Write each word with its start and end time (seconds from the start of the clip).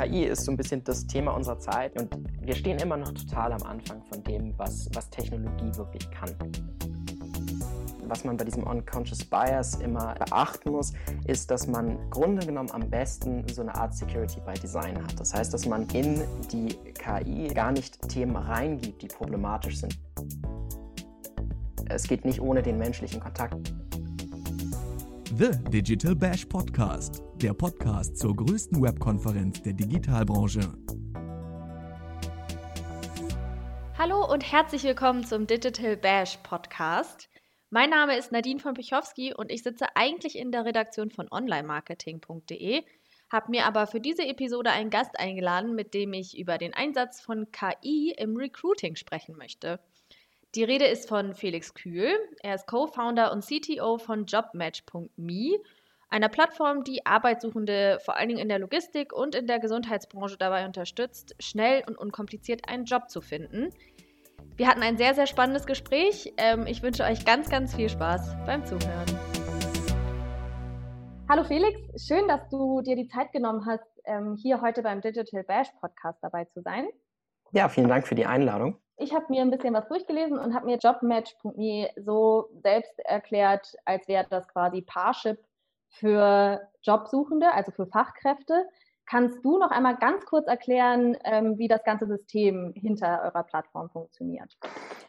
KI 0.00 0.24
ist 0.24 0.44
so 0.44 0.50
ein 0.50 0.56
bisschen 0.56 0.82
das 0.84 1.06
Thema 1.06 1.32
unserer 1.32 1.58
Zeit 1.58 2.00
und 2.00 2.10
wir 2.40 2.54
stehen 2.54 2.78
immer 2.78 2.96
noch 2.96 3.12
total 3.12 3.52
am 3.52 3.62
Anfang 3.64 4.02
von 4.04 4.22
dem, 4.24 4.54
was, 4.56 4.88
was 4.94 5.10
Technologie 5.10 5.76
wirklich 5.76 6.10
kann. 6.10 6.34
Was 8.04 8.24
man 8.24 8.36
bei 8.38 8.44
diesem 8.44 8.62
Unconscious 8.62 9.22
Bias 9.22 9.74
immer 9.76 10.14
beachten 10.14 10.70
muss, 10.70 10.94
ist, 11.26 11.50
dass 11.50 11.66
man 11.66 11.98
Grunde 12.08 12.46
genommen 12.46 12.70
am 12.72 12.88
besten 12.88 13.46
so 13.52 13.60
eine 13.60 13.74
Art 13.74 13.94
Security 13.94 14.40
by 14.40 14.54
Design 14.54 14.96
hat. 14.96 15.20
Das 15.20 15.34
heißt, 15.34 15.52
dass 15.52 15.66
man 15.66 15.86
in 15.90 16.22
die 16.50 16.76
KI 16.94 17.48
gar 17.48 17.70
nicht 17.70 18.00
Themen 18.08 18.36
reingibt, 18.36 19.02
die 19.02 19.08
problematisch 19.08 19.80
sind. 19.80 19.98
Es 21.90 22.04
geht 22.04 22.24
nicht 22.24 22.40
ohne 22.40 22.62
den 22.62 22.78
menschlichen 22.78 23.20
Kontakt. 23.20 23.74
The 25.38 25.52
Digital 25.70 26.16
Bash 26.16 26.44
Podcast, 26.44 27.22
der 27.36 27.54
Podcast 27.54 28.18
zur 28.18 28.34
größten 28.34 28.82
Webkonferenz 28.82 29.62
der 29.62 29.74
Digitalbranche. 29.74 30.60
Hallo 33.96 34.28
und 34.28 34.50
herzlich 34.50 34.82
willkommen 34.82 35.24
zum 35.24 35.46
Digital 35.46 35.96
Bash 35.96 36.36
Podcast. 36.38 37.28
Mein 37.70 37.90
Name 37.90 38.18
ist 38.18 38.32
Nadine 38.32 38.58
von 38.58 38.74
Pichowski 38.74 39.32
und 39.32 39.52
ich 39.52 39.62
sitze 39.62 39.86
eigentlich 39.94 40.36
in 40.36 40.50
der 40.50 40.64
Redaktion 40.64 41.12
von 41.12 41.28
onlinemarketing.de, 41.30 42.82
habe 43.30 43.50
mir 43.52 43.66
aber 43.66 43.86
für 43.86 44.00
diese 44.00 44.26
Episode 44.26 44.72
einen 44.72 44.90
Gast 44.90 45.16
eingeladen, 45.16 45.76
mit 45.76 45.94
dem 45.94 46.12
ich 46.12 46.36
über 46.36 46.58
den 46.58 46.74
Einsatz 46.74 47.20
von 47.20 47.52
KI 47.52 48.12
im 48.18 48.36
Recruiting 48.36 48.96
sprechen 48.96 49.36
möchte. 49.36 49.78
Die 50.56 50.64
Rede 50.64 50.86
ist 50.86 51.08
von 51.08 51.32
Felix 51.32 51.74
Kühl. 51.74 52.10
Er 52.42 52.56
ist 52.56 52.66
Co-Founder 52.66 53.30
und 53.30 53.44
CTO 53.44 53.98
von 53.98 54.26
JobMatch.me, 54.26 55.60
einer 56.08 56.28
Plattform, 56.28 56.82
die 56.82 57.06
Arbeitssuchende 57.06 58.00
vor 58.04 58.16
allen 58.16 58.30
Dingen 58.30 58.40
in 58.40 58.48
der 58.48 58.58
Logistik 58.58 59.12
und 59.12 59.36
in 59.36 59.46
der 59.46 59.60
Gesundheitsbranche 59.60 60.36
dabei 60.36 60.66
unterstützt, 60.66 61.36
schnell 61.38 61.84
und 61.86 61.96
unkompliziert 61.96 62.68
einen 62.68 62.84
Job 62.84 63.10
zu 63.10 63.20
finden. 63.20 63.72
Wir 64.56 64.66
hatten 64.66 64.82
ein 64.82 64.96
sehr, 64.96 65.14
sehr 65.14 65.28
spannendes 65.28 65.66
Gespräch. 65.66 66.34
Ähm, 66.36 66.66
ich 66.66 66.82
wünsche 66.82 67.04
euch 67.04 67.24
ganz, 67.24 67.48
ganz 67.48 67.76
viel 67.76 67.88
Spaß 67.88 68.34
beim 68.44 68.66
Zuhören. 68.66 69.06
Hallo 71.28 71.44
Felix, 71.44 71.78
schön, 72.04 72.26
dass 72.26 72.48
du 72.48 72.80
dir 72.80 72.96
die 72.96 73.06
Zeit 73.06 73.30
genommen 73.30 73.66
hast, 73.66 73.86
ähm, 74.04 74.34
hier 74.34 74.60
heute 74.60 74.82
beim 74.82 75.00
Digital 75.00 75.44
Bash 75.44 75.68
Podcast 75.80 76.18
dabei 76.22 76.46
zu 76.46 76.60
sein. 76.60 76.88
Ja, 77.52 77.68
vielen 77.68 77.88
Dank 77.88 78.08
für 78.08 78.16
die 78.16 78.26
Einladung 78.26 78.80
ich 79.00 79.14
habe 79.14 79.26
mir 79.28 79.42
ein 79.42 79.50
bisschen 79.50 79.74
was 79.74 79.88
durchgelesen 79.88 80.38
und 80.38 80.54
habe 80.54 80.66
mir 80.66 80.76
Jobmatch.me 80.76 81.90
so 81.96 82.48
selbst 82.62 82.98
erklärt, 83.00 83.74
als 83.84 84.06
wäre 84.08 84.26
das 84.28 84.46
quasi 84.48 84.82
Parship 84.82 85.38
für 85.88 86.60
Jobsuchende, 86.82 87.52
also 87.52 87.72
für 87.72 87.86
Fachkräfte. 87.86 88.68
Kannst 89.10 89.44
du 89.44 89.58
noch 89.58 89.72
einmal 89.72 89.96
ganz 89.96 90.24
kurz 90.24 90.46
erklären, 90.46 91.16
ähm, 91.24 91.58
wie 91.58 91.66
das 91.66 91.82
ganze 91.82 92.06
System 92.06 92.72
hinter 92.76 93.22
eurer 93.24 93.42
Plattform 93.42 93.90
funktioniert? 93.90 94.56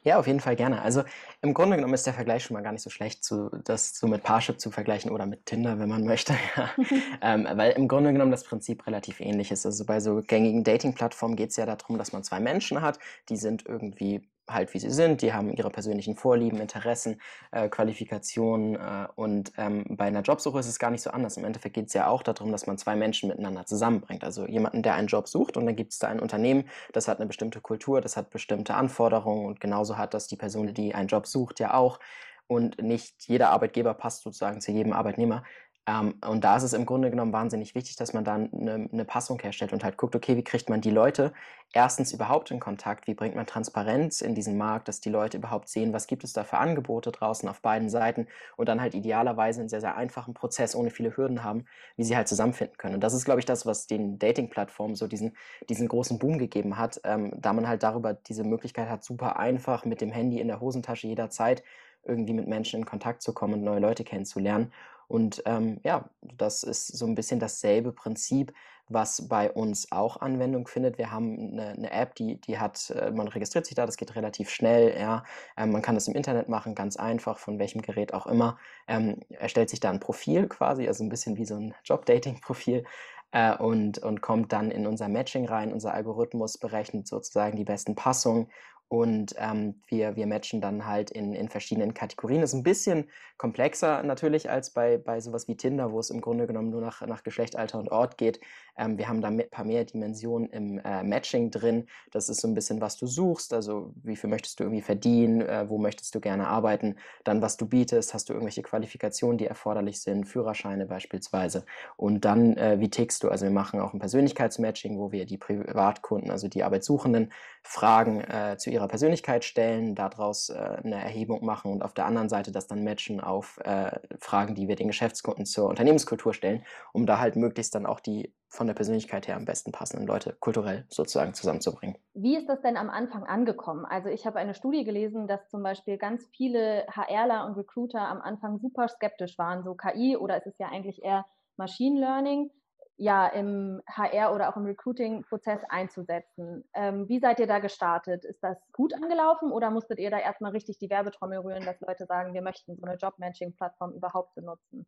Ja, 0.02 0.18
auf 0.18 0.26
jeden 0.26 0.40
Fall 0.40 0.56
gerne. 0.56 0.82
Also 0.82 1.04
im 1.44 1.54
Grunde 1.54 1.76
genommen 1.76 1.94
ist 1.94 2.08
der 2.08 2.16
Vergleich 2.16 2.44
schon 2.44 2.56
mal 2.56 2.64
gar 2.64 2.72
nicht 2.72 2.82
so 2.82 2.90
schlecht, 2.90 3.24
zu, 3.24 3.52
das 3.64 3.96
so 3.96 4.08
mit 4.08 4.24
Parship 4.24 4.60
zu 4.60 4.72
vergleichen 4.72 5.12
oder 5.12 5.28
mit 5.28 5.46
Tinder, 5.46 5.78
wenn 5.78 5.88
man 5.88 6.04
möchte. 6.08 6.34
ähm, 7.22 7.48
weil 7.54 7.74
im 7.74 7.88
Grunde 7.88 8.12
genommen 8.12 8.32
das 8.32 8.44
Prinzip 8.44 8.88
relativ 8.88 9.20
ähnlich 9.20 9.52
ist. 9.52 9.68
Also 9.68 9.86
bei 9.86 10.00
so 10.00 10.24
gängigen 10.26 10.64
Dating-Plattformen 10.64 11.36
geht 11.36 11.52
es 11.52 11.58
ja 11.58 11.68
darum, 11.68 12.00
dass 12.00 12.12
man 12.12 12.24
zwei 12.24 12.40
Menschen 12.40 12.82
hat, 12.82 12.98
die 13.30 13.38
sind 13.38 13.68
irgendwie 13.68 14.28
halt 14.54 14.74
wie 14.74 14.80
sie 14.80 14.90
sind, 14.90 15.22
die 15.22 15.34
haben 15.34 15.52
ihre 15.54 15.70
persönlichen 15.70 16.16
Vorlieben, 16.16 16.60
Interessen, 16.60 17.22
äh, 17.52 17.70
Qualifikationen 17.70 18.76
äh, 18.76 19.08
und 19.16 19.54
ähm, 19.58 19.86
bei 19.90 20.06
einer 20.06 20.22
Jobsuche 20.22 20.60
ist 20.60 20.68
es 20.68 20.80
gar 20.80 20.92
nicht 20.92 21.02
so 21.02 21.12
anders. 21.12 21.38
Im 21.38 21.46
Endeffekt 21.46 21.76
geht 21.76 21.88
es 21.88 21.94
ja 21.94 22.08
auch 22.08 22.24
darum, 22.24 22.52
dass 22.52 22.68
man 22.68 22.78
zwei 22.78 22.96
Menschen 22.96 23.30
miteinander 23.30 23.66
zusammenbringt. 23.66 24.24
Also 24.24 24.48
jemanden, 24.48 24.84
der 24.84 24.96
einen 24.96 25.08
Job 25.08 25.28
sucht 25.28 25.58
und 25.58 25.66
dann 25.66 25.76
gibt 25.76 25.94
es 25.94 26.00
da 26.00 26.08
ein 26.08 26.20
Unternehmen, 26.20 26.66
das 26.94 27.08
hat 27.08 27.20
eine 27.20 27.28
bestimmte 27.28 27.62
Kultur, 27.62 28.02
das 28.02 28.18
hat 28.18 28.30
bestimmte 28.30 28.74
Anforderungen 28.76 29.46
und 29.46 29.60
genauso 29.60 29.98
hat 29.98 30.14
das 30.14 30.28
die 30.28 30.38
Person, 30.38 30.74
die 30.74 30.96
einen 30.96 31.08
Job 31.08 31.28
sucht, 31.28 31.60
ja 31.60 31.74
auch. 31.74 32.00
Und 32.48 32.82
nicht 32.82 33.28
jeder 33.28 33.50
Arbeitgeber 33.52 33.94
passt 33.94 34.24
sozusagen 34.24 34.60
zu 34.60 34.72
jedem 34.72 34.92
Arbeitnehmer. 34.92 35.44
Ähm, 35.88 36.14
und 36.28 36.44
da 36.44 36.58
ist 36.58 36.64
es 36.64 36.74
im 36.74 36.86
Grunde 36.86 37.10
genommen 37.10 37.34
wahnsinnig 37.34 37.74
wichtig, 37.74 37.96
dass 37.96 38.14
man 38.14 38.24
dann 38.24 38.52
eine, 38.54 38.88
eine, 38.92 39.06
Passung 39.06 39.40
herstellt 39.40 39.74
und 39.74 39.84
halt 39.84 39.98
guckt, 39.98 40.16
okay, 40.16 40.38
wie 40.38 40.44
kriegt 40.44 40.70
man 40.70 40.80
die 40.80 40.92
Leute 40.92 41.34
erstens 41.74 42.14
überhaupt 42.14 42.52
in 42.52 42.60
Kontakt, 42.60 43.08
wie 43.08 43.16
bringt 43.16 43.36
man 43.36 43.48
Transparenz 43.48 44.22
in 44.22 44.36
diesen 44.36 44.58
Markt, 44.58 44.88
dass 44.88 45.00
die 45.00 45.10
Leute 45.10 45.38
überhaupt 45.38 45.70
sehen, 45.70 45.92
was 45.92 46.06
gibt 46.06 46.24
es 46.24 46.34
da 46.34 46.44
für 46.44 46.60
Angebote 46.60 47.12
draußen 47.12 47.50
auf 47.50 47.62
beiden 47.62 47.90
Seiten 47.90 48.28
und 48.58 48.70
dann 48.70 48.80
halt 48.80 48.94
idealerweise 48.94 49.62
einen 49.62 49.70
sehr, 49.70 49.82
sehr 49.82 49.96
einfachen 49.98 50.36
Prozess 50.36 50.76
ohne 50.76 50.92
viele 50.92 51.18
Hürden 51.18 51.44
haben, 51.44 51.66
wie 51.96 52.04
sie 52.04 52.16
halt 52.16 52.28
zusammenfinden 52.28 52.78
können. 52.78 52.96
Und 52.96 53.02
das 53.02 53.14
ist, 53.14 53.26
glaube 53.26 53.40
ich, 53.40 53.46
das, 53.46 53.66
was 53.66 53.88
den 53.88 54.20
Dating-Plattformen 54.20 54.96
so 54.96 55.08
diesen, 55.08 55.36
diesen 55.68 55.88
großen 55.88 56.20
Boom 56.20 56.38
gegeben 56.38 56.78
hat, 56.78 57.02
ähm, 57.06 57.34
da 57.38 57.54
man 57.54 57.68
halt 57.68 57.82
darüber 57.82 58.14
diese 58.14 58.44
Möglichkeit 58.44 58.88
hat, 58.88 59.04
super 59.04 59.40
einfach 59.40 59.84
mit 59.86 60.02
dem 60.02 60.12
Handy 60.12 60.40
in 60.40 60.48
der 60.48 60.60
Hosentasche 60.60 61.08
jederzeit 61.08 61.64
irgendwie 62.04 62.34
mit 62.34 62.48
Menschen 62.48 62.82
in 62.82 62.86
Kontakt 62.86 63.22
zu 63.22 63.34
kommen 63.34 63.54
und 63.56 63.64
neue 63.64 63.80
Leute 63.80 64.04
kennenzulernen. 64.04 64.72
Und 65.12 65.44
ähm, 65.46 65.82
ja, 65.84 66.10
das 66.22 66.64
ist 66.64 66.88
so 66.88 67.06
ein 67.06 67.16
bisschen 67.16 67.42
dasselbe 67.42 67.92
Prinzip, 67.92 68.54
was 68.88 69.28
bei 69.28 69.52
uns 69.52 69.92
auch 69.92 70.22
Anwendung 70.22 70.68
findet. 70.68 70.98
Wir 70.98 71.12
haben 71.12 71.38
eine, 71.38 71.72
eine 71.72 71.92
App, 71.92 72.16
die, 72.16 72.40
die 72.40 72.60
hat, 72.60 72.92
äh, 72.92 73.12
man 73.12 73.28
registriert 73.28 73.66
sich 73.66 73.76
da, 73.76 73.86
das 73.86 73.98
geht 73.98 74.16
relativ 74.16 74.50
schnell, 74.50 74.98
ja. 74.98 75.26
Ähm, 75.58 75.72
man 75.74 75.82
kann 75.82 75.96
das 75.96 76.08
im 76.08 76.16
Internet 76.16 76.48
machen, 76.48 76.76
ganz 76.76 76.96
einfach, 76.96 77.40
von 77.40 77.60
welchem 77.60 77.82
Gerät 77.82 78.14
auch 78.14 78.26
immer. 78.26 78.58
Ähm, 78.88 79.20
erstellt 79.30 79.70
sich 79.70 79.82
da 79.82 79.90
ein 79.90 80.00
Profil 80.00 80.48
quasi, 80.48 80.88
also 80.88 81.04
ein 81.04 81.10
bisschen 81.10 81.36
wie 81.36 81.46
so 81.46 81.56
ein 81.56 81.74
Job-Dating-Profil. 81.84 82.86
Äh, 83.34 83.58
und, 83.58 83.98
und 84.00 84.22
kommt 84.22 84.54
dann 84.54 84.72
in 84.72 84.88
unser 84.88 85.10
Matching 85.10 85.46
rein. 85.46 85.74
Unser 85.74 85.94
Algorithmus 85.94 86.58
berechnet 86.58 87.08
sozusagen 87.08 87.58
die 87.58 87.66
besten 87.66 87.96
Passungen 87.96 88.48
und 88.92 89.36
ähm, 89.38 89.76
wir, 89.88 90.18
wir 90.18 90.28
matchen 90.28 90.60
dann 90.60 90.86
halt 90.86 91.12
in, 91.12 91.34
in 91.34 91.48
verschiedenen 91.48 91.94
Kategorien. 91.94 92.44
Ist 92.44 92.54
ein 92.54 92.62
bisschen 92.62 93.06
komplexer 93.38 94.04
natürlich 94.04 94.50
als 94.50 94.72
bei, 94.72 94.98
bei 94.98 95.22
sowas 95.22 95.48
wie 95.48 95.56
Tinder, 95.56 95.94
wo 95.94 96.00
es 96.02 96.10
im 96.10 96.20
Grunde 96.20 96.46
genommen 96.46 96.72
nur 96.72 96.82
nach, 96.82 97.00
nach 97.08 97.24
Geschlecht, 97.24 97.56
Alter 97.56 97.80
und 97.80 97.90
Ort 97.90 98.18
geht. 98.18 98.42
Ähm, 98.78 98.98
wir 98.98 99.08
haben 99.08 99.22
da 99.22 99.30
ein 99.30 99.42
paar 99.50 99.64
mehr 99.64 99.86
Dimensionen 99.86 100.50
im 100.50 100.78
äh, 100.80 101.04
Matching 101.04 101.52
drin. 101.52 101.88
Das 102.12 102.28
ist 102.28 102.42
so 102.42 102.50
ein 102.50 102.54
bisschen, 102.54 102.82
was 102.82 102.98
du 102.98 103.08
suchst. 103.08 103.54
Also 103.54 103.94
wie 104.04 104.18
viel 104.18 104.30
möchtest 104.30 104.60
du 104.60 104.66
irgendwie 104.66 104.82
verdienen, 104.82 105.40
äh, 105.40 105.70
wo 105.70 105.78
möchtest 105.78 106.14
du 106.14 106.20
gerne 106.20 106.50
arbeiten. 106.50 106.98
Dann, 107.24 107.42
was 107.42 107.56
du 107.56 107.68
bietest, 107.68 108.14
hast 108.14 108.28
du 108.28 108.34
irgendwelche 108.34 108.62
Qualifikationen, 108.62 109.38
die 109.38 109.48
erforderlich 109.48 110.02
sind, 110.02 110.26
Führerscheine 110.26 110.86
beispielsweise. 110.86 111.66
Und 111.96 112.26
dann, 112.26 112.58
äh, 112.58 112.82
wie 112.82 112.90
tickst 112.90 113.24
du? 113.24 113.30
Also 113.30 113.46
wir 113.46 113.54
machen 113.54 113.80
auch 113.80 113.94
ein 113.94 114.00
Persönlichkeitsmatching, 114.00 115.00
wo 115.00 115.14
wir 115.14 115.26
die 115.26 115.38
Privatkunden, 115.38 116.30
also 116.30 116.50
die 116.50 116.64
Arbeitssuchenden, 116.64 117.32
Fragen 117.64 118.22
äh, 118.22 118.58
zu 118.58 118.70
ihrer 118.70 118.81
Persönlichkeit 118.88 119.44
stellen, 119.44 119.96
daraus 119.96 120.50
äh, 120.50 120.54
eine 120.84 121.02
Erhebung 121.02 121.46
machen 121.46 121.72
und 121.72 121.84
auf 121.84 121.94
der 121.94 122.06
anderen 122.06 122.30
Seite 122.30 122.52
das 122.52 122.68
dann 122.68 122.84
matchen 122.84 123.20
auf 123.20 123.60
äh, 123.64 124.00
Fragen, 124.20 124.56
die 124.56 124.68
wir 124.68 124.76
den 124.76 124.88
Geschäftskunden 124.88 125.46
zur 125.46 125.70
Unternehmenskultur 125.70 126.34
stellen, 126.34 126.64
um 126.94 127.06
da 127.06 127.20
halt 127.20 127.36
möglichst 127.36 127.76
dann 127.76 127.86
auch 127.86 128.00
die 128.00 128.34
von 128.48 128.68
der 128.68 128.74
Persönlichkeit 128.74 129.28
her 129.28 129.38
am 129.38 129.46
besten 129.46 129.72
passenden 129.72 130.06
Leute 130.06 130.36
kulturell 130.40 130.86
sozusagen 130.90 131.34
zusammenzubringen. 131.34 131.98
Wie 132.14 132.36
ist 132.36 132.50
das 132.50 132.62
denn 132.62 132.76
am 132.76 132.90
Anfang 132.90 133.24
angekommen? 133.24 133.86
Also 133.86 134.10
ich 134.10 134.26
habe 134.26 134.40
eine 134.40 134.54
Studie 134.54 134.84
gelesen, 134.84 135.28
dass 135.28 135.48
zum 135.50 135.64
Beispiel 135.64 135.98
ganz 135.98 136.28
viele 136.36 136.86
HRler 136.94 137.46
und 137.46 137.56
Recruiter 137.56 138.02
am 138.02 138.22
Anfang 138.22 138.60
super 138.60 138.90
skeptisch 138.90 139.38
waren, 139.38 139.64
so 139.64 139.74
KI 139.76 140.18
oder 140.18 140.38
ist 140.38 140.48
es 140.48 140.58
ja 140.58 140.68
eigentlich 140.68 141.02
eher 141.02 141.26
Machine 141.56 142.00
Learning 142.00 142.52
ja 142.98 143.28
im 143.28 143.82
HR 143.88 144.34
oder 144.34 144.50
auch 144.50 144.58
im 144.58 144.66
Recruiting-Prozess 144.66 145.62
einzusetzen. 145.70 146.64
Ähm, 146.74 147.08
wie 147.10 147.20
seid 147.20 147.40
ihr 147.40 147.48
da 147.48 147.60
gestartet? 147.60 148.26
Ist 148.26 148.44
das 148.44 148.58
gut 148.74 148.94
angelaufen 148.94 149.52
oder 149.52 149.72
musstet 149.72 150.00
ihr 150.00 150.12
da 150.12 150.20
erstmal 150.20 150.52
richtig 150.52 150.78
die 150.78 150.90
Werbetrommel 150.90 151.40
rühren, 151.40 151.66
dass 151.66 151.82
Leute 151.82 152.06
sagen, 152.06 152.34
wir 152.34 152.42
möchten 152.42 152.76
so 152.76 152.84
eine 152.84 152.98
Job-Matching-Plattform 152.98 153.94
überhaupt 153.94 154.36
benutzen? 154.36 154.86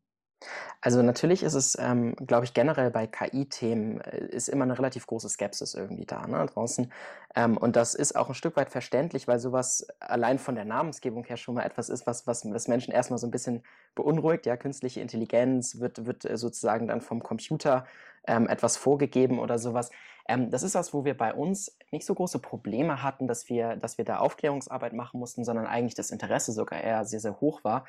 Also 0.81 1.01
natürlich 1.01 1.43
ist 1.43 1.53
es, 1.53 1.77
ähm, 1.79 2.15
glaube 2.15 2.45
ich, 2.45 2.53
generell 2.53 2.91
bei 2.91 3.07
KI-Themen 3.07 4.01
äh, 4.01 4.25
ist 4.27 4.50
immer 4.50 4.63
eine 4.63 4.77
relativ 4.77 5.07
große 5.07 5.29
Skepsis 5.29 5.73
irgendwie 5.73 6.06
da 6.06 6.27
ne, 6.27 6.45
draußen. 6.45 6.91
Ähm, 7.35 7.57
und 7.57 7.75
das 7.75 7.95
ist 7.95 8.15
auch 8.15 8.29
ein 8.29 8.35
Stück 8.35 8.56
weit 8.57 8.69
verständlich, 8.69 9.27
weil 9.27 9.39
sowas 9.39 9.88
allein 10.00 10.39
von 10.39 10.56
der 10.56 10.65
Namensgebung 10.65 11.23
her 11.23 11.38
schon 11.38 11.56
mal 11.56 11.63
etwas 11.63 11.89
ist, 11.89 12.06
was, 12.06 12.27
was, 12.27 12.45
was 12.51 12.68
Menschen 12.68 12.94
erstmal 12.94 13.19
so 13.19 13.27
ein 13.27 13.31
bisschen 13.31 13.63
beunruhigt. 13.95 14.45
Ja, 14.45 14.57
künstliche 14.57 15.00
Intelligenz 15.00 15.79
wird, 15.79 16.06
wird 16.06 16.25
äh, 16.25 16.38
sozusagen 16.38 16.88
dann 16.88 17.01
vom 17.01 17.23
Computer 17.23 17.85
ähm, 18.27 18.47
etwas 18.47 18.77
vorgegeben 18.77 19.39
oder 19.39 19.59
sowas. 19.59 19.89
Ähm, 20.27 20.50
das 20.50 20.63
ist 20.63 20.75
was, 20.75 20.94
wo 20.94 21.06
wir 21.06 21.18
bei 21.18 21.33
uns 21.33 21.77
nicht 21.91 22.06
so 22.06 22.15
große 22.15 22.39
Probleme 22.39 23.03
hatten, 23.03 23.27
dass 23.27 23.50
wir, 23.50 23.75
dass 23.75 23.97
wir 23.97 24.06
da 24.06 24.18
Aufklärungsarbeit 24.19 24.94
machen 24.94 25.19
mussten, 25.19 25.44
sondern 25.44 25.68
eigentlich 25.68 25.95
das 25.95 26.12
Interesse 26.12 26.51
sogar 26.51 26.81
eher 26.81 27.06
sehr, 27.06 27.19
sehr 27.19 27.39
hoch 27.41 27.63
war. 27.63 27.85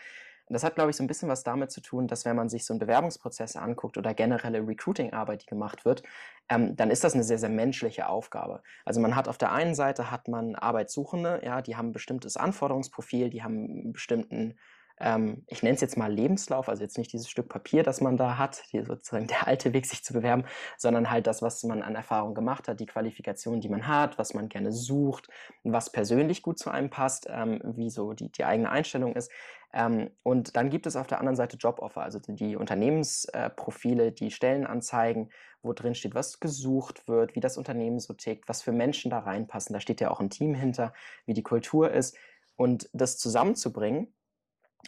Und 0.47 0.53
das 0.55 0.65
hat, 0.65 0.75
glaube 0.75 0.91
ich, 0.91 0.97
so 0.97 1.03
ein 1.03 1.07
bisschen 1.07 1.29
was 1.29 1.43
damit 1.43 1.71
zu 1.71 1.81
tun, 1.81 2.07
dass 2.07 2.25
wenn 2.25 2.37
man 2.37 2.49
sich 2.49 2.67
so 2.67 2.75
einen 2.75 2.81
Bewerbungsprozess 2.81 3.57
anguckt 3.57 3.97
oder 3.97 4.13
generelle 4.13 4.67
Recruiting-Arbeit, 4.67 5.43
die 5.43 5.47
gemacht 5.47 5.85
wird, 5.85 6.03
ähm, 6.51 6.77
dann 6.77 6.91
ist 6.91 7.05
das 7.05 7.15
eine 7.15 7.25
sehr, 7.25 7.39
sehr 7.39 7.49
menschliche 7.49 8.09
Aufgabe. 8.09 8.63
Also 8.85 9.01
man 9.01 9.17
hat 9.17 9.29
auf 9.29 9.39
der 9.39 9.53
einen 9.53 9.75
Seite 9.75 10.11
hat 10.11 10.29
man 10.29 10.55
Arbeitssuchende, 10.55 11.41
ja, 11.45 11.63
die 11.63 11.77
haben 11.77 11.89
ein 11.89 11.93
bestimmtes 11.93 12.37
Anforderungsprofil, 12.37 13.31
die 13.31 13.43
haben 13.43 13.65
einen 13.65 13.93
bestimmten 13.93 14.59
ähm, 15.01 15.45
ich 15.49 15.63
nenne 15.63 15.75
es 15.75 15.81
jetzt 15.81 15.97
mal 15.97 16.13
Lebenslauf, 16.13 16.69
also 16.69 16.83
jetzt 16.83 16.99
nicht 16.99 17.13
dieses 17.13 17.29
Stück 17.29 17.49
Papier, 17.49 17.83
das 17.83 18.01
man 18.01 18.17
da 18.17 18.39
hat, 18.39 18.63
die 18.73 18.83
sozusagen 18.83 19.27
der 19.29 19.47
alte 19.47 19.73
Weg, 19.73 19.87
sich 19.87 20.05
zu 20.05 20.13
bewerben, 20.13 20.45
sondern 20.79 21.11
halt 21.11 21.27
das, 21.27 21.43
was 21.43 21.63
man 21.65 21.83
an 21.83 21.95
Erfahrung 21.95 22.35
gemacht 22.35 22.69
hat, 22.69 22.81
die 22.81 22.87
Qualifikation, 22.87 23.61
die 23.61 23.69
man 23.69 23.87
hat, 23.87 24.19
was 24.19 24.35
man 24.35 24.49
gerne 24.49 24.73
sucht, 24.73 25.29
was 25.65 25.91
persönlich 25.91 26.43
gut 26.43 26.59
zu 26.59 26.71
einem 26.71 26.91
passt, 26.91 27.27
ähm, 27.29 27.61
wie 27.65 27.91
so 27.91 28.13
die, 28.13 28.31
die 28.31 28.45
eigene 28.45 28.71
Einstellung 28.71 29.17
ist. 29.17 29.31
Ähm, 29.73 30.11
und 30.23 30.55
dann 30.57 30.71
gibt 30.71 30.87
es 30.87 30.95
auf 30.95 31.09
der 31.09 31.19
anderen 31.19 31.35
Seite 31.35 31.57
Joboffer, 31.57 32.03
also 32.03 32.21
die 32.21 32.55
Unternehmensprofile, 32.55 34.07
äh, 34.07 34.13
die 34.13 34.31
Stellenanzeigen, 34.31 35.31
wo 35.63 35.73
drin 35.73 35.97
steht, 35.97 36.15
was 36.15 36.39
gesucht 36.39 37.09
wird, 37.09 37.35
wie 37.35 37.41
das 37.41 37.57
Unternehmen 37.57 37.99
so 37.99 38.15
tickt, 38.15 38.49
was 38.49 38.63
für 38.63 38.71
Menschen 38.71 39.11
da 39.11 39.19
reinpassen. 39.19 39.73
Da 39.73 39.81
steht 39.81 40.01
ja 40.01 40.11
auch 40.11 40.21
ein 40.21 40.31
Team 40.31 40.55
hinter, 40.55 40.93
wie 41.27 41.35
die 41.35 41.43
Kultur 41.43 41.91
ist. 41.91 42.17
Und 42.57 42.89
das 42.93 43.19
zusammenzubringen, 43.19 44.14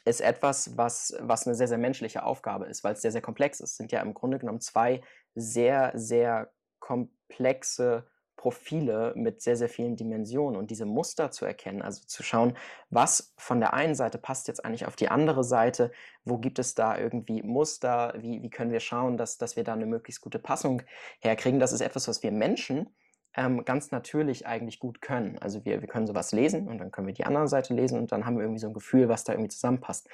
ist 0.05 0.21
etwas, 0.21 0.77
was, 0.77 1.17
was 1.21 1.47
eine 1.47 1.55
sehr, 1.55 1.69
sehr 1.69 1.79
menschliche 1.79 2.25
Aufgabe 2.25 2.67
ist, 2.67 2.85
weil 2.85 2.95
es 2.95 3.03
sehr, 3.03 3.13
sehr 3.13 3.23
komplex 3.23 3.61
ist. 3.61 3.71
Es 3.71 3.77
sind 3.77 3.93
ja 3.93 4.01
im 4.01 4.15
Grunde 4.15 4.39
genommen 4.39 4.61
zwei 4.61 5.03
sehr, 5.35 5.93
sehr 5.95 6.51
komplexe 6.79 8.07
Profile 8.37 9.13
mit 9.17 9.43
sehr, 9.43 9.57
sehr 9.57 9.69
vielen 9.69 9.97
Dimensionen 9.97 10.57
und 10.57 10.71
diese 10.71 10.87
Muster 10.87 11.31
zu 11.31 11.45
erkennen, 11.45 11.83
also 11.83 12.05
zu 12.07 12.23
schauen, 12.23 12.57
was 12.91 13.33
von 13.39 13.61
der 13.61 13.75
einen 13.75 13.95
Seite 13.95 14.19
passt 14.19 14.47
jetzt 14.47 14.65
eigentlich 14.65 14.87
auf 14.87 14.95
die 14.95 15.09
andere 15.09 15.43
Seite, 15.43 15.91
wo 16.25 16.39
gibt 16.39 16.59
es 16.59 16.75
da 16.75 16.97
irgendwie 16.97 17.43
Muster, 17.43 18.15
wie, 18.19 18.43
wie 18.43 18.51
können 18.51 18.71
wir 18.71 18.81
schauen, 18.81 19.17
dass, 19.17 19.39
dass 19.39 19.57
wir 19.57 19.65
da 19.65 19.73
eine 19.73 19.87
möglichst 19.87 20.21
gute 20.21 20.39
Passung 20.39 20.83
herkriegen. 21.21 21.59
Das 21.59 21.73
ist 21.73 21.81
etwas, 21.81 22.09
was 22.09 22.23
wir 22.23 22.31
Menschen 22.31 22.95
ähm, 23.37 23.65
ganz 23.65 23.91
natürlich 23.91 24.47
eigentlich 24.47 24.81
gut 24.81 25.03
können. 25.03 25.39
Also 25.39 25.65
wir, 25.65 25.83
wir 25.83 25.89
können 25.89 26.07
sowas 26.07 26.33
lesen 26.33 26.69
und 26.69 26.79
dann 26.79 26.91
können 26.91 27.07
wir 27.07 27.15
die 27.15 27.27
andere 27.27 27.49
Seite 27.49 27.75
lesen 27.75 27.99
und 27.99 28.11
dann 28.11 28.25
haben 28.25 28.37
wir 28.37 28.43
irgendwie 28.43 28.61
so 28.61 28.69
ein 28.69 28.75
Gefühl, 28.75 29.09
was 29.09 29.25
da 29.25 29.33
irgendwie 29.33 29.51
zusammenpasst. 29.51 30.09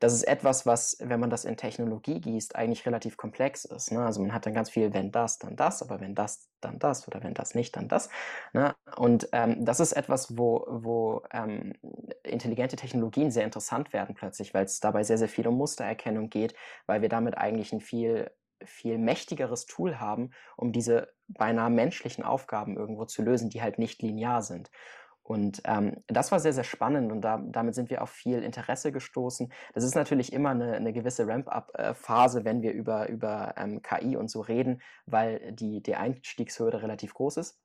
Das 0.00 0.12
ist 0.12 0.22
etwas, 0.22 0.64
was, 0.64 0.96
wenn 1.00 1.18
man 1.18 1.28
das 1.28 1.44
in 1.44 1.56
Technologie 1.56 2.20
gießt, 2.20 2.54
eigentlich 2.54 2.86
relativ 2.86 3.16
komplex 3.16 3.64
ist. 3.64 3.90
Ne? 3.90 4.04
Also 4.04 4.20
man 4.20 4.32
hat 4.32 4.46
dann 4.46 4.54
ganz 4.54 4.70
viel, 4.70 4.94
wenn 4.94 5.10
das, 5.10 5.38
dann 5.38 5.56
das, 5.56 5.82
aber 5.82 6.00
wenn 6.00 6.14
das, 6.14 6.48
dann 6.60 6.78
das 6.78 7.08
oder 7.08 7.22
wenn 7.24 7.34
das 7.34 7.56
nicht, 7.56 7.76
dann 7.76 7.88
das. 7.88 8.08
Ne? 8.52 8.76
Und 8.96 9.28
ähm, 9.32 9.64
das 9.64 9.80
ist 9.80 9.92
etwas, 9.94 10.38
wo, 10.38 10.64
wo 10.68 11.22
ähm, 11.32 11.72
intelligente 12.22 12.76
Technologien 12.76 13.32
sehr 13.32 13.44
interessant 13.44 13.92
werden 13.92 14.14
plötzlich, 14.14 14.54
weil 14.54 14.66
es 14.66 14.78
dabei 14.78 15.02
sehr, 15.02 15.18
sehr 15.18 15.28
viel 15.28 15.48
um 15.48 15.56
Mustererkennung 15.56 16.30
geht, 16.30 16.54
weil 16.86 17.02
wir 17.02 17.08
damit 17.08 17.36
eigentlich 17.36 17.72
ein 17.72 17.80
viel 17.80 18.30
viel 18.64 18.98
mächtigeres 18.98 19.66
Tool 19.66 20.00
haben, 20.00 20.30
um 20.56 20.72
diese 20.72 21.12
beinahe 21.28 21.70
menschlichen 21.70 22.24
Aufgaben 22.24 22.76
irgendwo 22.76 23.04
zu 23.04 23.22
lösen, 23.22 23.50
die 23.50 23.62
halt 23.62 23.78
nicht 23.78 24.02
linear 24.02 24.42
sind. 24.42 24.70
Und 25.28 25.60
ähm, 25.64 26.02
das 26.06 26.32
war 26.32 26.40
sehr, 26.40 26.54
sehr 26.54 26.64
spannend 26.64 27.12
und 27.12 27.20
da, 27.20 27.36
damit 27.36 27.74
sind 27.74 27.90
wir 27.90 28.00
auf 28.00 28.08
viel 28.08 28.42
Interesse 28.42 28.92
gestoßen. 28.92 29.52
Das 29.74 29.84
ist 29.84 29.94
natürlich 29.94 30.32
immer 30.32 30.50
eine, 30.50 30.72
eine 30.72 30.94
gewisse 30.94 31.26
Ramp-up-Phase, 31.26 32.46
wenn 32.46 32.62
wir 32.62 32.72
über, 32.72 33.10
über 33.10 33.52
ähm, 33.58 33.82
KI 33.82 34.16
und 34.16 34.30
so 34.30 34.40
reden, 34.40 34.80
weil 35.04 35.52
die, 35.52 35.82
die 35.82 35.96
Einstiegshürde 35.96 36.80
relativ 36.80 37.12
groß 37.12 37.36
ist. 37.36 37.60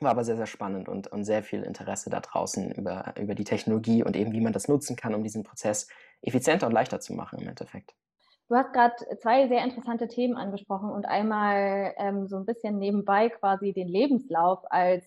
War 0.00 0.10
aber 0.10 0.24
sehr, 0.24 0.36
sehr 0.36 0.46
spannend 0.46 0.88
und, 0.88 1.06
und 1.06 1.24
sehr 1.24 1.44
viel 1.44 1.62
Interesse 1.62 2.10
da 2.10 2.18
draußen 2.18 2.72
über, 2.72 3.14
über 3.16 3.36
die 3.36 3.44
Technologie 3.44 4.02
und 4.02 4.16
eben 4.16 4.32
wie 4.32 4.40
man 4.40 4.52
das 4.52 4.66
nutzen 4.66 4.96
kann, 4.96 5.14
um 5.14 5.22
diesen 5.22 5.44
Prozess 5.44 5.86
effizienter 6.22 6.66
und 6.66 6.72
leichter 6.72 6.98
zu 6.98 7.14
machen 7.14 7.38
im 7.38 7.46
Endeffekt. 7.46 7.94
Du 8.48 8.54
hast 8.54 8.72
gerade 8.72 8.94
zwei 9.20 9.48
sehr 9.48 9.64
interessante 9.64 10.06
Themen 10.06 10.36
angesprochen 10.36 10.90
und 10.90 11.06
einmal 11.06 11.94
ähm, 11.96 12.28
so 12.28 12.36
ein 12.36 12.46
bisschen 12.46 12.78
nebenbei 12.78 13.28
quasi 13.28 13.72
den 13.72 13.88
Lebenslauf 13.88 14.60
als 14.70 15.04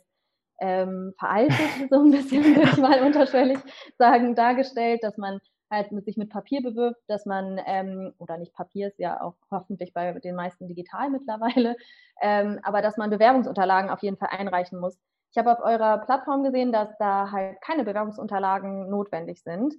ähm, 0.59 1.13
veraltet, 1.17 1.57
so 1.89 2.03
ein 2.03 2.11
bisschen, 2.11 2.43
würde 2.43 2.69
ich 2.69 2.77
mal 2.77 3.01
unterschwellig 3.03 3.59
sagen, 3.97 4.35
dargestellt, 4.35 5.03
dass 5.03 5.17
man 5.17 5.39
halt 5.71 5.91
mit 5.91 6.05
sich 6.05 6.17
mit 6.17 6.29
Papier 6.29 6.61
bewirbt, 6.61 6.99
dass 7.07 7.25
man, 7.25 7.61
ähm, 7.65 8.13
oder 8.17 8.37
nicht 8.37 8.53
Papier 8.53 8.87
ist 8.87 8.99
ja 8.99 9.21
auch 9.21 9.35
hoffentlich 9.51 9.93
bei 9.93 10.11
den 10.13 10.35
meisten 10.35 10.67
digital 10.67 11.09
mittlerweile, 11.09 11.75
ähm, 12.21 12.59
aber 12.63 12.81
dass 12.81 12.97
man 12.97 13.09
Bewerbungsunterlagen 13.09 13.89
auf 13.89 14.01
jeden 14.01 14.17
Fall 14.17 14.29
einreichen 14.31 14.79
muss. 14.79 14.97
Ich 15.31 15.37
habe 15.37 15.51
auf 15.51 15.63
eurer 15.63 15.99
Plattform 15.99 16.43
gesehen, 16.43 16.71
dass 16.71 16.89
da 16.97 17.31
halt 17.31 17.61
keine 17.61 17.83
Bewerbungsunterlagen 17.83 18.89
notwendig 18.89 19.43
sind. 19.43 19.75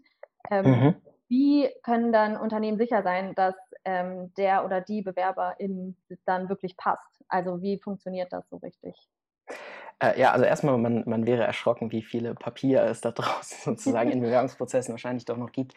Ähm, 0.48 0.64
mhm. 0.64 0.94
Wie 1.30 1.70
können 1.84 2.12
dann 2.12 2.36
Unternehmen 2.36 2.76
sicher 2.76 3.04
sein, 3.04 3.36
dass 3.36 3.54
ähm, 3.84 4.34
der 4.36 4.64
oder 4.64 4.80
die 4.80 5.00
Bewerberin 5.00 5.96
dann 6.26 6.48
wirklich 6.48 6.76
passt? 6.76 7.22
Also 7.28 7.62
wie 7.62 7.78
funktioniert 7.78 8.32
das 8.32 8.48
so 8.50 8.56
richtig? 8.56 8.96
Äh, 10.00 10.18
ja, 10.18 10.32
also 10.32 10.44
erstmal, 10.44 10.76
man, 10.76 11.04
man 11.06 11.26
wäre 11.26 11.44
erschrocken, 11.44 11.92
wie 11.92 12.02
viele 12.02 12.34
Papier 12.34 12.82
es 12.82 13.00
da 13.00 13.10
draußen 13.12 13.76
sozusagen 13.76 14.10
in 14.10 14.20
Bewerbungsprozessen 14.20 14.92
wahrscheinlich 14.92 15.24
doch 15.24 15.36
noch 15.36 15.52
gibt. 15.52 15.74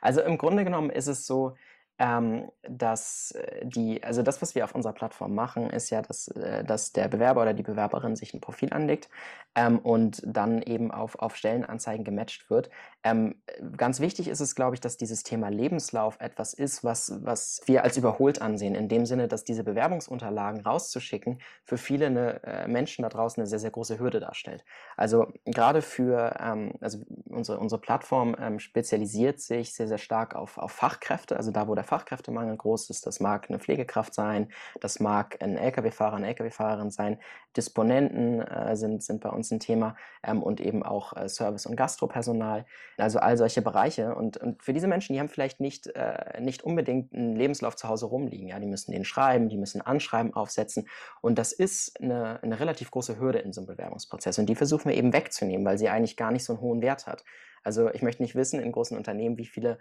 Also 0.00 0.22
im 0.22 0.38
Grunde 0.38 0.64
genommen 0.64 0.88
ist 0.88 1.06
es 1.06 1.26
so, 1.26 1.54
ähm, 1.98 2.50
dass 2.68 3.30
äh, 3.32 3.64
die, 3.64 4.02
also 4.02 4.22
das, 4.22 4.42
was 4.42 4.54
wir 4.54 4.64
auf 4.64 4.74
unserer 4.74 4.94
Plattform 4.94 5.34
machen, 5.34 5.70
ist 5.70 5.90
ja, 5.90 6.02
dass, 6.02 6.28
äh, 6.28 6.64
dass 6.64 6.92
der 6.92 7.08
Bewerber 7.08 7.42
oder 7.42 7.54
die 7.54 7.62
Bewerberin 7.62 8.16
sich 8.16 8.34
ein 8.34 8.40
Profil 8.40 8.72
anlegt 8.72 9.08
ähm, 9.54 9.78
und 9.78 10.20
dann 10.26 10.60
eben 10.62 10.90
auf, 10.90 11.16
auf 11.20 11.36
Stellenanzeigen 11.36 12.04
gematcht 12.04 12.50
wird. 12.50 12.68
Ähm, 13.04 13.36
ganz 13.76 14.00
wichtig 14.00 14.26
ist 14.26 14.40
es, 14.40 14.56
glaube 14.56 14.74
ich, 14.74 14.80
dass 14.80 14.96
dieses 14.96 15.22
Thema 15.22 15.50
Lebenslauf 15.50 16.16
etwas 16.18 16.52
ist, 16.52 16.82
was, 16.82 17.20
was 17.22 17.60
wir 17.66 17.84
als 17.84 17.96
überholt 17.96 18.42
ansehen, 18.42 18.74
in 18.74 18.88
dem 18.88 19.06
Sinne, 19.06 19.28
dass 19.28 19.44
diese 19.44 19.62
Bewerbungsunterlagen 19.62 20.62
rauszuschicken 20.62 21.40
für 21.62 21.78
viele 21.78 22.06
eine, 22.06 22.42
äh, 22.42 22.66
Menschen 22.66 23.02
da 23.02 23.08
draußen 23.08 23.40
eine 23.40 23.46
sehr, 23.46 23.60
sehr 23.60 23.70
große 23.70 24.00
Hürde 24.00 24.18
darstellt. 24.18 24.64
Also 24.96 25.28
gerade 25.44 25.80
für, 25.80 26.34
ähm, 26.40 26.72
also 26.80 26.98
unsere, 27.28 27.60
unsere 27.60 27.80
Plattform 27.80 28.34
ähm, 28.40 28.58
spezialisiert 28.58 29.40
sich 29.40 29.74
sehr, 29.74 29.86
sehr 29.86 29.98
stark 29.98 30.34
auf, 30.34 30.58
auf 30.58 30.72
Fachkräfte, 30.72 31.36
also 31.36 31.52
da, 31.52 31.68
wo 31.68 31.74
der 31.76 31.83
der 31.84 31.88
Fachkräftemangel 31.88 32.56
groß 32.56 32.90
ist. 32.90 33.06
Das 33.06 33.20
mag 33.20 33.48
eine 33.48 33.58
Pflegekraft 33.58 34.14
sein, 34.14 34.48
das 34.80 35.00
mag 35.00 35.36
ein 35.40 35.56
Lkw-Fahrer, 35.56 36.16
eine 36.16 36.28
Lkw-Fahrerin 36.28 36.90
sein. 36.90 37.18
Disponenten 37.56 38.40
äh, 38.40 38.74
sind, 38.74 39.02
sind 39.02 39.20
bei 39.20 39.28
uns 39.28 39.50
ein 39.50 39.60
Thema 39.60 39.96
ähm, 40.22 40.42
und 40.42 40.60
eben 40.60 40.82
auch 40.82 41.16
äh, 41.16 41.28
Service- 41.28 41.66
und 41.66 41.76
Gastropersonal. 41.76 42.66
Also 42.96 43.20
all 43.20 43.36
solche 43.36 43.62
Bereiche. 43.62 44.14
Und, 44.14 44.38
und 44.38 44.62
für 44.62 44.72
diese 44.72 44.88
Menschen, 44.88 45.12
die 45.12 45.20
haben 45.20 45.28
vielleicht 45.28 45.60
nicht, 45.60 45.86
äh, 45.88 46.40
nicht 46.40 46.64
unbedingt 46.64 47.14
einen 47.14 47.36
Lebenslauf 47.36 47.76
zu 47.76 47.88
Hause 47.88 48.06
rumliegen. 48.06 48.48
Ja? 48.48 48.58
Die 48.58 48.66
müssen 48.66 48.90
den 48.90 49.04
schreiben, 49.04 49.48
die 49.48 49.56
müssen 49.56 49.80
Anschreiben 49.80 50.34
aufsetzen. 50.34 50.88
Und 51.20 51.38
das 51.38 51.52
ist 51.52 52.00
eine, 52.00 52.42
eine 52.42 52.58
relativ 52.58 52.90
große 52.90 53.20
Hürde 53.20 53.38
in 53.38 53.52
so 53.52 53.60
einem 53.60 53.68
Bewerbungsprozess. 53.68 54.38
Und 54.38 54.46
die 54.46 54.56
versuchen 54.56 54.88
wir 54.88 54.96
eben 54.96 55.12
wegzunehmen, 55.12 55.64
weil 55.64 55.78
sie 55.78 55.88
eigentlich 55.88 56.16
gar 56.16 56.32
nicht 56.32 56.44
so 56.44 56.54
einen 56.54 56.62
hohen 56.62 56.82
Wert 56.82 57.06
hat. 57.06 57.24
Also 57.62 57.90
ich 57.90 58.02
möchte 58.02 58.22
nicht 58.22 58.34
wissen 58.34 58.60
in 58.60 58.72
großen 58.72 58.96
Unternehmen, 58.96 59.38
wie 59.38 59.46
viele 59.46 59.78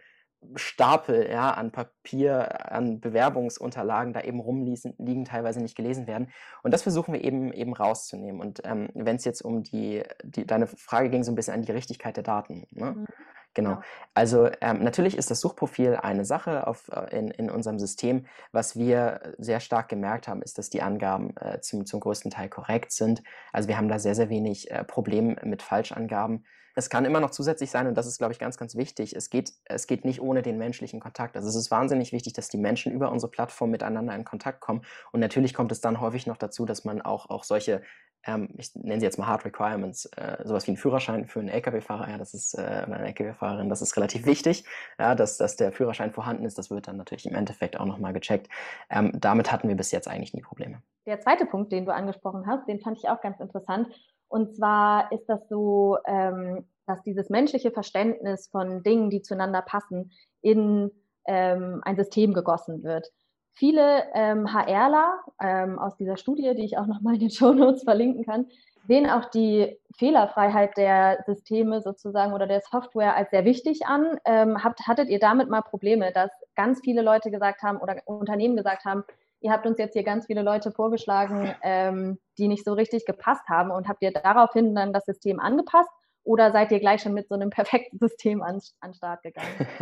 Stapel 0.55 1.29
ja, 1.29 1.51
an 1.51 1.71
Papier, 1.71 2.71
an 2.71 2.99
Bewerbungsunterlagen 2.99 4.13
da 4.13 4.21
eben 4.21 4.39
rumliegen, 4.39 5.25
teilweise 5.25 5.61
nicht 5.61 5.75
gelesen 5.75 6.07
werden. 6.07 6.29
Und 6.63 6.73
das 6.73 6.83
versuchen 6.83 7.13
wir 7.13 7.23
eben, 7.23 7.51
eben 7.53 7.73
rauszunehmen. 7.73 8.41
Und 8.41 8.61
ähm, 8.63 8.89
wenn 8.93 9.15
es 9.15 9.25
jetzt 9.25 9.41
um 9.41 9.63
die, 9.63 10.03
die, 10.23 10.45
deine 10.45 10.67
Frage 10.67 11.09
ging, 11.09 11.23
so 11.23 11.31
ein 11.31 11.35
bisschen 11.35 11.53
an 11.53 11.61
die 11.61 11.71
Richtigkeit 11.71 12.15
der 12.15 12.23
Daten. 12.23 12.67
Ne? 12.71 12.91
Mhm. 12.91 13.05
Genau. 13.53 13.71
Ja. 13.71 13.81
Also 14.13 14.49
ähm, 14.61 14.83
natürlich 14.83 15.17
ist 15.17 15.29
das 15.29 15.39
Suchprofil 15.39 15.95
eine 15.95 16.25
Sache 16.25 16.67
auf, 16.67 16.89
äh, 16.89 17.17
in, 17.17 17.31
in 17.31 17.49
unserem 17.49 17.79
System. 17.79 18.25
Was 18.51 18.75
wir 18.77 19.33
sehr 19.37 19.59
stark 19.59 19.89
gemerkt 19.89 20.27
haben, 20.27 20.41
ist, 20.41 20.57
dass 20.57 20.69
die 20.69 20.81
Angaben 20.81 21.35
äh, 21.37 21.59
zum, 21.61 21.85
zum 21.85 21.99
größten 21.99 22.31
Teil 22.31 22.49
korrekt 22.49 22.91
sind. 22.91 23.23
Also 23.51 23.69
wir 23.69 23.77
haben 23.77 23.89
da 23.89 23.99
sehr, 23.99 24.15
sehr 24.15 24.29
wenig 24.29 24.71
äh, 24.71 24.83
Problem 24.83 25.37
mit 25.43 25.61
Falschangaben. 25.61 26.45
Es 26.75 26.89
kann 26.89 27.05
immer 27.05 27.19
noch 27.19 27.31
zusätzlich 27.31 27.71
sein, 27.71 27.87
und 27.87 27.95
das 27.95 28.07
ist, 28.07 28.17
glaube 28.17 28.33
ich, 28.33 28.39
ganz, 28.39 28.57
ganz 28.57 28.75
wichtig, 28.75 29.15
es 29.15 29.29
geht, 29.29 29.53
es 29.65 29.87
geht 29.87 30.05
nicht 30.05 30.21
ohne 30.21 30.41
den 30.41 30.57
menschlichen 30.57 30.99
Kontakt. 30.99 31.35
Also 31.35 31.47
es 31.49 31.55
ist 31.55 31.71
wahnsinnig 31.71 32.11
wichtig, 32.11 32.33
dass 32.33 32.49
die 32.49 32.57
Menschen 32.57 32.91
über 32.91 33.11
unsere 33.11 33.31
Plattform 33.31 33.71
miteinander 33.71 34.15
in 34.15 34.23
Kontakt 34.23 34.59
kommen. 34.59 34.81
Und 35.11 35.19
natürlich 35.19 35.53
kommt 35.53 35.71
es 35.71 35.81
dann 35.81 36.01
häufig 36.01 36.27
noch 36.27 36.37
dazu, 36.37 36.65
dass 36.65 36.85
man 36.85 37.01
auch, 37.01 37.29
auch 37.29 37.43
solche, 37.43 37.81
ähm, 38.25 38.49
ich 38.57 38.73
nenne 38.75 38.99
sie 38.99 39.05
jetzt 39.05 39.19
mal 39.19 39.27
Hard 39.27 39.45
Requirements, 39.45 40.05
äh, 40.17 40.37
sowas 40.45 40.65
wie 40.65 40.71
einen 40.71 40.77
Führerschein 40.77 41.27
für 41.27 41.39
einen 41.39 41.49
Lkw-Fahrer, 41.49 42.09
ja, 42.09 42.17
das 42.17 42.33
ist, 42.33 42.53
äh, 42.55 42.85
oder 42.87 42.95
eine 42.95 43.07
Lkw-Fahrerin, 43.07 43.69
das 43.69 43.81
ist 43.81 43.95
relativ 43.97 44.25
wichtig, 44.25 44.65
ja, 44.97 45.15
dass, 45.15 45.37
dass 45.37 45.55
der 45.55 45.71
Führerschein 45.71 46.11
vorhanden 46.11 46.45
ist, 46.45 46.57
das 46.57 46.71
wird 46.71 46.87
dann 46.87 46.97
natürlich 46.97 47.25
im 47.25 47.35
Endeffekt 47.35 47.79
auch 47.79 47.85
nochmal 47.85 48.13
gecheckt. 48.13 48.49
Ähm, 48.89 49.11
damit 49.13 49.51
hatten 49.51 49.67
wir 49.67 49.75
bis 49.75 49.91
jetzt 49.91 50.07
eigentlich 50.07 50.33
nie 50.33 50.41
Probleme. 50.41 50.81
Der 51.05 51.19
zweite 51.19 51.45
Punkt, 51.45 51.71
den 51.71 51.85
du 51.85 51.93
angesprochen 51.93 52.47
hast, 52.47 52.67
den 52.67 52.79
fand 52.79 52.97
ich 52.97 53.09
auch 53.09 53.19
ganz 53.19 53.39
interessant. 53.41 53.89
Und 54.33 54.55
zwar 54.55 55.11
ist 55.11 55.29
das 55.29 55.47
so, 55.47 55.99
ähm, 56.07 56.65
dass 56.87 57.03
dieses 57.03 57.29
menschliche 57.29 57.69
Verständnis 57.69 58.47
von 58.47 58.81
Dingen, 58.81 59.11
die 59.11 59.21
zueinander 59.21 59.61
passen, 59.61 60.11
in 60.41 60.89
ähm, 61.27 61.81
ein 61.85 61.95
System 61.95 62.33
gegossen 62.33 62.83
wird. 62.83 63.11
Viele 63.51 64.05
ähm, 64.15 64.51
HRler 64.51 65.19
ähm, 65.39 65.77
aus 65.77 65.95
dieser 65.97 66.17
Studie, 66.17 66.55
die 66.55 66.65
ich 66.65 66.79
auch 66.79 66.87
nochmal 66.87 67.13
in 67.13 67.19
den 67.19 67.29
Show 67.29 67.53
Notes 67.53 67.83
verlinken 67.83 68.25
kann, 68.25 68.47
sehen 68.87 69.07
auch 69.07 69.25
die 69.25 69.79
Fehlerfreiheit 69.95 70.77
der 70.77 71.23
Systeme 71.27 71.81
sozusagen 71.81 72.33
oder 72.33 72.47
der 72.47 72.61
Software 72.61 73.15
als 73.15 73.29
sehr 73.29 73.45
wichtig 73.45 73.85
an. 73.85 74.17
Ähm, 74.25 74.63
habt, 74.63 74.87
hattet 74.87 75.09
ihr 75.09 75.19
damit 75.19 75.47
mal 75.47 75.61
Probleme, 75.61 76.11
dass 76.11 76.31
ganz 76.55 76.81
viele 76.83 77.03
Leute 77.03 77.29
gesagt 77.29 77.61
haben 77.61 77.77
oder 77.77 78.01
Unternehmen 78.05 78.55
gesagt 78.55 78.83
haben, 78.83 79.03
ihr 79.43 79.51
habt 79.51 79.67
uns 79.67 79.77
jetzt 79.77 79.93
hier 79.93 80.03
ganz 80.03 80.25
viele 80.25 80.41
Leute 80.41 80.71
vorgeschlagen, 80.71 81.53
ähm, 81.61 82.17
die 82.37 82.47
nicht 82.47 82.63
so 82.63 82.73
richtig 82.73 83.05
gepasst 83.05 83.47
haben 83.49 83.71
und 83.71 83.87
habt 83.87 84.01
ihr 84.01 84.11
daraufhin 84.11 84.73
dann 84.73 84.93
das 84.93 85.05
System 85.05 85.39
angepasst? 85.39 85.89
Oder 86.23 86.53
seid 86.53 86.71
ihr 86.71 86.79
gleich 86.79 87.01
schon 87.01 87.13
mit 87.13 87.27
so 87.27 87.35
einem 87.35 87.49
perfekten 87.51 87.99
System 87.99 88.41
an, 88.41 88.61
an 88.79 88.93
Start 88.93 89.21
gegangen? 89.21 89.67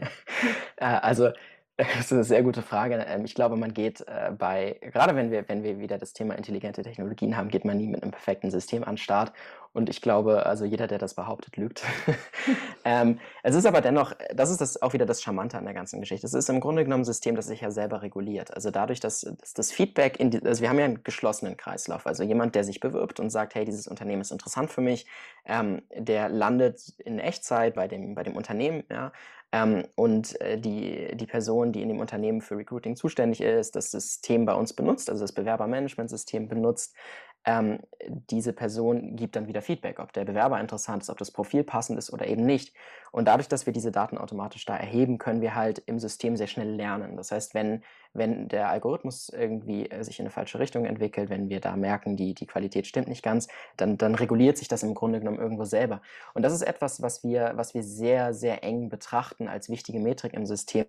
Äh, 0.78 0.86
also 0.86 1.30
das 1.78 2.06
ist 2.06 2.14
eine 2.14 2.24
sehr 2.24 2.44
gute 2.44 2.62
Frage. 2.62 2.96
Ähm, 3.08 3.26
ich 3.26 3.34
glaube, 3.34 3.56
man 3.56 3.74
geht 3.74 4.02
äh, 4.02 4.32
bei, 4.38 4.80
gerade 4.82 5.16
wenn 5.16 5.32
wir, 5.32 5.48
wenn 5.48 5.64
wir 5.64 5.80
wieder 5.80 5.98
das 5.98 6.14
Thema 6.14 6.36
intelligente 6.36 6.84
Technologien 6.84 7.38
haben, 7.38 7.50
geht 7.50 7.66
man 7.66 7.78
nie 7.78 7.88
mit 7.88 8.04
einem 8.04 8.12
perfekten 8.12 8.52
System 8.52 8.84
an 8.84 8.92
den 8.92 8.98
Start. 8.98 9.34
Und 9.74 9.90
ich 9.90 10.02
glaube, 10.02 10.46
also 10.46 10.66
jeder, 10.66 10.88
der 10.88 10.98
das 10.98 11.14
behauptet, 11.14 11.56
lügt. 11.56 11.84
ähm, 12.86 13.20
es 13.42 13.56
ist 13.56 13.66
aber 13.66 13.82
dennoch, 13.82 14.14
das 14.34 14.52
ist 14.52 14.60
das, 14.60 14.82
auch 14.82 14.94
wieder 14.94 15.06
das 15.06 15.22
Charmante 15.22 15.58
an 15.58 15.64
der 15.66 15.74
ganzen 15.74 16.02
Geschichte. 16.02 16.28
Es 16.28 16.34
ist 16.34 16.50
im 16.50 16.60
Grunde 16.60 16.84
genommen 16.84 17.02
ein 17.02 17.06
System, 17.06 17.36
das 17.36 17.48
sich 17.48 17.62
ja 17.62 17.72
selber 17.72 18.02
reguliert. 18.02 18.54
Also 18.54 18.70
dadurch, 18.70 19.00
dass, 19.00 19.22
dass 19.22 19.54
das 19.54 19.72
Feedback, 19.72 20.20
in 20.20 20.32
die, 20.32 20.46
also 20.46 20.62
wir 20.62 20.70
haben 20.70 20.80
ja 20.80 20.86
einen 20.86 21.04
geschlossenen 21.04 21.56
Kreislauf. 21.56 22.06
Also 22.06 22.24
jemand, 22.24 22.56
der 22.56 22.64
sich 22.64 22.80
bewirbt 22.80 23.20
und 23.20 23.30
sagt, 23.30 23.56
hey, 23.56 23.64
dieses 23.64 23.88
Unternehmen 23.88 24.22
ist 24.22 24.32
interessant 24.32 24.72
für 24.72 24.82
mich, 24.82 25.08
ähm, 25.46 25.82
der 25.96 26.28
landet 26.28 26.94
in 27.00 27.20
Echtzeit 27.20 27.76
bei 27.76 27.88
dem, 27.88 28.14
bei 28.14 28.24
dem 28.24 28.36
Unternehmen, 28.36 28.84
ja, 28.90 29.12
ähm, 29.52 29.86
und 29.96 30.40
äh, 30.42 30.58
die, 30.58 31.16
die 31.16 31.26
Person, 31.26 31.72
die 31.72 31.82
in 31.82 31.90
dem 31.90 32.00
Unternehmen 32.00 32.42
für 32.42 32.58
Recruiting 32.58 32.96
zuständig 32.96 33.42
ist, 33.42 33.76
das 33.76 33.92
System 33.92 34.46
bei 34.46 34.54
uns 34.54 34.74
benutzt, 34.74 35.10
also 35.10 35.22
das 35.22 35.34
Bewerbermanagementsystem 35.34 36.48
benutzt, 36.48 36.96
ähm, 37.46 37.80
diese 38.08 38.54
Person 38.54 39.16
gibt 39.16 39.36
dann 39.36 39.48
wieder 39.48 39.62
Feedback, 39.62 40.00
ob 40.00 40.14
der 40.14 40.26
Bewerber 40.26 40.60
interessant 40.60 41.04
ist, 41.04 41.10
ob 41.10 41.18
das 41.18 41.32
Profil 41.32 41.64
passend 41.64 41.98
ist 41.98 42.14
oder 42.14 42.28
eben 42.28 42.46
nicht. 42.46 42.76
Und 43.12 43.28
dadurch, 43.28 43.48
dass 43.48 43.66
wir 43.66 43.74
diese 43.74 43.92
Daten 43.92 44.18
automatisch 44.18 44.66
da 44.66 44.78
erheben, 44.78 45.18
können 45.18 45.42
wir 45.42 45.56
halt 45.56 45.80
im 45.80 46.00
System 46.00 46.38
sehr 46.38 46.48
schnell 46.48 46.70
lernen. 46.70 47.18
Das 47.18 47.32
heißt, 47.32 47.54
wenn, 47.54 47.84
wenn 48.14 48.48
der 48.48 48.70
Algorithmus 48.70 49.30
irgendwie 49.30 49.90
äh, 49.90 50.04
sich 50.04 50.20
in 50.20 50.26
eine 50.26 50.32
falsche 50.32 50.60
Richtung 50.60 50.86
entwickelt, 50.86 51.30
wenn 51.30 51.50
wir 51.50 51.60
da 51.60 51.76
merken, 51.76 52.16
die, 52.16 52.34
die 52.34 52.46
Qualität 52.46 52.86
stimmt 52.86 53.08
nicht 53.08 53.24
ganz, 53.24 53.48
dann, 53.76 53.98
dann 53.98 54.16
reguliert 54.16 54.58
sich 54.58 54.68
das 54.68 54.84
im 54.84 54.94
Grunde 54.94 55.20
genommen 55.20 55.40
irgendwo 55.40 55.66
selber. 55.66 56.02
Und 56.34 56.44
das 56.44 56.54
ist 56.54 56.62
etwas, 56.62 57.02
was 57.02 57.24
wir, 57.24 57.54
was 57.56 57.74
wir 57.74 57.84
sehr, 57.84 58.34
sehr 58.34 58.64
eng 58.64 58.90
betrachten 58.90 59.48
als 59.48 59.68
wichtige 59.68 60.00
Metrik 60.00 60.34
im 60.34 60.46
System 60.46 60.86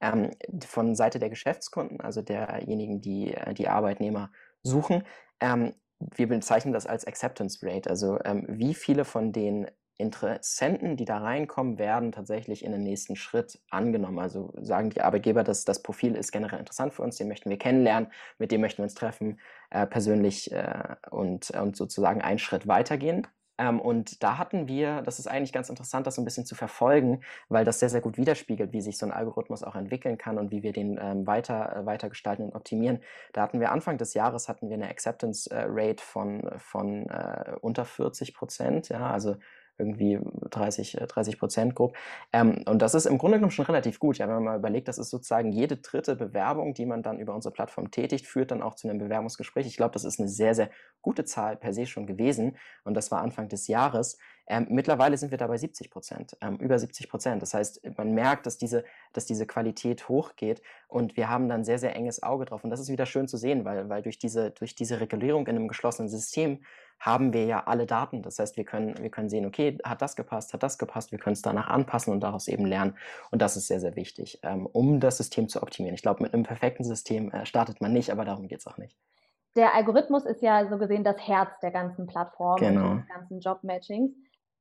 ähm, 0.00 0.30
von 0.66 0.94
Seite 0.94 1.18
der 1.18 1.30
Geschäftskunden, 1.30 2.00
also 2.00 2.22
derjenigen, 2.22 3.00
die 3.00 3.34
äh, 3.34 3.54
die 3.54 3.68
Arbeitnehmer 3.68 4.30
suchen. 4.62 5.04
Ähm, 5.40 5.74
wir 6.00 6.28
bezeichnen 6.28 6.72
das 6.72 6.86
als 6.86 7.06
Acceptance 7.06 7.58
Rate, 7.62 7.88
also 7.88 8.18
ähm, 8.24 8.44
wie 8.48 8.74
viele 8.74 9.04
von 9.04 9.32
den 9.32 9.70
Interessenten, 10.00 10.96
die 10.96 11.04
da 11.04 11.18
reinkommen, 11.18 11.78
werden 11.78 12.10
tatsächlich 12.10 12.64
in 12.64 12.72
den 12.72 12.82
nächsten 12.82 13.16
Schritt 13.16 13.60
angenommen. 13.68 14.18
Also 14.18 14.52
sagen 14.56 14.90
die 14.90 15.02
Arbeitgeber, 15.02 15.44
dass 15.44 15.64
das 15.64 15.82
Profil 15.82 16.16
ist 16.16 16.32
generell 16.32 16.58
interessant 16.58 16.94
für 16.94 17.02
uns, 17.02 17.16
den 17.16 17.28
möchten 17.28 17.50
wir 17.50 17.58
kennenlernen, 17.58 18.10
mit 18.38 18.50
dem 18.50 18.62
möchten 18.62 18.78
wir 18.78 18.84
uns 18.84 18.94
treffen, 18.94 19.38
äh, 19.68 19.86
persönlich 19.86 20.50
äh, 20.52 20.96
und, 21.10 21.50
und 21.50 21.76
sozusagen 21.76 22.22
einen 22.22 22.38
Schritt 22.38 22.66
weitergehen. 22.66 23.26
Ähm, 23.60 23.78
und 23.78 24.22
da 24.22 24.38
hatten 24.38 24.68
wir, 24.68 25.02
das 25.02 25.18
ist 25.18 25.26
eigentlich 25.26 25.52
ganz 25.52 25.68
interessant, 25.68 26.06
das 26.06 26.14
so 26.14 26.22
ein 26.22 26.24
bisschen 26.24 26.46
zu 26.46 26.54
verfolgen, 26.54 27.20
weil 27.50 27.66
das 27.66 27.78
sehr, 27.78 27.90
sehr 27.90 28.00
gut 28.00 28.16
widerspiegelt, 28.16 28.72
wie 28.72 28.80
sich 28.80 28.96
so 28.96 29.04
ein 29.04 29.12
Algorithmus 29.12 29.62
auch 29.62 29.76
entwickeln 29.76 30.16
kann 30.16 30.38
und 30.38 30.50
wie 30.50 30.62
wir 30.62 30.72
den 30.72 30.98
ähm, 31.00 31.26
weiter, 31.26 31.76
äh, 31.76 31.86
weiter 31.86 32.08
gestalten 32.08 32.44
und 32.44 32.54
optimieren. 32.54 33.00
Da 33.34 33.42
hatten 33.42 33.60
wir 33.60 33.70
Anfang 33.70 33.98
des 33.98 34.14
Jahres 34.14 34.48
hatten 34.48 34.70
wir 34.70 34.76
eine 34.76 34.88
Acceptance 34.88 35.50
äh, 35.50 35.66
Rate 35.68 36.02
von, 36.02 36.50
von 36.56 37.06
äh, 37.10 37.56
unter 37.60 37.84
40 37.84 38.32
Prozent, 38.34 38.88
ja, 38.88 39.10
also 39.10 39.36
irgendwie 39.80 40.20
30, 40.50 40.98
30 41.08 41.34
äh, 41.34 41.36
Prozent 41.36 41.74
grob. 41.74 41.96
Ähm, 42.32 42.62
und 42.66 42.80
das 42.80 42.94
ist 42.94 43.06
im 43.06 43.18
Grunde 43.18 43.38
genommen 43.38 43.50
schon 43.50 43.66
relativ 43.66 43.98
gut. 43.98 44.18
Ja, 44.18 44.28
wenn 44.28 44.36
man 44.36 44.44
mal 44.44 44.58
überlegt, 44.58 44.86
das 44.86 44.98
ist 44.98 45.10
sozusagen 45.10 45.50
jede 45.50 45.78
dritte 45.78 46.14
Bewerbung, 46.14 46.74
die 46.74 46.86
man 46.86 47.02
dann 47.02 47.18
über 47.18 47.34
unsere 47.34 47.52
Plattform 47.52 47.90
tätigt, 47.90 48.26
führt 48.26 48.52
dann 48.52 48.62
auch 48.62 48.76
zu 48.76 48.88
einem 48.88 48.98
Bewerbungsgespräch. 48.98 49.66
Ich 49.66 49.76
glaube, 49.76 49.92
das 49.92 50.04
ist 50.04 50.20
eine 50.20 50.28
sehr, 50.28 50.54
sehr 50.54 50.70
gute 51.02 51.24
Zahl 51.24 51.56
per 51.56 51.72
se 51.72 51.86
schon 51.86 52.06
gewesen. 52.06 52.56
Und 52.84 52.94
das 52.94 53.10
war 53.10 53.22
Anfang 53.22 53.48
des 53.48 53.66
Jahres. 53.66 54.18
Ähm, 54.50 54.66
mittlerweile 54.68 55.16
sind 55.16 55.30
wir 55.30 55.38
da 55.38 55.46
bei 55.46 55.56
70 55.56 55.90
Prozent, 55.90 56.36
ähm, 56.40 56.56
über 56.56 56.76
70 56.76 57.08
Prozent. 57.08 57.40
Das 57.40 57.54
heißt, 57.54 57.82
man 57.96 58.14
merkt, 58.14 58.46
dass 58.46 58.58
diese, 58.58 58.84
dass 59.12 59.24
diese 59.24 59.46
Qualität 59.46 60.08
hochgeht 60.08 60.60
und 60.88 61.16
wir 61.16 61.28
haben 61.28 61.48
dann 61.48 61.64
sehr, 61.64 61.78
sehr 61.78 61.94
enges 61.94 62.24
Auge 62.24 62.46
drauf. 62.46 62.64
Und 62.64 62.70
das 62.70 62.80
ist 62.80 62.88
wieder 62.88 63.06
schön 63.06 63.28
zu 63.28 63.36
sehen, 63.36 63.64
weil, 63.64 63.88
weil 63.88 64.02
durch, 64.02 64.18
diese, 64.18 64.50
durch 64.50 64.74
diese 64.74 65.00
Regulierung 65.00 65.46
in 65.46 65.54
einem 65.54 65.68
geschlossenen 65.68 66.08
System 66.08 66.64
haben 67.00 67.32
wir 67.32 67.46
ja 67.46 67.64
alle 67.64 67.86
Daten. 67.86 68.22
Das 68.22 68.38
heißt, 68.38 68.56
wir 68.58 68.64
können, 68.64 68.96
wir 68.98 69.10
können 69.10 69.30
sehen, 69.30 69.46
okay, 69.46 69.78
hat 69.82 70.02
das 70.02 70.14
gepasst, 70.16 70.52
hat 70.52 70.62
das 70.62 70.78
gepasst, 70.78 71.10
wir 71.10 71.18
können 71.18 71.32
es 71.32 71.42
danach 71.42 71.68
anpassen 71.68 72.12
und 72.12 72.20
daraus 72.20 72.46
eben 72.46 72.66
lernen. 72.66 72.96
Und 73.30 73.40
das 73.40 73.56
ist 73.56 73.66
sehr, 73.66 73.80
sehr 73.80 73.96
wichtig, 73.96 74.38
ähm, 74.42 74.66
um 74.66 75.00
das 75.00 75.16
System 75.16 75.48
zu 75.48 75.62
optimieren. 75.62 75.94
Ich 75.94 76.02
glaube, 76.02 76.22
mit 76.22 76.34
einem 76.34 76.44
perfekten 76.44 76.84
System 76.84 77.32
äh, 77.32 77.46
startet 77.46 77.80
man 77.80 77.92
nicht, 77.92 78.10
aber 78.10 78.24
darum 78.26 78.46
geht 78.46 78.60
es 78.60 78.66
auch 78.66 78.76
nicht. 78.76 78.96
Der 79.56 79.74
Algorithmus 79.74 80.26
ist 80.26 80.42
ja 80.42 80.68
so 80.68 80.78
gesehen 80.78 81.02
das 81.02 81.16
Herz 81.26 81.50
der 81.60 81.72
ganzen 81.72 82.06
Plattform 82.06 82.60
genau. 82.60 82.90
und 82.90 82.98
des 82.98 83.08
ganzen 83.08 83.40
Jobmatchings. 83.40 84.12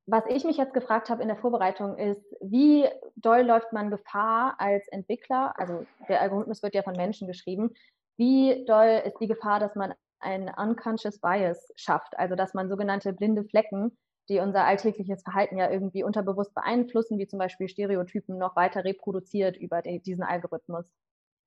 Was 0.08 0.24
ich 0.28 0.44
mich 0.44 0.58
jetzt 0.58 0.74
gefragt 0.74 1.10
habe 1.12 1.22
in 1.22 1.28
der 1.28 1.38
Vorbereitung 1.38 1.96
ist, 1.98 2.24
wie 2.42 2.88
doll 3.16 3.42
läuft 3.42 3.72
man 3.74 3.92
Gefahr 3.92 4.56
als 4.58 4.88
Entwickler? 4.88 5.54
Also 5.58 5.86
der 6.08 6.22
Algorithmus 6.22 6.64
wird 6.64 6.74
ja 6.74 6.82
von 6.82 6.96
Menschen 6.96 7.28
geschrieben. 7.28 7.76
Wie 8.18 8.66
doll 8.66 9.04
ist 9.06 9.20
die 9.20 9.28
Gefahr, 9.28 9.60
dass 9.60 9.76
man 9.76 9.94
ein 10.20 10.50
unconscious 10.56 11.20
bias 11.20 11.72
schafft, 11.76 12.18
also 12.18 12.36
dass 12.36 12.54
man 12.54 12.70
sogenannte 12.70 13.14
blinde 13.14 13.44
Flecken, 13.44 13.98
die 14.30 14.40
unser 14.40 14.66
alltägliches 14.66 15.24
Verhalten 15.24 15.58
ja 15.58 15.70
irgendwie 15.70 16.04
unterbewusst 16.04 16.54
beeinflussen, 16.54 17.18
wie 17.18 17.28
zum 17.28 17.40
Beispiel 17.40 17.68
Stereotypen, 17.68 18.38
noch 18.38 18.56
weiter 18.56 18.84
reproduziert 18.84 19.58
über 19.58 19.82
die, 19.82 20.00
diesen 20.00 20.24
Algorithmus. 20.24 20.86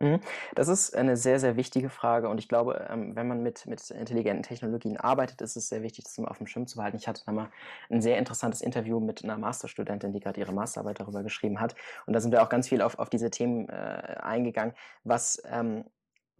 Mhm. 0.02 0.18
Das 0.56 0.66
ist 0.66 0.96
eine 0.96 1.16
sehr, 1.16 1.38
sehr 1.38 1.56
wichtige 1.56 1.88
Frage 1.88 2.28
und 2.28 2.38
ich 2.38 2.48
glaube, 2.48 2.88
ähm, 2.90 3.14
wenn 3.14 3.28
man 3.28 3.40
mit, 3.40 3.66
mit 3.66 3.88
intelligenten 3.90 4.42
Technologien 4.42 4.96
arbeitet, 4.96 5.40
ist 5.42 5.54
es 5.56 5.68
sehr 5.68 5.82
wichtig, 5.82 6.04
das 6.04 6.18
mal 6.18 6.26
auf 6.26 6.38
dem 6.38 6.48
Schirm 6.48 6.66
zu 6.66 6.76
behalten. 6.76 6.96
Ich 6.96 7.06
hatte 7.06 7.22
da 7.24 7.30
mal 7.30 7.50
ein 7.88 8.02
sehr 8.02 8.18
interessantes 8.18 8.62
Interview 8.62 8.98
mit 8.98 9.22
einer 9.22 9.38
Masterstudentin, 9.38 10.12
die 10.12 10.18
gerade 10.18 10.40
ihre 10.40 10.52
Masterarbeit 10.52 10.98
darüber 10.98 11.22
geschrieben 11.22 11.60
hat 11.60 11.76
und 12.06 12.14
da 12.14 12.20
sind 12.20 12.32
wir 12.32 12.42
auch 12.42 12.48
ganz 12.48 12.68
viel 12.68 12.82
auf, 12.82 12.98
auf 12.98 13.10
diese 13.10 13.30
Themen 13.30 13.68
äh, 13.68 14.16
eingegangen, 14.20 14.74
was 15.04 15.40
ähm, 15.48 15.84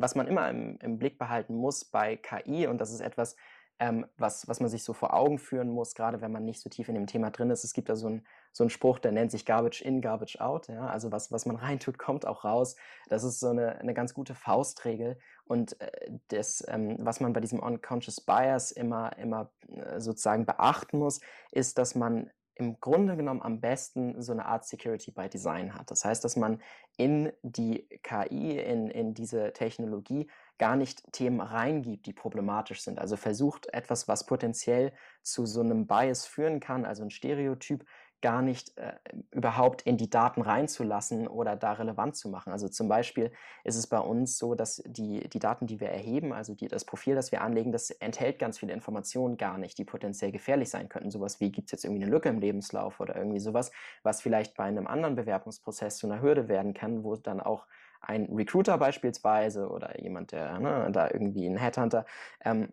was 0.03 0.15
man 0.15 0.27
immer 0.27 0.49
im, 0.51 0.79
im, 0.83 0.99
Blick 0.99 1.19
behalten 1.19 1.55
muss 1.55 1.85
bei 1.85 2.17
KI, 2.17 2.67
und 2.67 2.79
das 2.79 2.93
ist 2.93 3.01
etwas, 3.01 3.37
ähm, 3.79 4.07
was, 4.17 4.47
was 4.47 4.61
man 4.61 4.69
sich 4.69 4.85
so 4.85 4.93
vor 4.93 5.13
Augen 5.15 5.39
führen 5.39 5.69
muss, 5.69 5.95
gerade 5.95 6.21
wenn 6.21 6.31
man 6.31 6.45
nicht 6.45 6.61
so 6.61 6.71
tief 6.71 6.89
in 6.89 6.95
dem 6.95 7.07
Thema 7.07 7.31
drin 7.31 7.51
ist. 7.51 7.65
Es 7.65 7.73
gibt 7.73 7.89
da 7.89 7.97
so, 7.97 8.09
ein, 8.09 8.27
so 8.53 8.63
einen 8.63 8.71
Spruch, 8.71 8.99
der 8.99 9.13
nennt 9.13 9.33
sich 9.33 9.45
Garbage 9.45 9.83
in, 9.83 10.01
Garbage 10.01 10.41
out. 10.41 10.69
Ja? 10.69 10.87
Also 10.87 11.11
was, 11.11 11.33
was 11.33 11.47
man 11.47 11.57
reintut, 11.67 11.99
kommt 11.99 12.27
auch 12.27 12.45
raus. 12.45 12.77
Das 13.09 13.25
ist 13.25 13.41
so 13.41 13.49
eine, 13.49 13.79
eine 13.81 13.95
ganz 13.95 14.15
gute 14.15 14.35
Faustregel. 14.35 15.19
Und 15.45 15.81
äh, 15.81 16.13
das, 16.29 16.65
ähm, 16.69 16.97
was 17.01 17.21
man 17.21 17.33
bei 17.33 17.41
diesem 17.41 17.59
Unconscious 17.59 18.21
Bias 18.21 18.71
immer, 18.71 19.17
immer 19.19 19.51
äh, 19.69 20.01
sozusagen 20.01 20.47
beachten 20.47 20.99
muss, 20.99 21.21
ist, 21.51 21.79
dass 21.79 21.95
man 21.95 22.31
im 22.63 22.81
Grunde 22.81 23.17
genommen 23.17 23.43
am 23.43 23.61
besten 23.61 24.23
so 24.23 24.33
eine 24.33 24.47
Art 24.47 24.65
Security 24.65 25.11
by 25.11 25.29
Design 25.29 25.75
hat. 25.75 25.91
Das 25.91 26.05
heißt, 26.05 26.25
dass 26.25 26.37
man 26.37 26.61
in 26.97 27.33
die 27.43 27.89
KI, 28.03 28.59
in, 28.59 28.89
in 28.89 29.15
diese 29.15 29.53
Technologie 29.53 30.29
gar 30.59 30.77
nicht 30.77 31.13
Themen 31.13 31.41
reingibt, 31.41 32.07
die 32.07 32.13
problematisch 32.13 32.83
sind. 32.83 33.01
Also 33.01 33.17
versucht 33.17 33.73
etwas, 33.75 34.07
was 34.07 34.27
potenziell 34.27 34.93
zu 35.23 35.45
so 35.45 35.61
einem 35.61 35.87
Bias 35.87 36.25
führen 36.25 36.61
kann, 36.61 36.85
also 36.85 37.03
ein 37.03 37.11
Stereotyp, 37.11 37.85
gar 38.23 38.41
nicht 38.41 38.79
äh, 38.79 38.95
überhaupt 39.31 39.83
in 39.83 39.97
die 39.97 40.09
Daten 40.09 40.41
reinzulassen 40.41 41.27
oder 41.29 41.57
da 41.57 41.73
relevant 41.73 42.17
zu 42.17 42.29
machen. 42.29 42.53
Also 42.53 42.69
zum 42.69 42.89
Beispiel 42.89 43.33
ist 43.65 43.77
es 43.77 43.87
bei 43.87 43.99
uns 43.99 44.39
so, 44.39 44.55
dass 44.55 44.83
die, 44.87 45.29
die 45.29 45.39
Daten, 45.39 45.67
die 45.67 45.81
wir 45.81 45.91
erheben, 45.91 46.33
also 46.33 46.55
die, 46.55 46.69
das 46.69 46.85
Profil, 46.85 47.15
das 47.15 47.33
wir 47.33 47.43
anlegen, 47.43 47.73
das 47.73 47.91
enthält 47.91 48.39
ganz 48.39 48.59
viele 48.59 48.73
Informationen 48.73 49.37
gar 49.37 49.59
nicht, 49.59 49.77
die 49.77 49.85
potenziell 49.85 50.33
gefährlich 50.33 50.71
sein 50.71 50.89
könnten. 50.89 51.11
Sowas 51.11 51.41
wie, 51.41 51.53
gibt 51.53 51.69
es 51.69 51.73
jetzt 51.73 51.85
irgendwie 51.85 52.03
eine 52.03 52.11
Lücke 52.11 52.29
im 52.29 52.39
Lebenslauf 52.39 53.01
oder 53.01 53.17
irgendwie 53.17 53.41
sowas, 53.41 53.73
was 54.03 54.23
vielleicht 54.23 54.57
bei 54.57 54.65
einem 54.65 54.87
anderen 54.87 55.17
Bewerbungsprozess 55.17 55.99
zu 55.99 56.07
einer 56.07 56.23
Hürde 56.23 56.49
werden 56.49 56.73
kann, 56.73 57.05
wo 57.05 57.17
dann 57.17 57.41
auch 57.41 57.67
ein 58.01 58.27
Recruiter 58.33 58.79
beispielsweise 58.79 59.69
oder 59.69 60.01
jemand, 60.01 60.33
der 60.33 60.59
ne, 60.59 60.89
da 60.93 61.09
irgendwie 61.11 61.47
ein 61.47 61.57
Headhunter 61.57 62.05
ähm, 62.45 62.73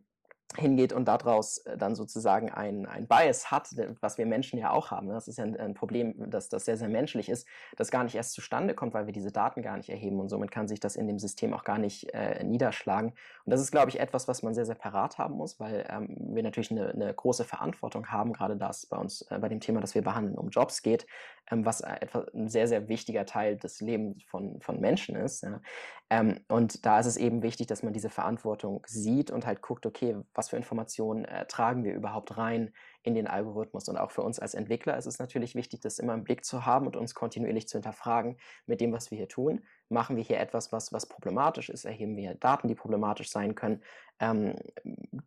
hingeht 0.58 0.94
und 0.94 1.08
daraus 1.08 1.60
äh, 1.60 1.78
dann 1.78 1.96
sozusagen 1.96 2.50
ein, 2.50 2.86
ein 2.88 3.08
Bias 3.08 3.52
hat, 3.52 3.70
was 4.02 4.18
wir 4.18 4.26
Menschen 4.26 4.58
ja 4.58 4.72
auch 4.72 4.90
haben. 4.90 5.08
Ne? 5.08 5.14
Das 5.14 5.28
ist 5.28 5.38
ja 5.38 5.44
ein, 5.44 5.56
ein, 5.56 5.74
Problem, 5.76 6.30
dass 6.30 6.50
das 6.50 6.66
sehr, 6.66 6.76
sehr 6.76 6.90
menschlich 6.90 7.30
ist, 7.30 7.48
das 7.78 7.92
gar 7.92 8.04
nicht 8.04 8.16
erst 8.16 8.34
zustande 8.34 8.74
kommt, 8.74 8.94
weil 8.94 9.06
wir 9.06 9.14
diese 9.14 9.32
Daten 9.32 9.62
gar 9.62 9.78
nicht 9.78 9.90
erheben 9.90 10.20
und 10.20 10.30
somit 10.30 10.50
kann 10.50 10.68
sich 10.68 10.80
das 10.80 10.96
in 10.96 11.08
dem 11.08 11.20
System 11.20 11.54
auch 11.54 11.64
gar 11.64 11.78
nicht 11.78 12.14
äh, 12.14 12.44
niederschlagen. 12.44 13.10
Und 13.46 13.52
das 13.52 13.62
ist, 13.62 13.72
glaube 13.72 13.90
ich, 13.90 14.00
etwas, 14.00 14.28
was 14.28 14.42
man 14.42 14.56
sehr, 14.56 14.66
sehr 14.66 14.76
parat 14.76 15.20
haben 15.20 15.36
muss, 15.36 15.60
weil 15.60 15.86
ähm, 15.88 16.16
wir 16.18 16.42
natürlich 16.42 16.72
eine, 16.72 16.90
eine, 16.90 17.14
große 17.14 17.44
Verantwortung 17.44 18.08
haben, 18.08 18.34
gerade 18.34 18.58
das 18.58 18.88
bei 18.88 18.98
uns, 18.98 19.22
äh, 19.30 19.38
bei 19.40 19.50
dem 19.50 19.60
Thema, 19.60 19.82
das 19.82 19.94
wir 19.94 20.02
behandeln, 20.02 20.38
um 20.38 20.50
Jobs 20.50 20.82
geht, 20.82 21.06
was 21.50 21.82
äh, 21.82 21.96
etwa 22.02 22.26
ein 22.34 22.48
sehr, 22.48 22.68
sehr 22.68 22.88
wichtiger 22.88 23.26
Teil 23.26 23.58
des 23.58 23.82
Lebens 23.82 24.24
von, 24.24 24.62
von 24.62 24.80
Menschen 24.80 25.16
ist. 25.16 25.44
Ja. 25.44 25.62
Ähm, 26.10 26.40
und 26.48 26.86
da 26.86 27.00
ist 27.00 27.06
es 27.06 27.18
eben 27.18 27.44
wichtig, 27.44 27.68
dass 27.68 27.84
man 27.84 27.94
diese 27.94 28.10
Verantwortung 28.10 28.84
sieht 28.88 29.32
und 29.32 29.46
halt 29.46 29.62
guckt, 29.62 29.86
okay, 29.86 30.18
was 30.34 30.50
für 30.50 30.58
Informationen 30.58 31.26
äh, 31.26 31.46
tragen 31.46 31.84
wir 31.84 31.94
überhaupt 31.94 32.38
rein 32.38 32.74
in 33.04 33.16
den 33.16 33.28
Algorithmus. 33.28 33.88
Und 33.88 33.98
auch 33.98 34.12
für 34.12 34.22
uns 34.22 34.40
als 34.40 34.54
Entwickler 34.54 34.98
ist 34.98 35.06
es 35.06 35.20
natürlich 35.20 35.56
wichtig, 35.56 35.80
das 35.82 36.00
immer 36.00 36.14
im 36.14 36.24
Blick 36.24 36.44
zu 36.44 36.66
haben 36.66 36.86
und 36.86 36.96
uns 36.96 37.16
kontinuierlich 37.16 37.68
zu 37.68 37.78
hinterfragen 37.78 38.38
mit 38.66 38.82
dem, 38.82 38.92
was 38.92 39.12
wir 39.12 39.18
hier 39.18 39.28
tun. 39.28 39.62
Machen 39.90 40.16
wir 40.16 40.24
hier 40.24 40.40
etwas, 40.40 40.72
was, 40.72 40.94
was 40.94 41.08
problematisch 41.08 41.70
ist? 41.70 41.86
Erheben 41.86 42.16
wir 42.16 42.36
Daten, 42.36 42.68
die 42.68 42.76
problematisch 42.76 43.32
sein 43.32 43.56
können? 43.56 43.82
Ähm, 44.20 44.56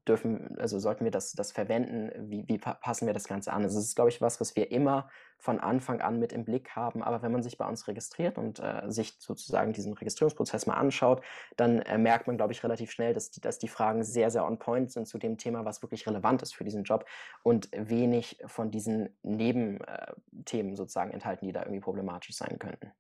dürfen, 0.07 0.57
also 0.59 0.79
sollten 0.79 1.05
wir 1.05 1.11
das, 1.11 1.33
das 1.33 1.51
verwenden? 1.51 2.13
Wie, 2.31 2.47
wie 2.47 2.59
passen 2.59 3.07
wir 3.07 3.15
das 3.15 3.25
Ganze 3.25 3.53
an? 3.53 3.63
Also 3.63 3.79
es 3.79 3.87
ist, 3.87 3.97
glaube 3.97 4.11
ich, 4.11 4.21
was, 4.21 4.41
was 4.41 4.55
wir 4.55 4.71
immer 4.71 5.09
von 5.39 5.59
Anfang 5.59 6.01
an 6.01 6.21
mit 6.21 6.33
im 6.33 6.45
Blick 6.45 6.77
haben. 6.77 7.03
Aber 7.03 7.23
wenn 7.23 7.33
man 7.33 7.43
sich 7.43 7.59
bei 7.59 7.67
uns 7.67 7.89
registriert 7.89 8.39
und 8.39 8.61
äh, 8.61 8.83
sich 8.87 9.17
sozusagen 9.19 9.73
diesen 9.73 9.93
Registrierungsprozess 9.95 10.67
mal 10.67 10.75
anschaut, 10.75 11.23
dann 11.57 11.81
äh, 11.81 11.99
merkt 11.99 12.29
man, 12.29 12.37
glaube 12.37 12.53
ich, 12.53 12.63
relativ 12.63 12.93
schnell, 12.93 13.13
dass 13.13 13.33
die, 13.33 13.41
dass 13.41 13.59
die 13.59 13.67
Fragen 13.67 14.05
sehr, 14.05 14.31
sehr 14.31 14.47
on 14.47 14.59
point 14.59 14.93
sind 14.93 15.09
zu 15.09 15.19
dem 15.19 15.39
Thema, 15.39 15.65
was 15.65 15.83
wirklich 15.83 16.07
relevant 16.07 16.43
ist 16.43 16.55
für 16.55 16.63
diesen 16.63 16.85
Job 16.85 17.07
und 17.43 17.62
wenig 17.73 18.39
von 18.47 18.71
diesen 18.71 19.17
Nebenthemen 19.23 20.73
äh, 20.73 20.77
sozusagen 20.77 21.11
enthalten, 21.11 21.47
die 21.47 21.53
da 21.53 21.61
irgendwie 21.61 21.81
problematisch 21.81 22.37
sein 22.37 22.59
könnten. 22.59 22.93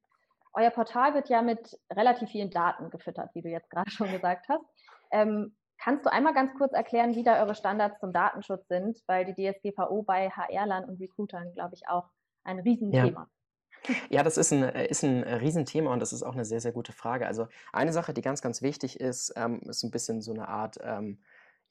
Euer 0.55 0.71
Portal 0.71 1.15
wird 1.15 1.29
ja 1.29 1.43
mit 1.43 1.79
relativ 1.91 2.31
vielen 2.31 2.51
Daten 2.51 2.91
gefüttert, 2.91 3.35
wie 3.35 3.43
du 3.43 3.49
jetzt 3.49 3.71
gerade 3.71 3.91
schon 3.91 4.13
gesagt 4.13 4.49
hast. 4.49 4.65
Ähm, 5.11 5.57
kannst 5.79 6.05
du 6.05 6.13
einmal 6.13 6.35
ganz 6.35 6.53
kurz 6.57 6.73
erklären, 6.73 7.15
wie 7.15 7.25
da 7.25 7.43
eure 7.43 7.55
Standards 7.55 7.99
zum 8.01 8.13
Datenschutz 8.13 8.69
sind? 8.69 8.99
Weil 9.07 9.25
die 9.25 9.35
DSGVO 9.35 10.03
bei 10.03 10.31
HR-Lern 10.31 10.85
und 10.85 11.01
Recruitern, 11.01 11.53
glaube 11.55 11.75
ich, 11.75 11.89
auch 11.89 12.09
ein 12.45 12.59
Riesenthema. 12.59 13.21
Ja. 13.21 13.29
Ja, 14.11 14.23
das 14.23 14.37
ist 14.37 14.53
ein, 14.53 14.63
ist 14.63 15.03
ein 15.03 15.25
Riesenthema 15.25 15.93
und 15.93 16.01
das 16.01 16.13
ist 16.13 16.23
auch 16.23 16.35
eine 16.35 16.45
sehr, 16.45 16.61
sehr 16.61 16.71
gute 16.71 16.93
Frage. 16.93 17.27
Also 17.27 17.49
eine 17.73 17.93
Sache, 17.93 18.15
die 18.15 18.23
ganz, 18.23 18.41
ganz 18.41 18.63
wichtig 18.63 19.01
ist, 19.01 19.33
ähm, 19.37 19.61
ist 19.69 19.83
ein 19.83 19.91
bisschen 19.91 20.21
so 20.21 20.33
eine 20.33 20.47
Art 20.49 20.79
ähm, 20.83 21.21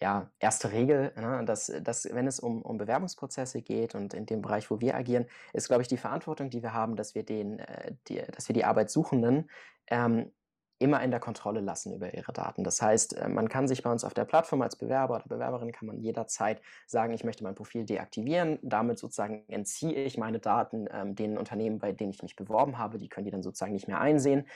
ja, 0.01 0.31
erste 0.39 0.71
Regel, 0.71 1.13
ne, 1.15 1.43
dass, 1.45 1.71
dass 1.83 2.05
wenn 2.11 2.25
es 2.25 2.39
um, 2.39 2.63
um 2.63 2.77
Bewerbungsprozesse 2.77 3.61
geht 3.61 3.93
und 3.93 4.13
in 4.13 4.25
dem 4.25 4.41
Bereich, 4.41 4.71
wo 4.71 4.81
wir 4.81 4.95
agieren, 4.95 5.27
ist, 5.53 5.67
glaube 5.67 5.83
ich, 5.83 5.87
die 5.87 5.97
Verantwortung, 5.97 6.49
die 6.49 6.63
wir 6.63 6.73
haben, 6.73 6.95
dass 6.95 7.13
wir, 7.13 7.23
den, 7.23 7.59
äh, 7.59 7.93
die, 8.07 8.21
dass 8.35 8.49
wir 8.49 8.53
die 8.53 8.65
Arbeitssuchenden 8.65 9.49
ähm, 9.87 10.31
immer 10.79 11.03
in 11.03 11.11
der 11.11 11.19
Kontrolle 11.19 11.61
lassen 11.61 11.93
über 11.93 12.15
ihre 12.15 12.33
Daten. 12.33 12.63
Das 12.63 12.81
heißt, 12.81 13.15
äh, 13.15 13.29
man 13.29 13.47
kann 13.47 13.67
sich 13.67 13.83
bei 13.83 13.91
uns 13.91 14.03
auf 14.03 14.15
der 14.15 14.25
Plattform 14.25 14.63
als 14.63 14.75
Bewerber 14.75 15.17
oder 15.17 15.25
Bewerberin 15.27 15.71
kann 15.71 15.87
man 15.87 15.99
jederzeit 15.99 16.61
sagen, 16.87 17.13
ich 17.13 17.23
möchte 17.23 17.43
mein 17.43 17.53
Profil 17.53 17.85
deaktivieren. 17.85 18.57
Damit 18.63 18.97
sozusagen 18.97 19.43
entziehe 19.47 20.03
ich 20.03 20.17
meine 20.17 20.39
Daten 20.39 20.87
ähm, 20.91 21.15
den 21.15 21.37
Unternehmen, 21.37 21.77
bei 21.77 21.91
denen 21.91 22.09
ich 22.09 22.23
mich 22.23 22.35
beworben 22.35 22.79
habe. 22.79 22.97
Die 22.97 23.07
können 23.07 23.25
die 23.25 23.31
dann 23.31 23.43
sozusagen 23.43 23.73
nicht 23.73 23.87
mehr 23.87 24.01
einsehen. 24.01 24.47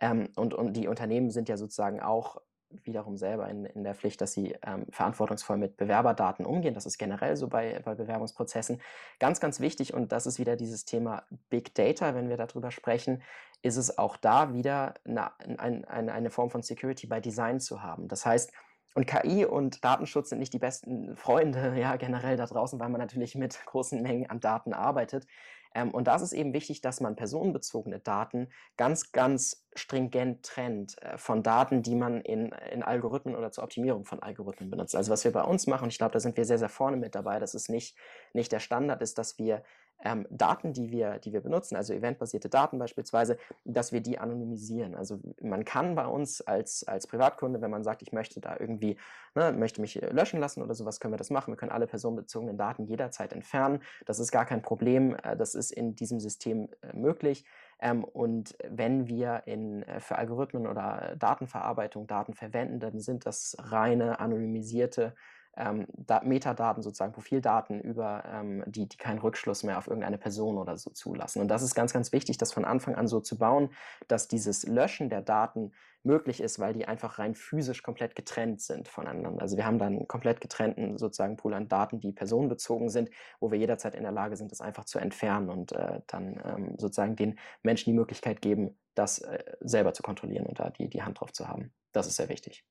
Ähm, 0.00 0.28
und, 0.36 0.54
und 0.54 0.74
die 0.74 0.86
Unternehmen 0.86 1.30
sind 1.30 1.48
ja 1.48 1.56
sozusagen 1.56 2.00
auch 2.00 2.40
wiederum 2.84 3.16
selber 3.16 3.48
in, 3.48 3.64
in 3.64 3.84
der 3.84 3.94
Pflicht, 3.94 4.20
dass 4.20 4.32
sie 4.32 4.56
ähm, 4.66 4.86
verantwortungsvoll 4.90 5.56
mit 5.56 5.76
Bewerberdaten 5.76 6.46
umgehen. 6.46 6.74
Das 6.74 6.86
ist 6.86 6.98
generell 6.98 7.36
so 7.36 7.48
bei, 7.48 7.80
bei 7.84 7.94
Bewerbungsprozessen. 7.94 8.80
Ganz, 9.18 9.40
ganz 9.40 9.60
wichtig, 9.60 9.94
und 9.94 10.12
das 10.12 10.26
ist 10.26 10.38
wieder 10.38 10.56
dieses 10.56 10.84
Thema 10.84 11.24
Big 11.50 11.74
Data, 11.74 12.14
wenn 12.14 12.28
wir 12.28 12.36
darüber 12.36 12.70
sprechen, 12.70 13.22
ist 13.62 13.76
es 13.76 13.96
auch 13.98 14.16
da 14.16 14.54
wieder 14.54 14.94
eine, 15.04 15.30
eine, 15.58 16.12
eine 16.12 16.30
Form 16.30 16.50
von 16.50 16.62
Security 16.62 17.06
by 17.06 17.20
Design 17.20 17.60
zu 17.60 17.82
haben. 17.82 18.08
Das 18.08 18.26
heißt, 18.26 18.52
und 18.94 19.06
KI 19.06 19.44
und 19.46 19.84
Datenschutz 19.84 20.30
sind 20.30 20.38
nicht 20.38 20.52
die 20.52 20.58
besten 20.58 21.16
Freunde, 21.16 21.74
ja, 21.78 21.96
generell 21.96 22.36
da 22.36 22.46
draußen, 22.46 22.78
weil 22.80 22.88
man 22.88 23.00
natürlich 23.00 23.34
mit 23.34 23.64
großen 23.66 24.02
Mengen 24.02 24.28
an 24.28 24.40
Daten 24.40 24.72
arbeitet. 24.72 25.26
Ähm, 25.74 25.90
und 25.90 26.06
da 26.06 26.16
ist 26.16 26.32
eben 26.32 26.52
wichtig, 26.52 26.80
dass 26.80 27.00
man 27.00 27.16
personenbezogene 27.16 27.98
Daten 27.98 28.48
ganz, 28.76 29.12
ganz 29.12 29.66
stringent 29.74 30.44
trennt 30.44 31.00
äh, 31.02 31.18
von 31.18 31.42
Daten, 31.42 31.82
die 31.82 31.94
man 31.94 32.20
in, 32.20 32.52
in 32.70 32.82
Algorithmen 32.82 33.36
oder 33.36 33.50
zur 33.50 33.64
Optimierung 33.64 34.04
von 34.04 34.22
Algorithmen 34.22 34.70
benutzt. 34.70 34.94
Also 34.96 35.12
was 35.12 35.24
wir 35.24 35.32
bei 35.32 35.42
uns 35.42 35.66
machen, 35.66 35.88
ich 35.88 35.98
glaube, 35.98 36.12
da 36.12 36.20
sind 36.20 36.36
wir 36.36 36.44
sehr, 36.44 36.58
sehr 36.58 36.68
vorne 36.68 36.96
mit 36.96 37.14
dabei, 37.14 37.38
dass 37.38 37.54
es 37.54 37.68
nicht, 37.68 37.96
nicht 38.32 38.52
der 38.52 38.60
Standard 38.60 39.02
ist, 39.02 39.18
dass 39.18 39.38
wir 39.38 39.62
ähm, 40.04 40.26
Daten, 40.30 40.72
die 40.72 40.90
wir, 40.90 41.18
die 41.18 41.32
wir 41.32 41.40
benutzen, 41.40 41.76
also 41.76 41.92
eventbasierte 41.92 42.48
Daten 42.48 42.78
beispielsweise, 42.78 43.38
dass 43.64 43.92
wir 43.92 44.00
die 44.00 44.18
anonymisieren. 44.18 44.94
Also 44.94 45.20
man 45.40 45.64
kann 45.64 45.94
bei 45.94 46.06
uns 46.06 46.40
als, 46.40 46.84
als 46.84 47.06
Privatkunde, 47.06 47.60
wenn 47.60 47.70
man 47.70 47.84
sagt, 47.84 48.02
ich 48.02 48.12
möchte 48.12 48.40
da 48.40 48.56
irgendwie, 48.58 48.98
ne, 49.34 49.52
möchte 49.52 49.80
mich 49.80 50.02
äh, 50.02 50.10
löschen 50.10 50.40
lassen 50.40 50.62
oder 50.62 50.74
sowas, 50.74 51.00
können 51.00 51.14
wir 51.14 51.18
das 51.18 51.30
machen. 51.30 51.52
Wir 51.52 51.56
können 51.56 51.72
alle 51.72 51.86
personenbezogenen 51.86 52.56
Daten 52.56 52.84
jederzeit 52.84 53.32
entfernen. 53.32 53.80
Das 54.06 54.18
ist 54.18 54.32
gar 54.32 54.44
kein 54.44 54.62
Problem. 54.62 55.16
Äh, 55.22 55.36
das 55.36 55.54
ist 55.54 55.70
in 55.70 55.94
diesem 55.94 56.20
System 56.20 56.68
äh, 56.82 56.96
möglich. 56.96 57.44
Ähm, 57.80 58.04
und 58.04 58.56
wenn 58.68 59.06
wir 59.06 59.42
in, 59.46 59.84
für 59.98 60.16
Algorithmen 60.16 60.66
oder 60.66 61.14
Datenverarbeitung 61.18 62.06
Daten 62.06 62.34
verwenden, 62.34 62.80
dann 62.80 63.00
sind 63.00 63.26
das 63.26 63.56
reine 63.58 64.20
anonymisierte 64.20 65.14
ähm, 65.56 65.86
Metadaten, 66.22 66.82
sozusagen 66.82 67.12
Profildaten 67.12 67.80
über, 67.80 68.24
ähm, 68.26 68.64
die, 68.66 68.88
die 68.88 68.96
keinen 68.96 69.18
Rückschluss 69.18 69.62
mehr 69.62 69.78
auf 69.78 69.86
irgendeine 69.86 70.18
Person 70.18 70.56
oder 70.56 70.76
so 70.76 70.90
zulassen. 70.90 71.40
Und 71.40 71.48
das 71.48 71.62
ist 71.62 71.74
ganz, 71.74 71.92
ganz 71.92 72.12
wichtig, 72.12 72.38
das 72.38 72.52
von 72.52 72.64
Anfang 72.64 72.94
an 72.94 73.06
so 73.06 73.20
zu 73.20 73.38
bauen, 73.38 73.70
dass 74.08 74.28
dieses 74.28 74.66
Löschen 74.66 75.10
der 75.10 75.22
Daten 75.22 75.72
möglich 76.04 76.40
ist, 76.40 76.58
weil 76.58 76.74
die 76.74 76.86
einfach 76.86 77.18
rein 77.18 77.34
physisch 77.34 77.82
komplett 77.82 78.16
getrennt 78.16 78.60
sind 78.60 78.88
voneinander. 78.88 79.40
Also 79.40 79.56
wir 79.56 79.66
haben 79.66 79.78
dann 79.78 79.94
einen 79.94 80.08
komplett 80.08 80.40
getrennten 80.40 80.98
sozusagen 80.98 81.36
Pool 81.36 81.54
an 81.54 81.68
Daten, 81.68 82.00
die 82.00 82.12
personenbezogen 82.12 82.88
sind, 82.88 83.10
wo 83.40 83.50
wir 83.50 83.58
jederzeit 83.58 83.94
in 83.94 84.02
der 84.02 84.12
Lage 84.12 84.36
sind, 84.36 84.50
das 84.50 84.60
einfach 84.60 84.84
zu 84.84 84.98
entfernen 84.98 85.48
und 85.48 85.72
äh, 85.72 86.00
dann 86.06 86.40
ähm, 86.44 86.74
sozusagen 86.78 87.16
den 87.16 87.38
Menschen 87.62 87.90
die 87.90 87.98
Möglichkeit 87.98 88.42
geben, 88.42 88.78
das 88.94 89.20
äh, 89.20 89.44
selber 89.60 89.92
zu 89.94 90.02
kontrollieren 90.02 90.46
und 90.46 90.58
da 90.58 90.70
die, 90.70 90.88
die 90.88 91.02
Hand 91.02 91.20
drauf 91.20 91.32
zu 91.32 91.46
haben. 91.48 91.72
Das 91.92 92.06
ist 92.06 92.16
sehr 92.16 92.28
wichtig. 92.28 92.64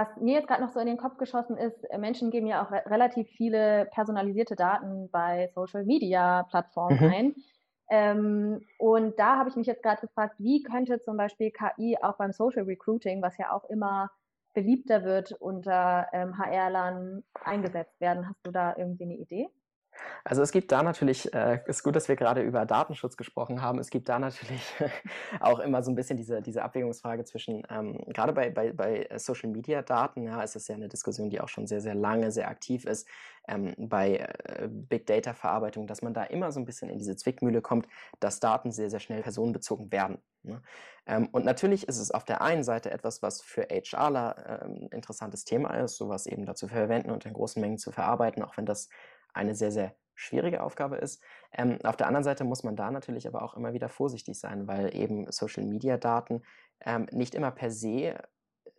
Was 0.00 0.16
mir 0.16 0.32
jetzt 0.32 0.48
gerade 0.48 0.62
noch 0.62 0.70
so 0.70 0.80
in 0.80 0.86
den 0.86 0.96
Kopf 0.96 1.18
geschossen 1.18 1.58
ist, 1.58 1.84
äh, 1.90 1.98
Menschen 1.98 2.30
geben 2.30 2.46
ja 2.46 2.64
auch 2.64 2.70
re 2.70 2.82
relativ 2.86 3.28
viele 3.28 3.86
personalisierte 3.92 4.56
Daten 4.56 5.10
bei 5.10 5.50
Social 5.54 5.84
Media 5.84 6.44
Plattformen 6.44 6.98
mhm. 6.98 7.12
ein. 7.12 7.34
Ähm, 7.90 8.66
und 8.78 9.18
da 9.18 9.36
habe 9.36 9.50
ich 9.50 9.56
mich 9.56 9.66
jetzt 9.66 9.82
gerade 9.82 10.00
gefragt, 10.00 10.36
wie 10.38 10.62
könnte 10.62 11.00
zum 11.00 11.18
Beispiel 11.18 11.50
KI 11.50 11.98
auch 12.00 12.16
beim 12.16 12.32
Social 12.32 12.62
Recruiting, 12.62 13.20
was 13.20 13.36
ja 13.36 13.52
auch 13.52 13.64
immer 13.64 14.10
beliebter 14.54 15.04
wird 15.04 15.32
unter 15.32 16.06
ähm, 16.14 16.38
HR-Lern 16.38 17.22
eingesetzt 17.44 18.00
werden. 18.00 18.26
Hast 18.26 18.46
du 18.46 18.52
da 18.52 18.74
irgendwie 18.78 19.04
eine 19.04 19.16
Idee? 19.16 19.50
Also 20.24 20.42
es 20.42 20.52
gibt 20.52 20.72
da 20.72 20.82
natürlich, 20.82 21.32
äh, 21.34 21.60
ist 21.66 21.82
gut, 21.82 21.96
dass 21.96 22.08
wir 22.08 22.16
gerade 22.16 22.42
über 22.42 22.66
Datenschutz 22.66 23.16
gesprochen 23.16 23.62
haben. 23.62 23.78
Es 23.78 23.90
gibt 23.90 24.08
da 24.08 24.18
natürlich 24.18 24.62
auch 25.40 25.58
immer 25.60 25.82
so 25.82 25.90
ein 25.90 25.94
bisschen 25.94 26.16
diese, 26.16 26.42
diese 26.42 26.62
Abwägungsfrage 26.62 27.24
zwischen, 27.24 27.62
ähm, 27.70 27.98
gerade 28.08 28.32
bei, 28.32 28.50
bei, 28.50 28.72
bei 28.72 29.08
Social 29.16 29.50
Media 29.50 29.82
Daten, 29.82 30.24
ja, 30.24 30.42
ist 30.42 30.56
das 30.56 30.68
ja 30.68 30.74
eine 30.74 30.88
Diskussion, 30.88 31.30
die 31.30 31.40
auch 31.40 31.48
schon 31.48 31.66
sehr, 31.66 31.80
sehr 31.80 31.94
lange 31.94 32.32
sehr 32.32 32.48
aktiv 32.48 32.84
ist, 32.84 33.08
ähm, 33.48 33.74
bei 33.78 34.16
äh, 34.16 34.68
Big 34.68 35.06
Data 35.06 35.34
Verarbeitung, 35.34 35.86
dass 35.86 36.02
man 36.02 36.14
da 36.14 36.24
immer 36.24 36.52
so 36.52 36.60
ein 36.60 36.64
bisschen 36.64 36.90
in 36.90 36.98
diese 36.98 37.16
Zwickmühle 37.16 37.62
kommt, 37.62 37.86
dass 38.20 38.40
Daten 38.40 38.70
sehr, 38.72 38.90
sehr 38.90 39.00
schnell 39.00 39.22
personenbezogen 39.22 39.90
werden. 39.90 40.18
Ne? 40.42 40.62
Ähm, 41.06 41.28
und 41.32 41.44
natürlich 41.44 41.88
ist 41.88 41.98
es 41.98 42.10
auf 42.10 42.24
der 42.24 42.40
einen 42.40 42.62
Seite 42.62 42.90
etwas, 42.90 43.22
was 43.22 43.40
für 43.40 43.66
HRler 43.70 44.62
ein 44.62 44.76
ähm, 44.76 44.88
interessantes 44.90 45.44
Thema 45.44 45.74
ist, 45.74 45.96
sowas 45.96 46.26
eben 46.26 46.46
dazu 46.46 46.68
verwenden 46.68 47.10
und 47.10 47.26
in 47.26 47.32
großen 47.32 47.60
Mengen 47.60 47.78
zu 47.78 47.90
verarbeiten, 47.90 48.42
auch 48.42 48.56
wenn 48.56 48.66
das 48.66 48.88
eine 49.34 49.54
sehr, 49.54 49.72
sehr 49.72 49.94
schwierige 50.14 50.62
Aufgabe 50.62 50.96
ist. 50.96 51.22
Ähm, 51.52 51.78
auf 51.82 51.96
der 51.96 52.06
anderen 52.06 52.24
Seite 52.24 52.44
muss 52.44 52.62
man 52.62 52.76
da 52.76 52.90
natürlich 52.90 53.26
aber 53.26 53.42
auch 53.42 53.54
immer 53.54 53.72
wieder 53.72 53.88
vorsichtig 53.88 54.38
sein, 54.38 54.66
weil 54.66 54.94
eben 54.94 55.30
Social-Media-Daten 55.30 56.42
ähm, 56.84 57.06
nicht 57.10 57.34
immer 57.34 57.50
per 57.50 57.70
se 57.70 58.14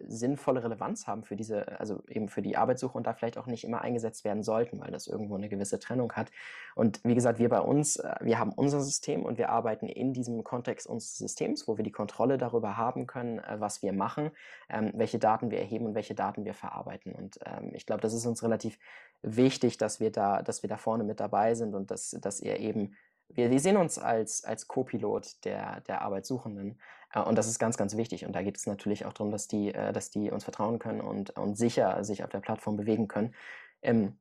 sinnvolle 0.07 0.63
Relevanz 0.63 1.07
haben 1.07 1.23
für 1.23 1.35
diese, 1.35 1.79
also 1.79 2.01
eben 2.07 2.29
für 2.29 2.41
die 2.41 2.57
Arbeitssuche 2.57 2.97
und 2.97 3.07
da 3.07 3.13
vielleicht 3.13 3.37
auch 3.37 3.47
nicht 3.47 3.63
immer 3.63 3.81
eingesetzt 3.81 4.23
werden 4.23 4.43
sollten, 4.43 4.79
weil 4.79 4.91
das 4.91 5.07
irgendwo 5.07 5.35
eine 5.35 5.49
gewisse 5.49 5.79
Trennung 5.79 6.13
hat. 6.13 6.31
Und 6.75 6.99
wie 7.03 7.15
gesagt, 7.15 7.39
wir 7.39 7.49
bei 7.49 7.61
uns, 7.61 7.97
äh, 7.97 8.15
wir 8.21 8.39
haben 8.39 8.51
unser 8.53 8.81
System 8.81 9.23
und 9.23 9.37
wir 9.37 9.49
arbeiten 9.49 9.87
in 9.87 10.13
diesem 10.13 10.43
Kontext 10.43 10.87
unseres 10.87 11.17
Systems, 11.17 11.67
wo 11.67 11.77
wir 11.77 11.83
die 11.83 11.91
Kontrolle 11.91 12.37
darüber 12.37 12.77
haben 12.77 13.07
können, 13.07 13.39
äh, 13.39 13.59
was 13.59 13.81
wir 13.81 13.93
machen, 13.93 14.31
ähm, 14.69 14.91
welche 14.95 15.19
Daten 15.19 15.51
wir 15.51 15.59
erheben 15.59 15.85
und 15.85 15.95
welche 15.95 16.15
Daten 16.15 16.45
wir 16.45 16.53
verarbeiten. 16.53 17.13
Und 17.13 17.39
ähm, 17.45 17.71
ich 17.73 17.85
glaube, 17.85 18.01
das 18.01 18.13
ist 18.13 18.25
uns 18.25 18.43
relativ 18.43 18.77
wichtig, 19.21 19.77
dass 19.77 19.99
wir 19.99 20.11
da, 20.11 20.41
dass 20.41 20.63
wir 20.63 20.69
da 20.69 20.77
vorne 20.77 21.03
mit 21.03 21.19
dabei 21.19 21.55
sind 21.55 21.75
und 21.75 21.91
dass, 21.91 22.11
dass 22.21 22.39
ihr 22.39 22.59
eben 22.59 22.95
wir, 23.35 23.51
wir 23.51 23.59
sehen 23.59 23.77
uns 23.77 23.97
als, 23.97 24.43
als 24.43 24.67
Co-Pilot 24.67 25.45
der, 25.45 25.81
der 25.81 26.01
Arbeitssuchenden 26.01 26.79
äh, 27.13 27.21
und 27.21 27.37
das 27.37 27.47
ist 27.47 27.59
ganz, 27.59 27.77
ganz 27.77 27.95
wichtig. 27.97 28.25
Und 28.25 28.33
da 28.33 28.41
geht 28.41 28.57
es 28.57 28.65
natürlich 28.67 29.05
auch 29.05 29.13
darum, 29.13 29.31
dass 29.31 29.47
die, 29.47 29.73
äh, 29.73 29.93
dass 29.93 30.09
die 30.09 30.31
uns 30.31 30.43
vertrauen 30.43 30.79
können 30.79 31.01
und, 31.01 31.31
und 31.31 31.57
sicher 31.57 32.03
sich 32.03 32.23
auf 32.23 32.29
der 32.29 32.39
Plattform 32.39 32.77
bewegen 32.77 33.07
können. 33.07 33.33
Im 33.81 34.17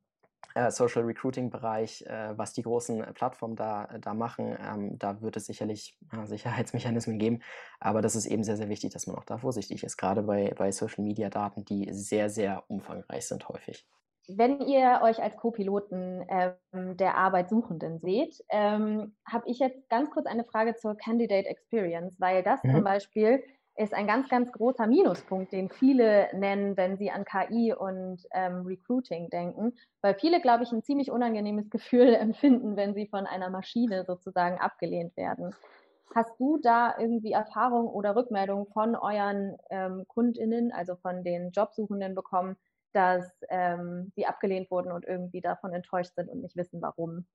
äh, 0.55 0.71
Social 0.71 1.03
Recruiting-Bereich, 1.03 2.05
was 2.35 2.53
die 2.53 2.63
großen 2.63 3.13
Plattformen 3.13 3.55
da, 3.55 3.87
da 4.01 4.13
machen, 4.13 4.57
ähm, 4.59 4.99
da 4.99 5.21
wird 5.21 5.37
es 5.37 5.45
sicherlich 5.45 5.97
Sicherheitsmechanismen 6.25 7.19
geben. 7.19 7.41
Aber 7.79 8.01
das 8.01 8.15
ist 8.15 8.25
eben 8.25 8.43
sehr, 8.43 8.57
sehr 8.57 8.69
wichtig, 8.69 8.91
dass 8.91 9.07
man 9.07 9.15
auch 9.15 9.23
da 9.25 9.37
vorsichtig 9.37 9.83
ist, 9.83 9.97
gerade 9.97 10.23
bei, 10.23 10.53
bei 10.57 10.71
Social-Media-Daten, 10.71 11.63
die 11.65 11.87
sehr, 11.93 12.29
sehr 12.29 12.63
umfangreich 12.67 13.27
sind 13.27 13.47
häufig. 13.47 13.87
Wenn 14.27 14.61
ihr 14.61 15.01
euch 15.03 15.21
als 15.21 15.35
Co-Piloten 15.37 16.25
ähm, 16.29 16.97
der 16.97 17.17
Arbeitssuchenden 17.17 17.99
seht, 17.99 18.43
ähm, 18.49 19.15
habe 19.25 19.49
ich 19.49 19.59
jetzt 19.59 19.89
ganz 19.89 20.11
kurz 20.11 20.25
eine 20.25 20.43
Frage 20.43 20.75
zur 20.75 20.95
Candidate 20.95 21.47
Experience, 21.47 22.19
weil 22.19 22.43
das 22.43 22.63
mhm. 22.63 22.75
zum 22.75 22.83
Beispiel 22.83 23.43
ist 23.75 23.93
ein 23.93 24.07
ganz, 24.07 24.29
ganz 24.29 24.51
großer 24.51 24.85
Minuspunkt, 24.85 25.53
den 25.53 25.69
viele 25.69 26.27
nennen, 26.33 26.77
wenn 26.77 26.97
sie 26.97 27.09
an 27.09 27.25
KI 27.25 27.73
und 27.73 28.21
ähm, 28.33 28.63
Recruiting 28.65 29.29
denken, 29.29 29.73
weil 30.01 30.15
viele, 30.15 30.41
glaube 30.41 30.63
ich, 30.63 30.71
ein 30.71 30.83
ziemlich 30.83 31.09
unangenehmes 31.09 31.69
Gefühl 31.69 32.13
empfinden, 32.13 32.75
wenn 32.75 32.93
sie 32.93 33.07
von 33.07 33.25
einer 33.25 33.49
Maschine 33.49 34.05
sozusagen 34.05 34.59
abgelehnt 34.59 35.15
werden. 35.17 35.55
Hast 36.13 36.37
du 36.39 36.57
da 36.57 36.95
irgendwie 36.99 37.31
Erfahrung 37.31 37.87
oder 37.87 38.15
Rückmeldung 38.17 38.67
von 38.67 38.95
euren 38.95 39.57
ähm, 39.69 40.03
KundInnen, 40.09 40.73
also 40.73 40.97
von 40.97 41.23
den 41.23 41.51
Jobsuchenden 41.51 42.15
bekommen, 42.15 42.57
dass 42.93 43.25
ähm, 43.49 44.11
sie 44.15 44.25
abgelehnt 44.25 44.71
wurden 44.71 44.91
und 44.91 45.05
irgendwie 45.05 45.41
davon 45.41 45.73
enttäuscht 45.73 46.13
sind 46.15 46.29
und 46.29 46.41
nicht 46.41 46.55
wissen, 46.55 46.81
warum? 46.81 47.25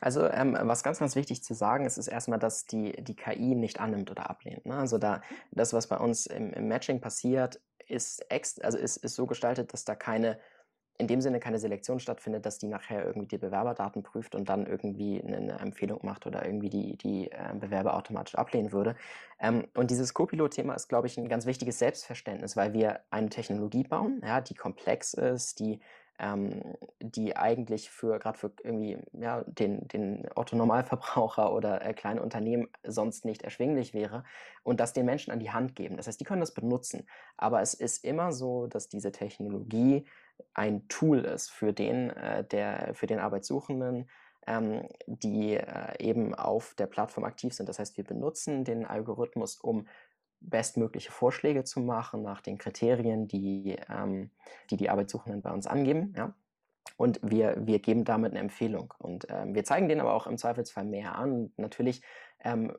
Also 0.00 0.26
ähm, 0.26 0.56
was 0.60 0.82
ganz, 0.82 0.98
ganz 0.98 1.16
wichtig 1.16 1.44
zu 1.44 1.54
sagen 1.54 1.86
ist, 1.86 1.96
ist 1.96 2.08
erstmal, 2.08 2.38
dass 2.38 2.66
die, 2.66 2.92
die 3.02 3.14
KI 3.14 3.54
nicht 3.54 3.80
annimmt 3.80 4.10
oder 4.10 4.28
ablehnt. 4.28 4.66
Ne? 4.66 4.76
Also 4.76 4.98
da 4.98 5.22
das, 5.52 5.72
was 5.72 5.86
bei 5.86 5.96
uns 5.96 6.26
im, 6.26 6.52
im 6.52 6.68
Matching 6.68 7.00
passiert, 7.00 7.60
ist, 7.86 8.24
ex 8.30 8.58
also 8.60 8.78
ist, 8.78 8.96
ist 8.98 9.14
so 9.14 9.26
gestaltet, 9.26 9.72
dass 9.72 9.84
da 9.84 9.94
keine 9.94 10.38
in 11.00 11.06
dem 11.06 11.20
Sinne 11.20 11.40
keine 11.40 11.58
Selektion 11.58 11.98
stattfindet, 11.98 12.44
dass 12.46 12.58
die 12.58 12.68
nachher 12.68 13.04
irgendwie 13.04 13.26
die 13.26 13.38
Bewerberdaten 13.38 14.02
prüft 14.02 14.34
und 14.34 14.48
dann 14.48 14.66
irgendwie 14.66 15.22
eine 15.22 15.58
Empfehlung 15.58 16.00
macht 16.02 16.26
oder 16.26 16.44
irgendwie 16.44 16.68
die, 16.68 16.96
die 16.96 17.30
äh, 17.30 17.54
Bewerber 17.58 17.94
automatisch 17.94 18.34
ablehnen 18.34 18.70
würde. 18.70 18.94
Ähm, 19.40 19.66
und 19.74 19.90
dieses 19.90 20.12
Copilot-Thema 20.14 20.74
ist, 20.74 20.88
glaube 20.88 21.06
ich, 21.06 21.16
ein 21.16 21.28
ganz 21.28 21.46
wichtiges 21.46 21.78
Selbstverständnis, 21.78 22.54
weil 22.56 22.74
wir 22.74 23.00
eine 23.10 23.30
Technologie 23.30 23.82
bauen, 23.82 24.20
ja, 24.24 24.40
die 24.40 24.54
komplex 24.54 25.14
ist, 25.14 25.58
die 25.58 25.80
ähm, 26.20 26.60
die 27.00 27.34
eigentlich 27.34 27.90
für 27.90 28.18
gerade 28.18 28.38
für 28.38 28.52
irgendwie 28.62 28.98
ja, 29.12 29.42
den, 29.46 29.88
den 29.88 30.28
Otto-Normalverbraucher 30.34 31.52
oder 31.52 31.84
äh, 31.84 31.94
kleine 31.94 32.22
Unternehmen 32.22 32.68
sonst 32.84 33.24
nicht 33.24 33.42
erschwinglich 33.42 33.94
wäre 33.94 34.24
und 34.62 34.80
das 34.80 34.92
den 34.92 35.06
Menschen 35.06 35.32
an 35.32 35.40
die 35.40 35.50
Hand 35.50 35.74
geben. 35.74 35.96
Das 35.96 36.06
heißt, 36.06 36.20
die 36.20 36.24
können 36.24 36.40
das 36.40 36.52
benutzen. 36.52 37.06
Aber 37.38 37.62
es 37.62 37.72
ist 37.72 38.04
immer 38.04 38.32
so, 38.32 38.66
dass 38.66 38.88
diese 38.88 39.12
Technologie 39.12 40.04
ein 40.54 40.88
Tool 40.88 41.24
ist 41.24 41.50
für 41.50 41.72
den, 41.72 42.10
äh, 42.10 42.44
der, 42.44 42.94
für 42.94 43.06
den 43.06 43.18
Arbeitssuchenden, 43.18 44.08
ähm, 44.46 44.86
die 45.06 45.54
äh, 45.54 45.98
eben 45.98 46.34
auf 46.34 46.74
der 46.74 46.86
Plattform 46.86 47.24
aktiv 47.24 47.54
sind. 47.54 47.68
Das 47.68 47.78
heißt, 47.78 47.96
wir 47.96 48.04
benutzen 48.04 48.64
den 48.64 48.86
Algorithmus, 48.86 49.56
um 49.56 49.86
bestmögliche 50.40 51.12
Vorschläge 51.12 51.64
zu 51.64 51.80
machen 51.80 52.22
nach 52.22 52.40
den 52.40 52.58
Kriterien, 52.58 53.28
die 53.28 53.76
ähm, 53.88 54.30
die, 54.70 54.76
die 54.76 54.88
Arbeitssuchenden 54.88 55.42
bei 55.42 55.52
uns 55.52 55.66
angeben. 55.66 56.14
Ja? 56.16 56.34
Und 56.96 57.20
wir, 57.22 57.56
wir 57.66 57.78
geben 57.78 58.04
damit 58.04 58.32
eine 58.32 58.40
Empfehlung. 58.40 58.94
Und 58.98 59.26
ähm, 59.30 59.54
wir 59.54 59.64
zeigen 59.64 59.88
denen 59.88 60.00
aber 60.00 60.14
auch 60.14 60.26
im 60.26 60.38
Zweifelsfall 60.38 60.84
mehr 60.84 61.16
an. 61.16 61.32
Und 61.32 61.58
natürlich 61.58 62.02
ähm, 62.42 62.76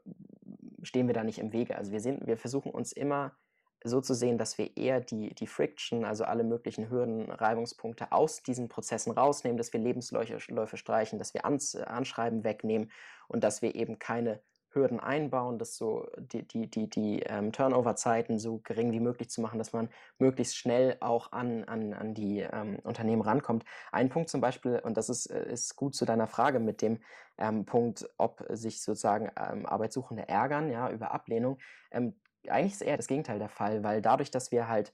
stehen 0.84 1.08
wir 1.08 1.14
da 1.14 1.24
nicht 1.24 1.40
im 1.40 1.54
Wege. 1.54 1.78
Also 1.78 1.92
wir, 1.92 2.00
sehen, 2.00 2.22
wir 2.26 2.38
versuchen 2.38 2.72
uns 2.72 2.92
immer 2.92 3.36
so 3.84 4.02
zu 4.02 4.14
sehen, 4.14 4.38
dass 4.38 4.58
wir 4.58 4.78
eher 4.78 5.00
die, 5.02 5.34
die 5.34 5.48
Friction, 5.48 6.06
also 6.06 6.24
alle 6.24 6.44
möglichen 6.44 6.90
Hürden, 6.90 7.32
Reibungspunkte 7.32 8.12
aus 8.12 8.44
diesen 8.44 8.70
Prozessen 8.70 9.12
rausnehmen, 9.12 9.58
dass 9.58 9.74
wir 9.74 9.80
Lebensläufe 9.80 10.78
streichen, 10.78 11.20
dass 11.20 11.34
wir 11.34 11.46
Ans, 11.46 11.76
Anschreiben 11.76 12.44
wegnehmen 12.44 12.92
und 13.28 13.44
dass 13.44 13.62
wir 13.62 13.76
eben 13.76 14.00
keine 14.00 14.42
Hürden 14.74 15.00
einbauen, 15.00 15.60
dass 15.60 15.76
so 15.76 16.08
die, 16.18 16.48
die, 16.48 16.70
die, 16.70 16.90
die 16.90 17.20
ähm, 17.24 17.52
Turnover-Zeiten 17.52 18.40
so 18.40 18.60
gering 18.64 18.92
wie 18.92 19.00
möglich 19.00 19.30
zu 19.30 19.42
machen, 19.42 19.58
dass 19.58 19.74
man 19.74 19.90
möglichst 20.18 20.56
schnell 20.56 20.98
auch 21.02 21.32
an, 21.32 21.66
an, 21.66 21.94
an 21.94 22.14
die 22.14 22.40
ähm, 22.40 22.80
Unternehmen 22.84 23.22
rankommt. 23.22 23.66
Ein 23.92 24.10
Punkt 24.10 24.30
zum 24.30 24.40
Beispiel, 24.40 24.80
und 24.80 24.96
das 24.96 25.10
ist, 25.10 25.26
äh, 25.26 25.52
ist 25.52 25.76
gut 25.76 25.96
zu 25.96 26.06
deiner 26.06 26.28
Frage 26.28 26.60
mit 26.60 26.82
dem 26.82 27.00
ähm, 27.38 27.66
Punkt, 27.66 28.08
ob 28.18 28.46
sich 28.50 28.82
sozusagen 28.82 29.30
ähm, 29.38 29.66
Arbeitssuchende 29.66 30.30
ärgern, 30.30 30.72
ja, 30.72 30.90
über 30.90 31.12
Ablehnung. 31.12 31.58
Eigentlich 32.48 32.74
ist 32.74 32.82
eher 32.82 32.98
das 32.98 33.08
Gegenteil 33.08 33.40
der 33.40 33.50
Fall, 33.50 33.84
weil 33.84 34.02
dadurch, 34.02 34.32
dass 34.32 34.52
wir 34.52 34.68
halt 34.68 34.94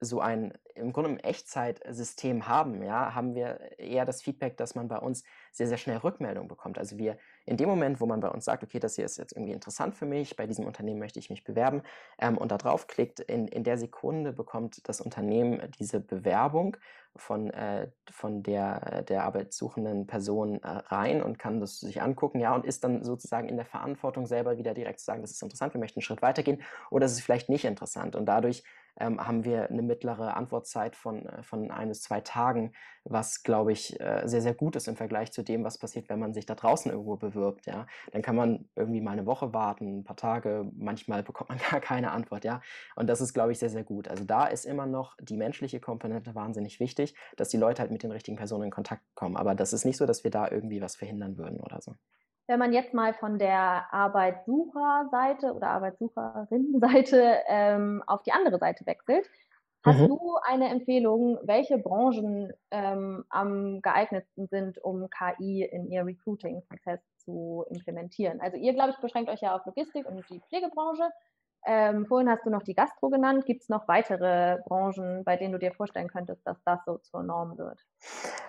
so 0.00 0.20
ein 0.20 0.52
im 0.74 0.92
Grunde 0.92 1.10
ein 1.10 1.20
Echtzeitsystem 1.20 2.48
haben, 2.48 2.82
ja, 2.82 3.14
haben 3.14 3.34
wir 3.34 3.78
eher 3.78 4.04
das 4.04 4.22
Feedback, 4.22 4.56
dass 4.56 4.74
man 4.74 4.88
bei 4.88 4.98
uns 4.98 5.24
sehr, 5.52 5.68
sehr 5.68 5.78
schnell 5.78 5.96
Rückmeldung 5.98 6.48
bekommt. 6.48 6.78
Also 6.78 6.98
wir 6.98 7.16
in 7.46 7.56
dem 7.56 7.68
Moment, 7.68 8.00
wo 8.00 8.06
man 8.06 8.20
bei 8.20 8.28
uns 8.28 8.44
sagt, 8.44 8.62
okay, 8.62 8.78
das 8.78 8.96
hier 8.96 9.04
ist 9.04 9.16
jetzt 9.16 9.32
irgendwie 9.32 9.52
interessant 9.52 9.94
für 9.94 10.04
mich, 10.06 10.36
bei 10.36 10.46
diesem 10.46 10.66
Unternehmen 10.66 10.98
möchte 10.98 11.18
ich 11.18 11.30
mich 11.30 11.44
bewerben 11.44 11.82
ähm, 12.18 12.36
und 12.36 12.50
da 12.50 12.58
draufklickt, 12.58 13.20
in, 13.20 13.48
in 13.48 13.64
der 13.64 13.78
Sekunde 13.78 14.32
bekommt 14.32 14.88
das 14.88 15.00
Unternehmen 15.00 15.62
diese 15.78 16.00
Bewerbung 16.00 16.76
von, 17.14 17.50
äh, 17.50 17.88
von 18.10 18.42
der, 18.42 19.02
der 19.02 19.24
arbeitssuchenden 19.24 20.06
Person 20.06 20.62
äh, 20.62 20.68
rein 20.68 21.22
und 21.22 21.38
kann 21.38 21.60
das 21.60 21.80
sich 21.80 22.02
angucken, 22.02 22.40
ja, 22.40 22.54
und 22.54 22.66
ist 22.66 22.84
dann 22.84 23.02
sozusagen 23.02 23.48
in 23.48 23.56
der 23.56 23.64
Verantwortung 23.64 24.26
selber 24.26 24.58
wieder 24.58 24.74
direkt 24.74 25.00
zu 25.00 25.06
sagen, 25.06 25.22
das 25.22 25.30
ist 25.30 25.42
interessant, 25.42 25.74
wir 25.74 25.80
möchten 25.80 25.98
einen 25.98 26.04
Schritt 26.04 26.22
weitergehen 26.22 26.62
oder 26.90 27.06
es 27.06 27.12
ist 27.12 27.22
vielleicht 27.22 27.48
nicht 27.48 27.64
interessant. 27.64 28.16
Und 28.16 28.26
dadurch 28.26 28.64
ähm, 28.98 29.24
haben 29.24 29.44
wir 29.44 29.70
eine 29.70 29.82
mittlere 29.82 30.36
Antwortzeit 30.36 30.96
von, 30.96 31.26
äh, 31.26 31.42
von 31.42 31.70
ein 31.70 31.88
bis 31.88 32.02
zwei 32.02 32.20
Tagen, 32.20 32.72
was, 33.08 33.42
glaube 33.42 33.72
ich, 33.72 34.00
äh, 34.00 34.26
sehr, 34.26 34.42
sehr 34.42 34.54
gut 34.54 34.76
ist 34.76 34.88
im 34.88 34.96
Vergleich 34.96 35.32
zu 35.32 35.42
dem, 35.42 35.64
was 35.64 35.78
passiert, 35.78 36.08
wenn 36.08 36.18
man 36.18 36.34
sich 36.34 36.46
da 36.46 36.54
draußen 36.54 36.90
irgendwo 36.90 37.16
bewirbt. 37.16 37.66
Ja? 37.66 37.86
Dann 38.12 38.22
kann 38.22 38.36
man 38.36 38.68
irgendwie 38.74 39.00
mal 39.00 39.12
eine 39.12 39.26
Woche 39.26 39.52
warten, 39.52 39.98
ein 39.98 40.04
paar 40.04 40.16
Tage, 40.16 40.70
manchmal 40.76 41.22
bekommt 41.22 41.50
man 41.50 41.58
gar 41.70 41.80
keine 41.80 42.12
Antwort. 42.12 42.44
Ja? 42.44 42.60
Und 42.96 43.08
das 43.08 43.20
ist, 43.20 43.32
glaube 43.32 43.52
ich, 43.52 43.58
sehr, 43.58 43.70
sehr 43.70 43.84
gut. 43.84 44.08
Also 44.08 44.24
da 44.24 44.46
ist 44.46 44.64
immer 44.64 44.86
noch 44.86 45.16
die 45.20 45.36
menschliche 45.36 45.80
Komponente 45.80 46.34
wahnsinnig 46.34 46.80
wichtig, 46.80 47.14
dass 47.36 47.48
die 47.48 47.58
Leute 47.58 47.82
halt 47.82 47.90
mit 47.90 48.02
den 48.02 48.10
richtigen 48.10 48.36
Personen 48.36 48.64
in 48.64 48.70
Kontakt 48.70 49.02
kommen. 49.14 49.36
Aber 49.36 49.54
das 49.54 49.72
ist 49.72 49.84
nicht 49.84 49.96
so, 49.96 50.06
dass 50.06 50.24
wir 50.24 50.30
da 50.30 50.50
irgendwie 50.50 50.80
was 50.80 50.96
verhindern 50.96 51.38
würden 51.38 51.60
oder 51.60 51.80
so. 51.80 51.94
Wenn 52.48 52.60
man 52.60 52.72
jetzt 52.72 52.94
mal 52.94 53.12
von 53.12 53.38
der 53.38 53.92
Arbeitssucherseite 53.92 55.52
oder 55.52 55.68
Arbeitssucherinnenseite 55.68 57.38
ähm, 57.48 58.04
auf 58.06 58.22
die 58.22 58.30
andere 58.30 58.58
Seite 58.58 58.86
wechselt, 58.86 59.28
hast 59.86 60.00
mhm. 60.00 60.08
du 60.08 60.36
eine 60.42 60.68
Empfehlung, 60.68 61.38
welche 61.42 61.78
Branchen 61.78 62.52
ähm, 62.70 63.24
am 63.30 63.80
geeignetsten 63.80 64.48
sind, 64.48 64.82
um 64.82 65.08
KI 65.08 65.62
in 65.62 65.90
ihr 65.90 66.04
Recruiting-Prozess 66.04 67.00
zu 67.24 67.64
implementieren? 67.70 68.40
Also 68.40 68.56
ihr, 68.56 68.74
glaube 68.74 68.90
ich, 68.90 68.96
beschränkt 68.98 69.30
euch 69.30 69.40
ja 69.40 69.54
auf 69.54 69.64
Logistik 69.64 70.06
und 70.06 70.28
die 70.28 70.40
Pflegebranche. 70.40 71.08
Ähm, 71.64 72.06
vorhin 72.06 72.28
hast 72.28 72.44
du 72.44 72.50
noch 72.50 72.62
die 72.62 72.74
Gastro 72.74 73.10
genannt. 73.10 73.44
Gibt 73.46 73.62
es 73.62 73.68
noch 73.68 73.88
weitere 73.88 74.58
Branchen, 74.66 75.24
bei 75.24 75.36
denen 75.36 75.52
du 75.52 75.58
dir 75.58 75.72
vorstellen 75.72 76.08
könntest, 76.08 76.46
dass 76.46 76.62
das 76.64 76.84
so 76.84 76.98
zur 76.98 77.22
Norm 77.22 77.58
wird? 77.58 77.84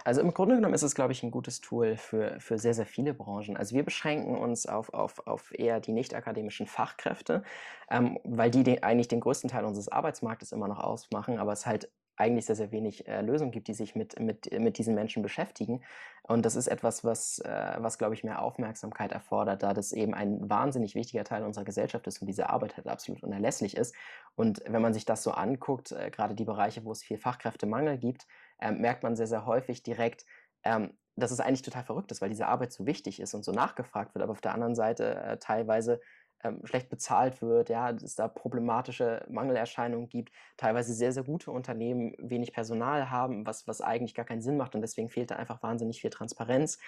Also 0.04 0.22
im 0.22 0.34
Grunde 0.34 0.56
genommen 0.56 0.74
ist 0.74 0.84
es, 0.84 0.96
glaube 0.96 1.14
ich, 1.14 1.24
ein 1.24 1.32
gutes 1.32 1.60
Tool 1.62 1.98
für, 1.98 2.40
für 2.40 2.58
sehr, 2.58 2.74
sehr 2.74 2.86
viele 2.86 3.14
Branchen. 3.14 3.58
Also 3.58 3.76
wir 3.76 3.84
beschränken 3.84 4.38
uns 4.38 4.66
auf, 4.66 4.94
auf, 4.94 5.26
auf 5.26 5.52
eher 5.58 5.80
die 5.80 5.94
nicht 5.94 6.14
akademischen 6.14 6.68
Fachkräfte, 6.68 7.44
ähm, 7.90 8.20
weil 8.24 8.52
die 8.52 8.64
den, 8.64 8.84
eigentlich 8.84 9.08
den 9.08 9.20
größten 9.20 9.50
Teil 9.50 9.66
unseres 9.66 9.90
Arbeitsmarktes 9.90 10.52
immer 10.52 10.68
noch 10.68 10.80
ausmachen, 10.80 11.40
aber 11.40 11.54
es 11.54 11.66
halt 11.66 11.90
eigentlich 12.18 12.46
sehr, 12.46 12.56
sehr 12.56 12.72
wenig 12.72 13.08
äh, 13.08 13.22
Lösungen 13.22 13.52
gibt, 13.52 13.68
die 13.68 13.74
sich 13.74 13.96
mit, 13.96 14.20
mit, 14.20 14.52
mit 14.60 14.78
diesen 14.78 14.96
Menschen 14.96 15.24
beschäftigen. 15.24 15.82
Und 16.24 16.46
das 16.46 16.56
ist 16.56 16.68
etwas, 16.68 17.04
was, 17.04 17.40
äh, 17.40 17.76
was 17.78 17.98
glaube 17.98 18.16
ich, 18.16 18.24
mehr 18.24 18.42
Aufmerksamkeit 18.42 19.12
erfordert, 19.12 19.64
da 19.64 19.74
das 19.74 19.92
eben 19.94 20.14
ein 20.14 20.50
wahnsinnig 20.50 20.96
wichtiger 20.96 21.24
Teil 21.24 21.44
unserer 21.44 21.64
Gesellschaft 21.64 22.08
ist 22.08 22.20
und 22.22 22.28
diese 22.28 22.50
Arbeit 22.50 22.76
halt 22.76 22.88
absolut 22.88 23.24
unerlässlich 23.24 23.78
ist. 23.78 23.96
Und 24.36 24.62
wenn 24.68 24.82
man 24.82 24.94
sich 24.94 25.06
das 25.06 25.24
so 25.24 25.32
anguckt, 25.32 25.92
äh, 25.92 26.10
gerade 26.10 26.36
die 26.36 26.46
Bereiche, 26.46 26.84
wo 26.84 26.92
es 26.92 27.04
viel 27.04 27.18
Fachkräftemangel 27.18 27.98
gibt, 27.98 28.28
ähm, 28.60 28.82
merkt 28.82 29.04
man 29.04 29.16
sehr, 29.16 29.28
sehr 29.28 29.46
häufig 29.46 29.84
direkt, 29.84 30.26
ähm, 30.64 30.92
dass 31.16 31.32
es 31.32 31.40
eigentlich 31.40 31.64
total 31.64 31.84
verrückt 31.84 32.12
ist, 32.12 32.22
weil 32.22 32.30
diese 32.30 32.48
Arbeit 32.48 32.72
so 32.72 32.86
wichtig 32.86 33.20
ist 33.20 33.34
und 33.34 33.44
so 33.44 33.52
nachgefragt 33.52 34.14
wird, 34.14 34.24
aber 34.24 34.32
auf 34.32 34.42
der 34.42 34.54
anderen 34.54 34.76
Seite 34.76 35.16
äh, 35.16 35.38
teilweise 35.38 36.00
ähm, 36.44 36.62
schlecht 36.66 36.90
bezahlt 36.90 37.42
wird, 37.42 37.70
ja, 37.70 37.92
dass 37.92 38.04
es 38.04 38.16
da 38.16 38.28
problematische 38.28 39.26
Mangelerscheinungen 39.30 40.10
gibt, 40.10 40.32
teilweise 40.56 40.94
sehr, 40.94 41.12
sehr 41.12 41.24
gute 41.24 41.52
Unternehmen 41.52 42.14
wenig 42.20 42.54
Personal 42.54 43.10
haben, 43.10 43.46
was, 43.46 43.68
was 43.68 43.82
eigentlich 43.82 44.14
gar 44.14 44.26
keinen 44.26 44.42
Sinn 44.42 44.58
macht 44.58 44.76
und 44.76 44.82
deswegen 44.82 45.10
fehlt 45.10 45.32
da 45.32 45.36
einfach 45.36 45.64
wahnsinnig 45.64 46.02
viel 46.02 46.10
Transparenz. 46.10 46.80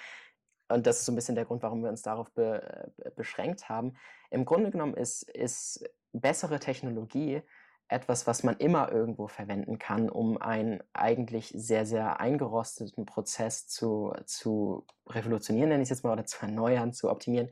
Und 0.67 0.85
das 0.85 0.99
ist 0.99 1.05
so 1.05 1.11
ein 1.11 1.15
bisschen 1.15 1.35
der 1.35 1.45
Grund, 1.45 1.63
warum 1.63 1.81
wir 1.81 1.89
uns 1.89 2.03
darauf 2.03 2.31
be, 2.31 2.91
äh, 3.03 3.11
beschränkt 3.15 3.69
haben. 3.69 3.93
Im 4.29 4.45
Grunde 4.45 4.69
genommen 4.69 4.93
ist, 4.93 5.23
ist 5.23 5.83
bessere 6.13 6.59
Technologie 6.59 7.41
etwas, 7.89 8.27
was 8.27 8.43
man 8.43 8.55
immer 8.57 8.91
irgendwo 8.91 9.27
verwenden 9.27 9.79
kann, 9.79 10.09
um 10.09 10.37
einen 10.37 10.81
eigentlich 10.93 11.51
sehr, 11.55 11.87
sehr 11.87 12.19
eingerosteten 12.19 13.05
Prozess 13.05 13.67
zu, 13.67 14.13
zu 14.25 14.85
revolutionieren, 15.07 15.69
nenne 15.69 15.81
ich 15.81 15.87
es 15.87 15.97
jetzt 15.97 16.03
mal, 16.03 16.13
oder 16.13 16.25
zu 16.25 16.39
erneuern, 16.39 16.93
zu 16.93 17.09
optimieren. 17.09 17.49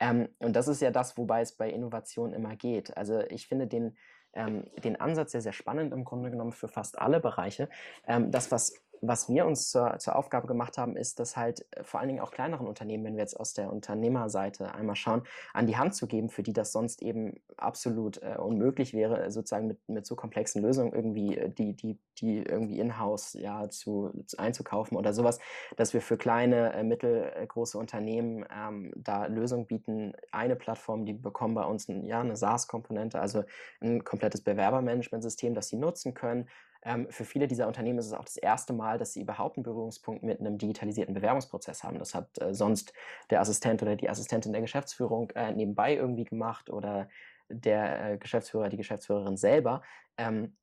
Ähm, 0.00 0.28
und 0.38 0.54
das 0.54 0.68
ist 0.68 0.82
ja 0.82 0.90
das, 0.90 1.16
wobei 1.16 1.40
es 1.40 1.52
bei 1.52 1.70
Innovation 1.70 2.32
immer 2.32 2.56
geht. 2.56 2.96
Also 2.96 3.20
ich 3.28 3.46
finde 3.46 3.66
den, 3.66 3.96
ähm, 4.32 4.64
den 4.84 5.00
Ansatz 5.00 5.32
sehr, 5.32 5.40
sehr 5.40 5.52
spannend 5.52 5.92
im 5.92 6.04
Grunde 6.04 6.30
genommen 6.30 6.52
für 6.52 6.68
fast 6.68 6.98
alle 6.98 7.20
Bereiche. 7.20 7.68
Ähm, 8.06 8.30
das, 8.30 8.50
was 8.52 8.74
was 9.00 9.28
wir 9.28 9.46
uns 9.46 9.70
zur, 9.70 9.98
zur 9.98 10.16
Aufgabe 10.16 10.46
gemacht 10.46 10.78
haben, 10.78 10.96
ist, 10.96 11.20
das 11.20 11.36
halt 11.36 11.66
äh, 11.72 11.84
vor 11.84 12.00
allen 12.00 12.08
Dingen 12.08 12.20
auch 12.20 12.30
kleineren 12.30 12.66
Unternehmen, 12.66 13.04
wenn 13.04 13.14
wir 13.14 13.22
jetzt 13.22 13.38
aus 13.38 13.52
der 13.54 13.72
Unternehmerseite 13.72 14.74
einmal 14.74 14.96
schauen, 14.96 15.22
an 15.52 15.66
die 15.66 15.76
Hand 15.76 15.94
zu 15.94 16.06
geben, 16.06 16.28
für 16.28 16.42
die 16.42 16.52
das 16.52 16.72
sonst 16.72 17.02
eben 17.02 17.40
absolut 17.56 18.22
äh, 18.22 18.36
unmöglich 18.38 18.94
wäre, 18.94 19.30
sozusagen 19.30 19.66
mit, 19.66 19.88
mit 19.88 20.06
so 20.06 20.16
komplexen 20.16 20.62
Lösungen 20.62 20.92
irgendwie, 20.92 21.36
äh, 21.36 21.50
die, 21.50 21.74
die, 21.74 21.98
die 22.18 22.42
irgendwie 22.42 22.78
in-house 22.78 23.34
ja, 23.34 23.68
zu, 23.68 24.12
zu, 24.26 24.38
einzukaufen 24.38 24.96
oder 24.96 25.12
sowas, 25.12 25.38
dass 25.76 25.94
wir 25.94 26.00
für 26.00 26.16
kleine, 26.16 26.72
äh, 26.72 26.82
mittelgroße 26.82 27.78
Unternehmen 27.78 28.44
ähm, 28.54 28.92
da 28.96 29.26
Lösungen 29.26 29.66
bieten. 29.66 30.12
Eine 30.32 30.56
Plattform, 30.56 31.04
die 31.04 31.12
bekommen 31.12 31.54
bei 31.54 31.64
uns 31.64 31.88
ein, 31.88 32.04
ja, 32.06 32.20
eine 32.20 32.36
SaaS-Komponente, 32.36 33.20
also 33.20 33.44
ein 33.80 34.04
komplettes 34.04 34.42
Bewerbermanagementsystem, 34.42 35.54
das 35.54 35.68
sie 35.68 35.76
nutzen 35.76 36.14
können 36.14 36.48
ähm, 36.88 37.06
für 37.10 37.26
viele 37.26 37.46
dieser 37.46 37.66
Unternehmen 37.66 37.98
ist 37.98 38.06
es 38.06 38.14
auch 38.14 38.24
das 38.24 38.38
erste 38.38 38.72
Mal, 38.72 38.96
dass 38.96 39.12
sie 39.12 39.20
überhaupt 39.20 39.58
einen 39.58 39.62
Berührungspunkt 39.62 40.22
mit 40.22 40.40
einem 40.40 40.56
digitalisierten 40.56 41.14
Bewerbungsprozess 41.14 41.84
haben. 41.84 41.98
Das 41.98 42.14
hat 42.14 42.40
äh, 42.40 42.54
sonst 42.54 42.94
der 43.28 43.42
Assistent 43.42 43.82
oder 43.82 43.94
die 43.94 44.08
Assistentin 44.08 44.52
der 44.52 44.62
Geschäftsführung 44.62 45.30
äh, 45.30 45.52
nebenbei 45.52 45.94
irgendwie 45.94 46.24
gemacht 46.24 46.70
oder 46.70 47.10
der 47.50 48.12
äh, 48.12 48.16
Geschäftsführer, 48.16 48.70
die 48.70 48.78
Geschäftsführerin 48.78 49.36
selber. 49.36 49.82
Ähm, 50.16 50.56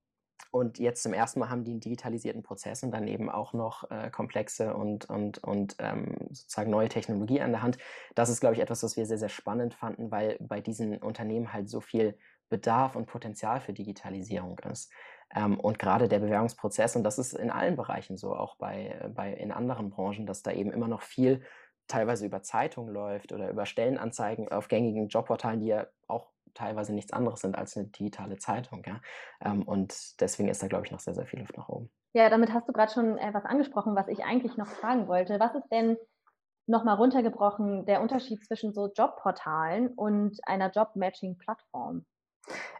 und 0.49 0.79
jetzt 0.79 1.03
zum 1.03 1.13
ersten 1.13 1.39
Mal 1.39 1.49
haben 1.49 1.63
die 1.63 1.71
einen 1.71 1.79
digitalisierten 1.79 2.41
Prozess 2.41 2.81
und 2.81 2.91
dann 2.91 3.07
eben 3.07 3.29
auch 3.29 3.53
noch 3.53 3.89
äh, 3.91 4.09
komplexe 4.09 4.73
und, 4.73 5.07
und, 5.09 5.37
und 5.43 5.75
ähm, 5.79 6.15
sozusagen 6.31 6.71
neue 6.71 6.89
Technologie 6.89 7.39
an 7.41 7.51
der 7.51 7.61
Hand. 7.61 7.77
Das 8.15 8.29
ist, 8.29 8.39
glaube 8.39 8.55
ich, 8.55 8.61
etwas, 8.61 8.81
was 8.81 8.97
wir 8.97 9.05
sehr, 9.05 9.19
sehr 9.19 9.29
spannend 9.29 9.75
fanden, 9.75 10.09
weil 10.09 10.37
bei 10.39 10.59
diesen 10.59 10.97
Unternehmen 10.97 11.53
halt 11.53 11.69
so 11.69 11.81
viel 11.81 12.17
Bedarf 12.49 12.95
und 12.95 13.05
Potenzial 13.05 13.61
für 13.61 13.73
Digitalisierung 13.73 14.59
ist. 14.59 14.91
Ähm, 15.33 15.59
und 15.59 15.79
gerade 15.79 16.07
der 16.07 16.19
Bewerbungsprozess, 16.19 16.95
und 16.95 17.03
das 17.03 17.17
ist 17.17 17.33
in 17.33 17.49
allen 17.49 17.75
Bereichen 17.75 18.17
so, 18.17 18.35
auch 18.35 18.55
bei, 18.55 19.09
bei 19.13 19.33
in 19.33 19.51
anderen 19.51 19.89
Branchen, 19.89 20.25
dass 20.25 20.43
da 20.43 20.51
eben 20.51 20.71
immer 20.71 20.87
noch 20.87 21.01
viel 21.01 21.41
teilweise 21.87 22.25
über 22.25 22.41
Zeitungen 22.41 22.93
läuft 22.93 23.31
oder 23.31 23.49
über 23.49 23.65
Stellenanzeigen 23.65 24.49
auf 24.49 24.67
gängigen 24.67 25.07
Jobportalen, 25.07 25.59
die 25.59 25.67
ja 25.67 25.87
auch 26.07 26.31
teilweise 26.53 26.93
nichts 26.93 27.13
anderes 27.13 27.41
sind 27.41 27.55
als 27.55 27.77
eine 27.77 27.87
digitale 27.87 28.37
Zeitung. 28.37 28.83
Ja? 28.85 29.01
Ähm, 29.43 29.63
und 29.63 30.19
deswegen 30.21 30.49
ist 30.49 30.63
da, 30.63 30.67
glaube 30.67 30.85
ich, 30.85 30.91
noch 30.91 30.99
sehr, 30.99 31.13
sehr 31.13 31.25
viel 31.25 31.39
Luft 31.39 31.57
nach 31.57 31.69
oben. 31.69 31.91
Ja, 32.13 32.29
damit 32.29 32.53
hast 32.53 32.67
du 32.67 32.73
gerade 32.73 32.93
schon 32.93 33.17
etwas 33.17 33.45
angesprochen, 33.45 33.95
was 33.95 34.07
ich 34.07 34.23
eigentlich 34.23 34.55
noch 34.57 34.67
fragen 34.67 35.07
wollte. 35.07 35.39
Was 35.39 35.53
ist 35.53 35.69
denn 35.69 35.97
nochmal 36.65 36.95
runtergebrochen 36.95 37.85
der 37.85 38.01
Unterschied 38.01 38.43
zwischen 38.45 38.73
so 38.73 38.91
Jobportalen 38.91 39.89
und 39.89 40.39
einer 40.47 40.71
Jobmatching-Plattform? 40.71 42.05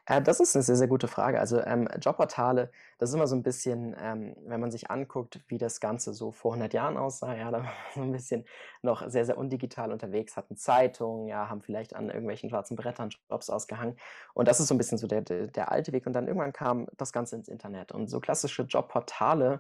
Äh, 0.06 0.22
das 0.22 0.40
ist 0.40 0.56
eine 0.56 0.64
sehr, 0.64 0.76
sehr 0.76 0.88
gute 0.88 1.08
Frage. 1.08 1.40
Also 1.40 1.62
ähm, 1.62 1.88
Jobportale, 2.00 2.72
das 2.98 3.10
ist 3.10 3.16
immer 3.16 3.28
so 3.28 3.36
ein 3.36 3.44
bisschen, 3.44 3.96
ähm, 4.00 4.36
wenn 4.46 4.60
man 4.60 4.72
sich 4.72 4.92
anguckt, 4.92 5.42
wie 5.48 5.58
das 5.58 5.80
Ganze 5.80 6.14
so 6.14 6.32
vor 6.32 6.54
100 6.54 6.74
Jahren 6.74 6.98
aussah, 6.98 7.36
ja, 7.36 7.52
da 7.52 7.60
war 7.64 7.74
so 7.94 8.02
ein 8.02 8.12
bisschen 8.12 8.46
noch 8.82 9.10
sehr, 9.10 9.26
sehr 9.26 9.38
undigital 9.38 9.92
unterwegs, 9.92 10.38
hatten 10.38 10.56
Zeitungen, 10.56 11.28
ja, 11.28 11.50
haben 11.50 11.62
vielleicht 11.62 11.96
an 11.96 12.10
irgendwelchen 12.10 12.50
schwarzen 12.50 12.76
Brettern 12.76 13.10
Jobs 13.30 13.50
ausgehangen. 13.50 13.98
Und 14.34 14.48
das 14.48 14.60
ist 14.60 14.68
so 14.68 14.76
ein 14.76 14.78
bisschen 14.78 14.98
so 14.98 15.08
der, 15.08 15.22
der, 15.22 15.48
der 15.48 15.72
alte 15.72 15.92
Weg. 15.92 16.06
Und 16.06 16.14
dann 16.14 16.28
irgendwann 16.28 16.54
kam 16.54 16.88
das 16.98 17.12
Ganze 17.12 17.36
ins 17.36 17.48
Internet. 17.48 17.92
Und 17.92 18.08
so 18.10 18.20
klassische 18.20 18.64
Jobportale 18.64 19.60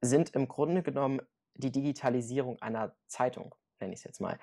sind 0.00 0.30
im 0.30 0.48
Grunde 0.48 0.82
genommen 0.82 1.20
die 1.54 1.72
Digitalisierung 1.72 2.60
einer 2.62 2.94
Zeitung, 3.06 3.54
nenne 3.80 3.92
ich 3.92 4.00
es 4.00 4.04
jetzt 4.04 4.20
mal 4.20 4.38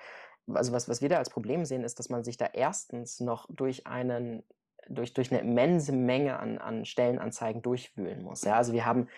also 0.54 0.72
was, 0.72 0.88
was 0.88 1.02
wir 1.02 1.08
da 1.08 1.18
als 1.18 1.30
Problem 1.30 1.64
sehen, 1.64 1.84
ist, 1.84 1.98
dass 1.98 2.08
man 2.08 2.24
sich 2.24 2.36
da 2.36 2.46
erstens 2.46 3.20
noch 3.20 3.46
durch 3.50 3.86
einen 3.86 4.42
durch, 4.88 5.14
durch 5.14 5.30
eine 5.30 5.40
immense 5.40 5.92
Menge 5.92 6.38
an, 6.38 6.58
an 6.58 6.84
Stellenanzeigen 6.84 7.62
durchwühlen 7.62 8.22
muss. 8.22 8.42
Ja? 8.42 8.54
Also 8.54 8.72
wir 8.72 8.84
haben 8.84 9.08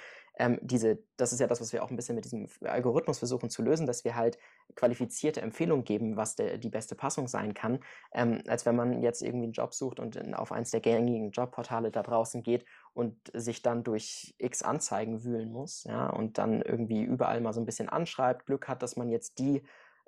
ähm, 0.40 0.58
diese, 0.62 0.98
das 1.18 1.34
ist 1.34 1.40
ja 1.40 1.46
das, 1.46 1.60
was 1.60 1.72
wir 1.74 1.84
auch 1.84 1.90
ein 1.90 1.96
bisschen 1.96 2.14
mit 2.14 2.24
diesem 2.24 2.48
Algorithmus 2.64 3.18
versuchen 3.18 3.50
zu 3.50 3.62
lösen, 3.62 3.86
dass 3.86 4.04
wir 4.04 4.16
halt 4.16 4.38
qualifizierte 4.74 5.42
Empfehlungen 5.42 5.84
geben, 5.84 6.16
was 6.16 6.34
der, 6.34 6.56
die 6.56 6.70
beste 6.70 6.94
Passung 6.94 7.28
sein 7.28 7.52
kann, 7.52 7.80
ähm, 8.14 8.42
als 8.46 8.64
wenn 8.64 8.74
man 8.74 9.02
jetzt 9.02 9.22
irgendwie 9.22 9.44
einen 9.44 9.52
Job 9.52 9.74
sucht 9.74 10.00
und 10.00 10.16
in, 10.16 10.34
auf 10.34 10.50
eins 10.50 10.70
der 10.70 10.80
gängigen 10.80 11.30
Jobportale 11.30 11.90
da 11.90 12.02
draußen 12.02 12.42
geht 12.42 12.64
und 12.94 13.16
sich 13.34 13.60
dann 13.60 13.84
durch 13.84 14.34
x 14.38 14.62
Anzeigen 14.62 15.24
wühlen 15.24 15.52
muss, 15.52 15.84
ja, 15.84 16.08
und 16.08 16.38
dann 16.38 16.62
irgendwie 16.62 17.02
überall 17.02 17.42
mal 17.42 17.52
so 17.52 17.60
ein 17.60 17.66
bisschen 17.66 17.90
anschreibt, 17.90 18.46
Glück 18.46 18.66
hat, 18.66 18.82
dass 18.82 18.96
man 18.96 19.10
jetzt 19.10 19.38
die 19.38 19.62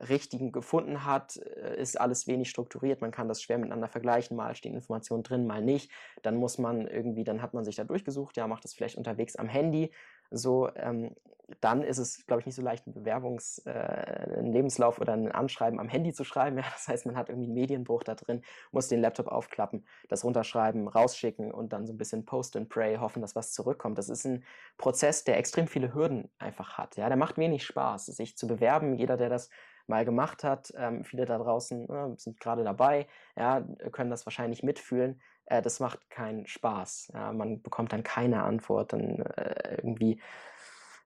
richtigen 0.08 0.52
gefunden 0.52 1.04
hat, 1.04 1.36
äh, 1.36 1.80
ist 1.80 2.00
alles 2.00 2.26
wenig 2.26 2.50
strukturiert. 2.50 3.00
Man 3.00 3.10
kann 3.10 3.28
das 3.28 3.42
schwer 3.42 3.58
miteinander 3.58 3.88
vergleichen. 3.88 4.36
Mal 4.36 4.54
stehen 4.54 4.74
Informationen 4.74 5.22
drin, 5.22 5.46
mal 5.46 5.62
nicht. 5.62 5.90
Dann 6.22 6.36
muss 6.36 6.58
man 6.58 6.86
irgendwie, 6.86 7.24
dann 7.24 7.42
hat 7.42 7.54
man 7.54 7.64
sich 7.64 7.76
da 7.76 7.84
durchgesucht, 7.84 8.36
ja, 8.36 8.46
macht 8.46 8.64
das 8.64 8.74
vielleicht 8.74 8.96
unterwegs 8.96 9.36
am 9.36 9.48
Handy. 9.48 9.90
So, 10.30 10.70
ähm, 10.76 11.14
dann 11.60 11.82
ist 11.82 11.98
es, 11.98 12.26
glaube 12.26 12.40
ich, 12.40 12.46
nicht 12.46 12.54
so 12.54 12.62
leicht, 12.62 12.86
einen 12.86 12.94
Bewerbungs-, 12.94 13.66
äh, 13.66 14.38
einen 14.38 14.52
Lebenslauf 14.52 15.00
oder 15.00 15.12
ein 15.12 15.30
Anschreiben 15.30 15.78
am 15.78 15.88
Handy 15.88 16.12
zu 16.12 16.24
schreiben. 16.24 16.56
Ja, 16.62 16.64
das 16.72 16.86
heißt, 16.86 17.06
man 17.06 17.16
hat 17.16 17.28
irgendwie 17.28 17.46
einen 17.46 17.54
Medienbruch 17.54 18.04
da 18.04 18.14
drin, 18.14 18.42
muss 18.70 18.86
den 18.88 19.00
Laptop 19.00 19.26
aufklappen, 19.26 19.84
das 20.08 20.24
runterschreiben, 20.24 20.86
rausschicken 20.86 21.50
und 21.50 21.72
dann 21.72 21.86
so 21.86 21.92
ein 21.92 21.98
bisschen 21.98 22.24
Post 22.24 22.56
and 22.56 22.68
Pray, 22.68 22.96
hoffen, 22.96 23.20
dass 23.20 23.34
was 23.34 23.52
zurückkommt. 23.52 23.98
Das 23.98 24.08
ist 24.08 24.24
ein 24.24 24.44
Prozess, 24.76 25.24
der 25.24 25.38
extrem 25.38 25.66
viele 25.66 25.92
Hürden 25.92 26.30
einfach 26.38 26.78
hat. 26.78 26.96
Ja, 26.96 27.08
der 27.08 27.16
macht 27.16 27.36
wenig 27.36 27.64
Spaß, 27.64 28.06
sich 28.06 28.36
zu 28.36 28.46
bewerben. 28.46 28.94
Jeder, 28.94 29.16
der 29.16 29.28
das 29.28 29.50
mal 29.86 30.04
gemacht 30.04 30.44
hat. 30.44 30.72
Ähm, 30.76 31.04
viele 31.04 31.24
da 31.24 31.38
draußen 31.38 31.88
äh, 31.88 32.16
sind 32.16 32.40
gerade 32.40 32.64
dabei, 32.64 33.06
ja, 33.36 33.62
können 33.92 34.10
das 34.10 34.26
wahrscheinlich 34.26 34.62
mitfühlen. 34.62 35.20
Äh, 35.46 35.62
das 35.62 35.80
macht 35.80 36.10
keinen 36.10 36.46
Spaß. 36.46 37.12
Ja, 37.14 37.32
man 37.32 37.62
bekommt 37.62 37.92
dann 37.92 38.02
keine 38.02 38.42
Antwort. 38.42 38.92
Dann 38.92 39.20
äh, 39.20 39.76
irgendwie, 39.76 40.20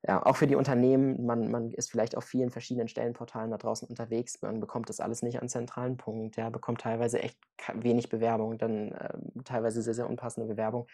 ja, 0.06 0.24
auch 0.24 0.36
für 0.36 0.46
die 0.46 0.54
Unternehmen, 0.54 1.24
man, 1.26 1.50
man 1.50 1.72
ist 1.72 1.90
vielleicht 1.90 2.16
auf 2.16 2.24
vielen 2.24 2.50
verschiedenen 2.50 2.88
Stellenportalen 2.88 3.50
da 3.50 3.58
draußen 3.58 3.88
unterwegs, 3.88 4.40
man 4.42 4.60
bekommt 4.60 4.88
das 4.88 5.00
alles 5.00 5.22
nicht 5.22 5.40
an 5.42 5.48
zentralen 5.48 5.96
Punkt, 5.96 6.36
ja, 6.36 6.50
bekommt 6.50 6.82
teilweise 6.82 7.20
echt 7.20 7.38
wenig 7.74 8.08
Bewerbung, 8.08 8.58
dann 8.58 8.94
ähm, 9.00 9.44
teilweise 9.44 9.82
sehr, 9.82 9.94
sehr 9.94 10.08
unpassende 10.08 10.46
Bewerbung, 10.46 10.86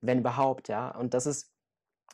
wenn 0.00 0.18
überhaupt, 0.20 0.68
ja. 0.68 0.90
Und 0.90 1.14
das 1.14 1.26
ist 1.26 1.52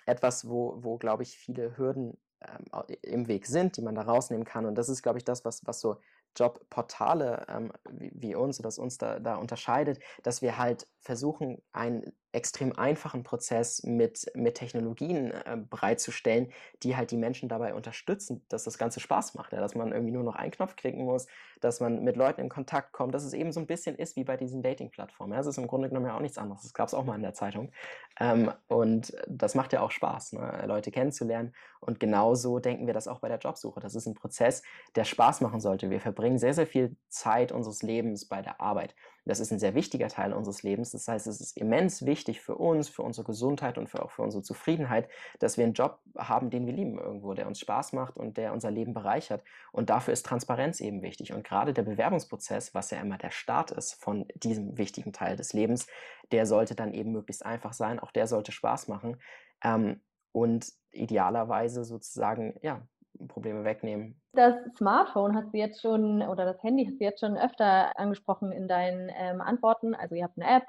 etwas, 0.07 0.49
wo, 0.49 0.83
wo 0.83 0.99
glaube 0.99 1.23
ich, 1.23 1.39
viele 1.39 1.77
Hürden 1.77 2.19
ähm, 2.49 2.97
im 3.03 3.29
Weg 3.29 3.47
sind, 3.47 3.77
die 3.77 3.83
man 3.83 3.95
da 3.95 4.03
rausnehmen 4.03 4.45
kann. 4.45 4.67
Und 4.67 4.77
das 4.77 4.89
ist, 4.89 5.03
glaube 5.03 5.19
ich, 5.19 5.25
das, 5.25 5.45
was, 5.45 5.67
was 5.67 5.81
so 5.81 5.97
Jobportale 6.37 7.45
ähm, 7.49 7.73
wie, 7.91 8.13
wie, 8.15 8.35
uns 8.35 8.59
oder 8.59 8.69
das 8.69 8.79
uns 8.79 8.99
da, 8.99 9.19
da 9.21 9.37
unterscheidet, 9.37 10.01
dass 10.23 10.43
wir 10.43 10.59
halt 10.59 10.87
versuchen, 11.01 11.63
einen 11.73 12.13
extrem 12.33 12.77
einfachen 12.79 13.23
Prozess 13.23 13.83
mit, 13.83 14.31
mit 14.35 14.55
Technologien 14.55 15.31
äh, 15.31 15.59
bereitzustellen, 15.69 16.53
die 16.83 16.97
halt 16.97 17.11
die 17.11 17.17
Menschen 17.17 17.49
dabei 17.49 17.75
unterstützen, 17.75 18.45
dass 18.49 18.65
das 18.65 18.79
Ganze 18.79 19.01
Spaß 19.01 19.35
macht, 19.35 19.53
ja? 19.53 19.61
dass 19.61 19.75
man 19.75 19.93
irgendwie 19.93 20.13
nur 20.13 20.25
noch 20.25 20.35
einen 20.35 20.51
Knopf 20.51 20.77
klicken 20.77 21.05
muss, 21.05 21.27
dass 21.61 21.81
man 21.81 22.03
mit 22.03 22.17
Leuten 22.17 22.41
in 22.41 22.49
Kontakt 22.49 22.93
kommt, 22.93 23.15
dass 23.15 23.25
es 23.25 23.35
eben 23.35 23.53
so 23.53 23.61
ein 23.61 23.67
bisschen 23.67 23.97
ist 23.97 24.17
wie 24.17 24.25
bei 24.25 24.37
diesen 24.37 24.63
Dating-Plattformen. 24.63 25.35
Ja? 25.35 25.41
Es 25.41 25.47
ist 25.47 25.59
im 25.59 25.67
Grunde 25.67 25.89
genommen 25.89 26.07
ja 26.07 26.17
auch 26.17 26.21
nichts 26.21 26.39
anderes. 26.39 26.63
Das 26.63 26.75
gab 26.75 26.89
es 26.89 26.95
auch 26.95 27.05
mal 27.05 27.17
in 27.17 27.23
der 27.23 27.35
Zeitung. 27.35 27.71
Ähm, 28.19 28.51
und 28.69 29.15
das 29.29 29.55
macht 29.55 29.73
ja 29.73 29.81
auch 29.81 29.91
Spaß, 29.91 30.33
ne? 30.33 30.65
Leute 30.67 30.91
kennenzulernen. 30.91 31.55
Und 31.81 32.01
genauso 32.01 32.59
denken 32.59 32.87
wir 32.87 32.95
das 32.95 33.09
auch 33.09 33.21
bei 33.21 33.29
der 33.29 33.39
Jobsuche. 33.39 33.81
Das 33.81 33.95
ist 33.95 34.07
ein 34.07 34.15
Prozess, 34.15 34.63
der 34.95 35.05
Spaß 35.05 35.41
machen 35.41 35.61
sollte. 35.61 35.91
Wir 35.91 36.01
verbringen 36.01 36.39
sehr, 36.39 36.55
sehr 36.55 36.67
viel 36.67 36.97
Zeit 37.09 37.53
unseres 37.53 37.83
Lebens 37.83 38.27
bei 38.27 38.43
der 38.43 38.61
Arbeit. 38.61 38.95
Das 39.25 39.41
ist 39.41 39.53
ein 39.53 39.59
sehr 39.59 39.75
wichtiger 39.75 40.09
Teil 40.09 40.33
unseres 40.33 40.63
Lebens. 40.63 40.91
Das 40.91 41.07
heißt, 41.07 41.27
es 41.27 41.41
ist 41.41 41.57
immens 41.57 42.05
wichtig 42.05 42.41
für 42.41 42.57
uns, 42.57 42.89
für 42.89 43.03
unsere 43.03 43.25
Gesundheit 43.25 43.79
und 43.79 43.89
für 43.89 44.03
auch 44.03 44.11
für 44.11 44.23
unsere 44.23 44.43
Zufriedenheit, 44.43 45.09
dass 45.39 45.57
wir 45.57 45.65
einen 45.65 45.75
Job 45.75 46.01
haben, 46.17 46.51
den 46.51 46.67
wir 46.67 46.73
lieben 46.73 46.99
irgendwo, 46.99 47.35
der 47.35 47.47
uns 47.47 47.61
Spaß 47.61 47.93
macht 47.93 48.17
und 48.17 48.37
der 48.37 48.53
unser 48.53 48.71
Leben 48.71 48.95
bereichert. 48.95 49.45
Und 49.71 49.91
dafür 49.91 50.13
ist 50.13 50.27
Transparenz 50.27 50.81
eben 50.81 51.03
wichtig. 51.03 51.33
Und 51.33 51.45
gerade 51.45 51.73
der 51.73 51.83
Bewerbungsprozess, 51.83 52.75
was 52.75 52.91
ja 52.91 53.01
immer 53.01 53.19
der 53.19 53.31
Start 53.31 53.71
ist 53.71 53.95
von 53.95 54.27
diesem 54.35 54.77
wichtigen 54.77 55.13
Teil 55.13 55.37
des 55.37 55.53
Lebens, 55.53 55.87
der 56.33 56.47
sollte 56.47 56.75
dann 56.75 56.93
eben 56.93 57.13
möglichst 57.13 57.45
einfach 57.45 57.73
sein. 57.73 58.01
Auch 58.01 58.11
der 58.11 58.27
sollte 58.27 58.53
Spaß 58.53 58.89
machen. 58.89 59.19
Ähm, 59.63 60.01
und 60.33 60.73
idealerweise 60.91 61.85
sozusagen, 61.85 62.55
ja, 62.63 62.83
Probleme 63.29 63.65
wegnehmen. 63.65 64.21
Das 64.33 64.55
Smartphone 64.77 65.37
hast 65.37 65.53
du 65.53 65.59
jetzt 65.59 65.81
schon, 65.81 66.23
oder 66.23 66.45
das 66.45 66.63
Handy 66.63 66.87
hast 66.87 66.99
du 66.99 67.05
jetzt 67.05 67.21
schon 67.21 67.37
öfter 67.37 67.99
angesprochen 67.99 68.53
in 68.53 68.69
deinen 68.69 69.11
ähm, 69.15 69.41
Antworten. 69.41 69.95
Also 69.95 70.15
ihr 70.15 70.25
habt 70.25 70.39
eine 70.39 70.57
App, 70.57 70.67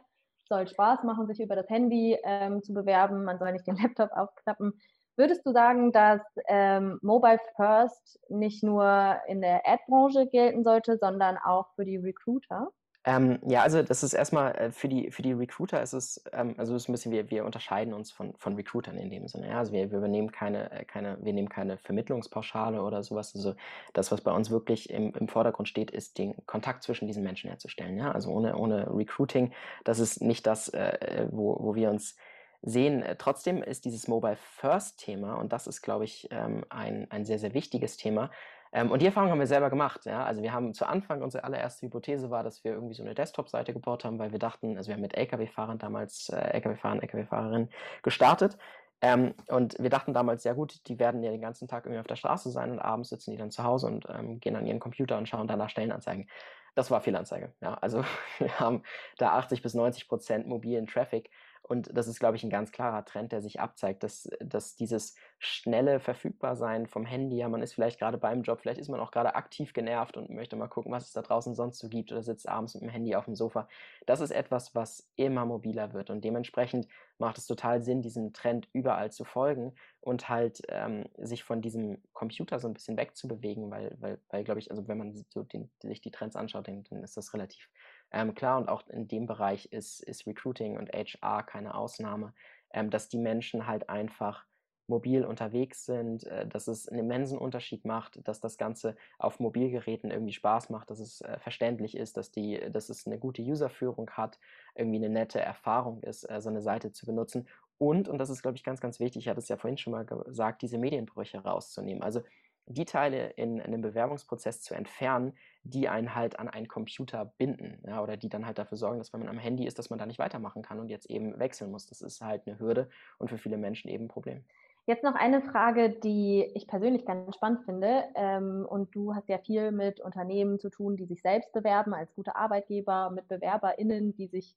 soll 0.48 0.68
Spaß 0.68 1.04
machen, 1.04 1.28
sich 1.28 1.40
über 1.40 1.56
das 1.56 1.70
Handy 1.70 2.18
ähm, 2.24 2.62
zu 2.62 2.74
bewerben, 2.74 3.24
man 3.24 3.40
soll 3.40 3.52
nicht 3.52 3.68
den 3.68 3.78
Laptop 3.82 4.12
aufklappen. 4.12 4.74
Würdest 5.16 5.46
du 5.46 5.52
sagen, 5.52 5.92
dass 5.92 6.22
ähm, 6.48 6.98
Mobile 7.04 7.40
First 7.56 8.20
nicht 8.30 8.64
nur 8.64 9.18
in 9.28 9.42
der 9.42 9.62
Ad-Branche 9.68 10.28
gelten 10.28 10.64
sollte, 10.64 10.98
sondern 10.98 11.38
auch 11.38 11.68
für 11.76 11.86
die 11.86 11.98
Recruiter? 11.98 12.72
Ähm, 13.06 13.40
ja, 13.46 13.62
also 13.64 13.84
das 13.84 14.02
ist 14.02 14.14
erstmal 14.14 14.56
äh, 14.56 14.72
für 14.72 14.88
die, 14.88 15.12
für 15.12 15.22
die 15.22 15.34
Recruiter 15.34 15.82
ist 15.82 15.92
es, 15.92 16.24
ähm, 16.32 16.56
also 16.58 16.74
ist 16.74 16.88
ein 16.88 16.94
bisschen, 16.94 17.12
wir, 17.12 17.30
wir 17.30 17.44
unterscheiden 17.44 17.94
uns 17.94 18.12
von, 18.12 18.34
von 18.38 18.56
Recruitern 18.56 18.98
in 18.98 19.10
dem 19.10 19.28
Sinne. 19.28 19.50
Ja? 19.50 19.60
Also 19.60 19.74
wir, 19.74 19.92
wir 19.92 19.98
übernehmen 19.98 20.32
keine, 20.32 20.72
äh, 20.72 20.86
keine, 20.86 21.18
wir 21.22 21.34
nehmen 21.34 21.50
keine 21.50 21.78
Vermittlungspauschale 21.78 22.82
oder 22.82 23.04
sowas. 23.04 23.36
Also 23.36 23.56
das, 23.92 24.12
was 24.12 24.22
bei 24.22 24.32
uns 24.32 24.52
wirklich 24.52 24.90
im, 24.90 25.14
im 25.16 25.28
Vordergrund 25.28 25.68
steht, 25.68 25.92
ist 25.92 26.18
den 26.18 26.34
Kontakt 26.46 26.84
zwischen 26.84 27.08
diesen 27.08 27.24
Menschen 27.24 27.50
herzustellen. 27.50 27.98
Ja? 27.98 28.14
Also 28.14 28.32
ohne, 28.32 28.56
ohne 28.56 28.88
Recruiting, 28.96 29.52
das 29.84 30.00
ist 30.00 30.22
nicht 30.22 30.48
das, 30.48 30.70
äh, 30.70 31.28
wo, 31.30 31.58
wo 31.60 31.76
wir 31.76 31.90
uns 31.90 32.16
sehen. 32.62 33.04
Äh, 33.04 33.18
trotzdem 33.18 33.62
ist 33.62 33.84
dieses 33.84 34.08
Mobile 34.08 34.38
First 34.38 35.00
Thema, 35.00 35.36
und 35.36 35.52
das 35.52 35.68
ist, 35.68 35.82
glaube 35.82 36.06
ich, 36.06 36.30
ähm, 36.32 36.64
ein, 36.70 37.12
ein 37.12 37.26
sehr, 37.26 37.40
sehr 37.40 37.54
wichtiges 37.54 37.98
Thema, 37.98 38.32
ähm, 38.74 38.92
und 38.92 39.02
die 39.02 39.06
Erfahrung 39.06 39.30
haben 39.30 39.40
wir 39.40 39.48
selber 39.48 39.70
gemacht. 39.70 40.06
Ja? 40.06 40.26
Also 40.26 40.42
wir 40.42 40.52
haben 40.52 40.74
zu 40.74 40.88
Anfang, 40.88 41.22
unsere 41.22 41.44
allererste 41.44 41.86
Hypothese 41.86 42.32
war, 42.32 42.44
dass 42.44 42.64
wir 42.64 42.74
irgendwie 42.74 42.96
so 42.96 43.04
eine 43.04 43.14
Desktop-Seite 43.14 43.72
gebaut 43.72 44.04
haben, 44.04 44.18
weil 44.18 44.32
wir 44.32 44.40
dachten, 44.40 44.78
also 44.78 44.88
wir 44.88 44.96
haben 44.96 45.02
mit 45.02 45.16
Lkw-Fahrern 45.16 45.78
damals, 45.78 46.30
äh, 46.30 46.58
Lkw-Fahrern, 46.58 47.00
Lkw-Fahrerinnen 47.02 47.70
gestartet. 48.02 48.58
Ähm, 49.02 49.36
und 49.48 49.76
wir 49.80 49.92
dachten 49.92 50.14
damals, 50.14 50.44
ja 50.44 50.54
gut, 50.54 50.88
die 50.88 50.98
werden 50.98 51.22
ja 51.22 51.30
den 51.30 51.42
ganzen 51.42 51.68
Tag 51.68 51.86
irgendwie 51.86 52.00
auf 52.00 52.08
der 52.08 52.16
Straße 52.16 52.50
sein 52.50 52.72
und 52.72 52.80
abends 52.80 53.10
sitzen 53.10 53.32
die 53.32 53.38
dann 53.38 53.52
zu 53.52 53.64
Hause 53.64 53.88
und 53.88 54.08
ähm, 54.10 54.40
gehen 54.40 54.56
an 54.56 54.66
ihren 54.66 54.80
Computer 54.80 55.18
und 55.20 55.30
schauen 55.30 55.48
danach 55.48 55.70
Stellenanzeigen. 55.70 56.28
Das 56.74 56.90
war 56.90 57.02
Fehlanzeige. 57.02 57.54
Ja, 57.62 57.76
also 57.76 58.04
wir 58.40 58.60
haben 58.60 58.82
da 59.20 59.34
80 59.34 59.62
bis 59.62 59.76
90 59.76 60.08
Prozent 60.08 60.48
mobilen 60.48 60.88
Traffic 60.88 61.30
und 61.66 61.96
das 61.96 62.08
ist, 62.08 62.20
glaube 62.20 62.36
ich, 62.36 62.44
ein 62.44 62.50
ganz 62.50 62.74
klarer 62.74 63.06
Trend, 63.06 63.32
der 63.32 63.42
sich 63.42 63.62
abzeigt, 63.62 64.04
dass, 64.04 64.30
dass 64.42 64.76
dieses 64.76 65.16
schnelle 65.40 66.02
Verfügbarsein 66.02 66.88
vom 66.88 67.06
Handy, 67.06 67.38
ja, 67.38 67.48
man 67.48 67.62
ist 67.62 67.74
vielleicht 67.74 68.00
gerade 68.00 68.18
beim 68.18 68.42
Job, 68.42 68.60
vielleicht 68.60 68.82
ist 68.82 68.90
man 68.90 69.00
auch 69.00 69.12
gerade 69.12 69.36
aktiv 69.36 69.72
genervt 69.72 70.18
und 70.18 70.30
möchte 70.30 70.58
mal 70.58 70.68
gucken, 70.68 70.92
was 70.92 71.06
es 71.06 71.14
da 71.14 71.22
draußen 71.22 71.56
sonst 71.56 71.80
so 71.80 71.88
gibt 71.88 72.12
oder 72.12 72.22
sitzt 72.22 72.50
abends 72.50 72.74
mit 72.74 72.84
dem 72.84 72.90
Handy 72.90 73.16
auf 73.16 73.26
dem 73.26 73.36
Sofa. 73.36 73.70
Das 74.06 74.20
ist 74.20 74.32
etwas, 74.32 74.76
was 74.76 75.10
immer 75.16 75.46
mobiler 75.46 75.94
wird 75.94 76.10
und 76.10 76.26
dementsprechend 76.26 76.88
macht 77.18 77.38
es 77.38 77.48
total 77.48 77.82
Sinn, 77.82 78.02
diesem 78.02 78.34
Trend 78.34 78.68
überall 78.74 79.12
zu 79.12 79.24
folgen 79.24 79.74
und 80.02 80.28
halt 80.28 80.62
ähm, 80.68 81.06
sich 81.18 81.46
von 81.46 81.62
diesem 81.62 82.04
Computer 82.12 82.60
so 82.60 82.68
ein 82.68 82.74
bisschen 82.74 82.98
wegzubewegen, 82.98 83.72
weil, 83.72 83.96
weil, 84.00 84.20
weil 84.30 84.44
glaube 84.44 84.60
ich, 84.60 84.70
also 84.70 84.86
wenn 84.90 84.98
man 84.98 85.14
so 85.30 85.44
den, 85.44 85.72
sich 85.82 86.02
die 86.02 86.12
Trends 86.12 86.36
anschaut, 86.36 86.68
dann, 86.68 86.84
dann 86.90 87.04
ist 87.04 87.16
das 87.16 87.34
relativ 87.34 87.70
ähm, 88.14 88.36
klar, 88.36 88.58
und 88.58 88.70
auch 88.70 88.88
in 88.88 89.08
dem 89.08 89.26
Bereich 89.26 89.66
ist, 89.72 90.02
ist 90.02 90.28
Recruiting 90.28 90.78
und 90.78 90.92
HR 90.94 91.44
keine 91.44 91.76
Ausnahme, 91.76 92.34
ähm, 92.72 92.90
dass 92.90 93.10
die 93.10 93.18
Menschen 93.18 93.68
halt 93.68 93.90
einfach 93.90 94.46
mobil 94.88 95.24
unterwegs 95.26 95.86
sind, 95.86 96.26
äh, 96.26 96.48
dass 96.48 96.68
es 96.68 96.88
einen 96.88 97.00
immensen 97.00 97.38
Unterschied 97.38 97.86
macht, 97.86 98.28
dass 98.28 98.40
das 98.40 98.58
Ganze 98.58 98.96
auf 99.18 99.40
Mobilgeräten 99.40 100.12
irgendwie 100.12 100.34
Spaß 100.34 100.70
macht, 100.70 100.90
dass 100.90 101.00
es 101.00 101.22
äh, 101.22 101.40
verständlich 101.40 101.98
ist, 101.98 102.18
dass, 102.18 102.32
die, 102.32 102.60
dass 102.72 102.90
es 102.90 103.08
eine 103.08 103.18
gute 103.18 103.42
Userführung 103.42 104.10
hat, 104.12 104.40
irgendwie 104.76 104.98
eine 104.98 105.10
nette 105.10 105.40
Erfahrung 105.40 106.02
ist, 106.04 106.30
äh, 106.30 106.42
so 106.42 106.50
eine 106.50 106.62
Seite 106.62 106.92
zu 106.92 107.06
benutzen. 107.06 107.48
Und, 107.78 108.08
und 108.08 108.18
das 108.18 108.30
ist, 108.30 108.42
glaube 108.42 108.58
ich, 108.58 108.64
ganz, 108.64 108.82
ganz 108.82 109.00
wichtig, 109.00 109.24
ich 109.24 109.30
hatte 109.30 109.40
es 109.40 109.48
ja 109.50 109.58
vorhin 109.58 109.78
schon 109.78 109.94
mal 109.94 110.06
gesagt, 110.06 110.62
diese 110.62 110.78
Medienbrüche 110.78 111.40
rauszunehmen. 111.40 112.04
Also 112.04 112.22
die 112.66 112.86
Teile 112.86 113.32
in, 113.32 113.58
in 113.58 113.66
einem 113.66 113.82
Bewerbungsprozess 113.82 114.62
zu 114.62 114.74
entfernen, 114.74 115.34
die 115.64 115.90
einen 115.90 116.16
halt 116.16 116.40
an 116.40 116.48
einen 116.48 116.68
Computer 116.68 117.34
binden, 117.38 117.84
ja, 117.86 118.02
oder 118.02 118.18
die 118.18 118.30
dann 118.30 118.46
halt 118.46 118.58
dafür 118.58 118.78
sorgen, 118.78 119.00
dass 119.00 119.14
wenn 119.14 119.20
man 119.20 119.30
am 119.30 119.38
Handy 119.38 119.66
ist, 119.66 119.80
dass 119.80 119.90
man 119.90 120.00
da 120.00 120.06
nicht 120.06 120.20
weitermachen 120.20 120.62
kann 120.62 120.80
und 120.80 120.90
jetzt 120.90 121.10
eben 121.10 121.38
wechseln 121.40 121.72
muss. 121.72 121.88
Das 121.88 122.02
ist 122.02 122.22
halt 122.22 122.48
eine 122.48 122.60
Hürde 122.60 122.90
und 123.18 123.30
für 123.30 123.38
viele 123.38 123.58
Menschen 123.58 123.90
eben 123.90 124.06
ein 124.06 124.10
Problem. 124.10 124.44
Jetzt 124.86 125.04
noch 125.04 125.16
eine 125.16 125.42
Frage, 125.42 125.90
die 125.90 126.52
ich 126.56 126.68
persönlich 126.68 127.06
ganz 127.06 127.36
spannend 127.36 127.64
finde. 127.64 128.04
Ähm, 128.16 128.66
und 128.68 128.94
du 128.94 129.16
hast 129.16 129.30
ja 129.30 129.38
viel 129.38 129.72
mit 129.72 130.02
Unternehmen 130.02 130.60
zu 130.60 130.70
tun, 130.70 130.98
die 130.98 131.06
sich 131.06 131.22
selbst 131.22 131.54
bewerben 131.54 131.94
als 131.94 132.14
gute 132.16 132.36
Arbeitgeber, 132.36 133.10
mit 133.10 133.30
BewerberInnen, 133.30 134.14
die 134.14 134.28
sich 134.28 134.56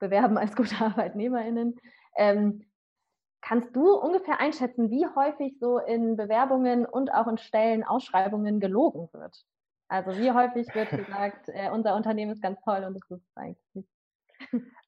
bewerben 0.00 0.36
als 0.36 0.56
gute 0.56 0.74
ArbeitnehmerInnen. 0.84 1.76
Kannst 3.40 3.74
du 3.74 3.94
ungefähr 3.94 4.40
einschätzen, 4.40 4.90
wie 4.90 5.06
häufig 5.06 5.58
so 5.58 5.78
in 5.78 6.16
Bewerbungen 6.16 6.86
und 6.86 7.12
auch 7.12 7.26
in 7.28 7.38
Stellenausschreibungen 7.38 8.60
gelogen 8.60 9.08
wird? 9.12 9.44
Also 9.88 10.18
wie 10.18 10.32
häufig 10.32 10.74
wird 10.74 10.90
gesagt, 10.96 11.48
äh, 11.48 11.70
unser 11.70 11.94
Unternehmen 11.96 12.32
ist 12.32 12.42
ganz 12.42 12.60
toll 12.62 12.84
und 12.84 12.94
das 12.94 13.10
ist 13.10 13.24
es 13.26 13.36
eigentlich? 13.36 13.86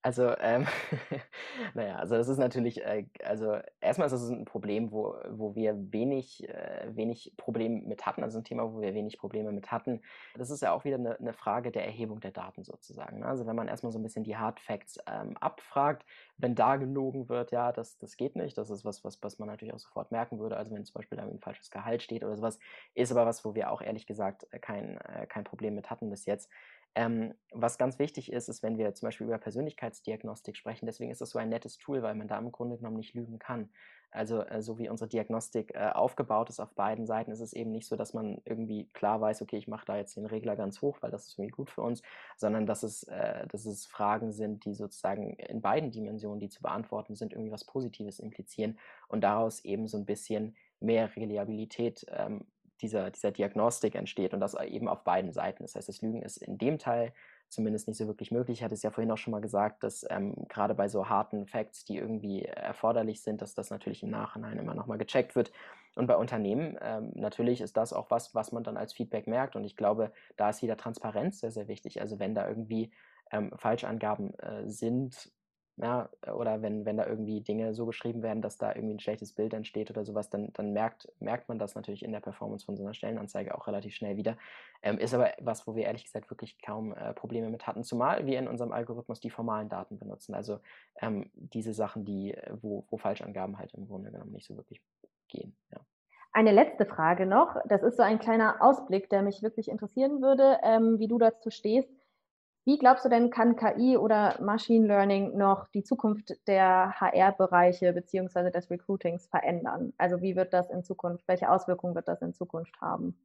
Also, 0.03 0.35
ähm, 0.39 0.67
naja, 1.75 1.97
also 1.97 2.15
das 2.15 2.29
ist 2.29 2.39
natürlich, 2.39 2.83
äh, 2.83 3.05
also 3.23 3.59
erstmal 3.83 4.07
ist 4.07 4.15
es 4.15 4.31
ein 4.31 4.47
Problem, 4.47 4.93
wo, 4.93 5.15
wo 5.29 5.55
wir 5.55 5.75
wenig, 5.93 6.49
äh, 6.49 6.89
wenig 6.97 7.35
Probleme 7.37 7.83
mit 7.83 8.07
hatten, 8.07 8.23
also 8.23 8.39
ein 8.39 8.45
Thema, 8.45 8.73
wo 8.73 8.81
wir 8.81 8.95
wenig 8.95 9.19
Probleme 9.19 9.53
mit 9.53 9.71
hatten. 9.71 10.01
Das 10.37 10.49
ist 10.49 10.63
ja 10.63 10.73
auch 10.73 10.85
wieder 10.85 10.97
eine, 10.97 11.19
eine 11.19 11.35
Frage 11.35 11.71
der 11.71 11.85
Erhebung 11.85 12.21
der 12.21 12.31
Daten 12.31 12.65
sozusagen. 12.65 13.19
Ne? 13.21 13.27
Also 13.27 13.47
wenn 13.47 13.57
man 13.57 13.69
erstmal 13.69 13.93
so 13.93 13.99
ein 13.99 14.03
bisschen 14.03 14.25
die 14.25 14.39
Hard 14.39 14.59
Facts 14.59 14.99
ähm, 15.07 15.37
abfragt, 15.37 16.07
wenn 16.39 16.55
da 16.55 16.77
gelogen 16.77 17.29
wird, 17.29 17.51
ja, 17.53 17.71
das, 17.71 17.99
das 17.99 18.17
geht 18.17 18.37
nicht, 18.37 18.57
das 18.57 18.71
ist 18.71 18.87
was, 18.87 19.05
was, 19.05 19.23
was 19.23 19.39
man 19.39 19.49
natürlich 19.49 19.75
auch 19.75 19.79
sofort 19.79 20.13
merken 20.13 20.39
würde, 20.39 20.57
also 20.57 20.75
wenn 20.75 20.85
zum 20.87 20.95
Beispiel 20.95 21.19
da 21.19 21.25
ein 21.25 21.41
falsches 21.41 21.71
Gehalt 21.71 22.03
steht 22.03 22.25
oder 22.25 22.37
sowas, 22.37 22.59
ist 22.95 23.13
aber 23.13 23.27
was, 23.27 23.45
wo 23.45 23.55
wir 23.55 23.71
auch 23.71 23.83
ehrlich 23.83 24.07
gesagt 24.07 24.47
äh, 24.51 24.59
kein, 24.59 24.97
äh, 24.99 25.27
kein 25.27 25.45
Problem 25.45 25.75
mit 25.75 25.91
hatten 25.91 26.09
bis 26.09 26.25
jetzt. 26.25 26.49
Ähm, 26.95 27.35
was 27.53 27.79
ganz 27.79 27.99
wichtig 27.99 28.33
ist, 28.33 28.49
ist, 28.49 28.63
wenn 28.63 28.77
wir 28.77 28.95
zum 28.95 29.07
Beispiel 29.07 29.27
über 29.27 29.39
Persönlichkeitsdiagnostik 29.39 30.57
sprechen, 30.57 30.87
deswegen 30.87 31.11
ist 31.11 31.21
das 31.21 31.31
so 31.31 31.39
ein 31.39 31.49
nettes 31.49 31.79
Tool, 31.79 32.03
weil 32.03 32.15
man 32.15 32.29
da 32.29 32.39
im 32.39 32.51
Grunde 32.51 32.77
genommen 32.77 32.97
nicht 32.97 33.15
lügen 33.15 33.39
kann. 33.39 33.71
Also 34.13 34.43
äh, 34.43 34.61
so 34.61 34.79
wie 34.79 34.89
unsere 34.89 35.09
Diagnostik 35.09 35.73
äh, 35.75 35.91
aufgebaut 35.91 36.51
ist 36.51 36.59
auf 36.59 36.75
beiden 36.75 37.07
Seiten, 37.07 37.31
ist 37.31 37.41
es 37.41 37.53
eben 37.53 37.71
nicht 37.71 37.87
so, 37.87 37.95
dass 37.95 38.13
man 38.13 38.41
irgendwie 38.45 38.89
klar 38.93 39.21
weiß, 39.21 39.41
okay, 39.43 39.57
ich 39.57 39.69
mache 39.69 39.87
da 39.87 39.97
jetzt 39.97 40.17
den 40.17 40.27
Regler 40.27 40.57
ganz 40.57 40.83
hoch, 40.83 40.99
weil 41.01 41.13
das 41.13 41.29
ist 41.29 41.39
irgendwie 41.39 41.53
gut 41.53 41.71
für 41.71 41.83
uns, 41.83 42.03
sondern 42.37 42.67
dass 42.67 42.83
es, 42.83 43.05
äh, 43.05 43.47
dass 43.47 43.67
es 43.67 43.87
Fragen 43.87 44.33
sind, 44.33 44.65
die 44.65 44.75
sozusagen 44.75 45.35
in 45.35 45.61
beiden 45.61 45.93
Dimensionen, 45.93 46.41
die 46.41 46.49
zu 46.49 46.61
beantworten 46.61 47.15
sind, 47.15 47.33
irgendwie 47.33 47.53
was 47.53 47.65
Positives 47.65 48.19
implizieren 48.19 48.79
und 49.07 49.23
daraus 49.23 49.65
eben 49.65 49.87
so 49.87 49.97
ein 49.97 50.07
bisschen 50.07 50.57
mehr 50.81 51.15
Reliabilität 51.15 52.05
ähm, 52.09 52.47
dieser, 52.83 53.11
dieser 53.11 53.31
Diagnostik 53.31 53.95
entsteht 53.95 54.35
und 54.35 54.41
das 54.41 54.55
eben 54.55 54.89
auf 54.89 55.05
beiden 55.05 55.33
Seiten. 55.33 55.63
Das 55.63 55.75
heißt, 55.75 55.89
das 55.89 56.03
Lügen 56.03 56.23
ist 56.23 56.39
in 56.39 56.59
dem 56.59 56.79
Teil 56.79 57.13
zumindest 57.49 57.89
nicht 57.89 57.99
so 57.99 58.07
wirklich 58.07 58.31
möglich. 58.31 58.59
Ich 58.59 58.65
hatte 58.65 58.75
es 58.75 58.83
ja 58.83 58.91
vorhin 58.91 59.11
auch 59.11 59.19
schon 59.19 59.33
mal 59.33 59.41
gesagt, 59.41 59.83
dass 59.83 60.07
ähm, 60.09 60.35
gerade 60.49 60.75
bei 60.75 60.89
so 60.89 61.09
harten 61.09 61.47
Facts, 61.47 61.85
die 61.85 61.97
irgendwie 61.97 62.43
erforderlich 62.43 63.23
sind, 63.23 63.43
dass 63.43 63.55
das 63.55 63.71
natürlich 63.71 64.03
im 64.03 64.11
Nachhinein 64.11 64.59
immer 64.59 64.75
nochmal 64.75 64.99
gecheckt 64.99 65.35
wird. 65.35 65.51
Und 65.97 66.07
bei 66.07 66.17
Unternehmen 66.17 66.79
ähm, 66.81 67.11
natürlich 67.15 67.61
ist 67.61 67.77
das 67.77 67.93
auch 67.93 68.11
was, 68.11 68.35
was 68.35 68.53
man 68.53 68.63
dann 68.63 68.77
als 68.77 68.93
Feedback 68.93 69.27
merkt. 69.27 69.57
Und 69.57 69.65
ich 69.65 69.77
glaube, 69.77 70.13
da 70.37 70.51
ist 70.51 70.63
wieder 70.63 70.77
Transparenz 70.77 71.41
sehr, 71.41 71.51
sehr 71.51 71.67
wichtig. 71.67 72.01
Also 72.01 72.21
wenn 72.21 72.35
da 72.35 72.49
irgendwie 72.49 72.93
ähm, 73.33 73.53
Falschangaben 73.57 74.39
äh, 74.39 74.69
sind, 74.69 75.33
ja, 75.83 76.09
oder 76.35 76.61
wenn, 76.63 76.85
wenn 76.85 76.97
da 76.97 77.07
irgendwie 77.07 77.41
Dinge 77.41 77.75
so 77.75 77.87
geschrieben 77.87 78.23
werden, 78.23 78.43
dass 78.43 78.59
da 78.59 78.75
irgendwie 78.75 78.95
ein 78.95 79.01
schlechtes 79.01 79.33
Bild 79.33 79.55
entsteht 79.55 79.91
oder 79.91 80.05
sowas, 80.05 80.29
dann, 80.29 80.53
dann 80.53 80.73
merkt, 80.73 81.11
merkt 81.21 81.49
man 81.49 81.59
das 81.59 81.75
natürlich 81.75 82.05
in 82.05 82.13
der 82.13 82.21
Performance 82.21 82.67
von 82.67 82.77
so 82.77 82.83
einer 82.83 82.93
Stellenanzeige 82.93 83.55
auch 83.55 83.67
relativ 83.67 83.95
schnell 83.95 84.17
wieder. 84.17 84.37
Ähm, 84.83 84.99
ist 84.99 85.15
aber 85.15 85.33
was, 85.41 85.67
wo 85.67 85.75
wir 85.75 85.85
ehrlich 85.85 86.05
gesagt 86.05 86.31
wirklich 86.31 86.61
kaum 86.61 86.93
äh, 86.93 87.15
Probleme 87.15 87.49
mit 87.49 87.67
hatten, 87.67 87.83
zumal 87.83 88.27
wir 88.27 88.39
in 88.39 88.49
unserem 88.49 88.73
Algorithmus 88.73 89.21
die 89.21 89.31
formalen 89.31 89.69
Daten 89.69 89.99
benutzen. 89.99 90.35
Also 90.35 90.59
ähm, 91.01 91.31
diese 91.35 91.73
Sachen, 91.73 92.05
die, 92.05 92.37
wo, 92.61 92.85
wo 92.91 92.99
Falschangaben 92.99 93.59
halt 93.59 93.73
im 93.75 93.87
Grunde 93.87 94.11
genommen 94.11 94.33
nicht 94.33 94.47
so 94.47 94.57
wirklich 94.57 94.83
gehen. 95.29 95.57
Ja. 95.73 95.81
Eine 96.33 96.53
letzte 96.53 96.87
Frage 96.87 97.27
noch. 97.27 97.57
Das 97.67 97.83
ist 97.83 97.97
so 97.97 98.03
ein 98.03 98.19
kleiner 98.21 98.57
Ausblick, 98.61 99.11
der 99.11 99.23
mich 99.23 99.43
wirklich 99.43 99.69
interessieren 99.69 100.23
würde, 100.23 100.59
ähm, 100.63 100.99
wie 100.99 101.09
du 101.09 101.19
dazu 101.19 101.51
stehst. 101.51 101.91
Wie 102.65 102.79
glaubst 102.79 103.05
du 103.05 103.09
denn, 103.09 103.31
kann 103.31 103.57
KI 103.57 103.97
oder 103.97 104.41
Machine 104.41 104.87
Learning 104.87 105.37
noch 105.37 105.69
die 105.69 105.83
Zukunft 105.83 106.37
der 106.47 107.01
HR-Bereiche 107.01 107.93
bzw. 107.93 108.51
des 108.51 108.71
Recruitings 108.71 109.27
verändern? 109.27 109.95
Also 109.97 110.21
wie 110.21 110.37
wird 110.37 110.53
das 110.53 110.71
in 110.71 110.85
Zukunft, 110.85 111.27
welche 111.27 111.51
Auswirkungen 111.51 111.95
wird 111.95 112.09
das 112.09 112.21
in 112.21 112.35
Zukunft 112.35 112.79
haben? 112.81 113.19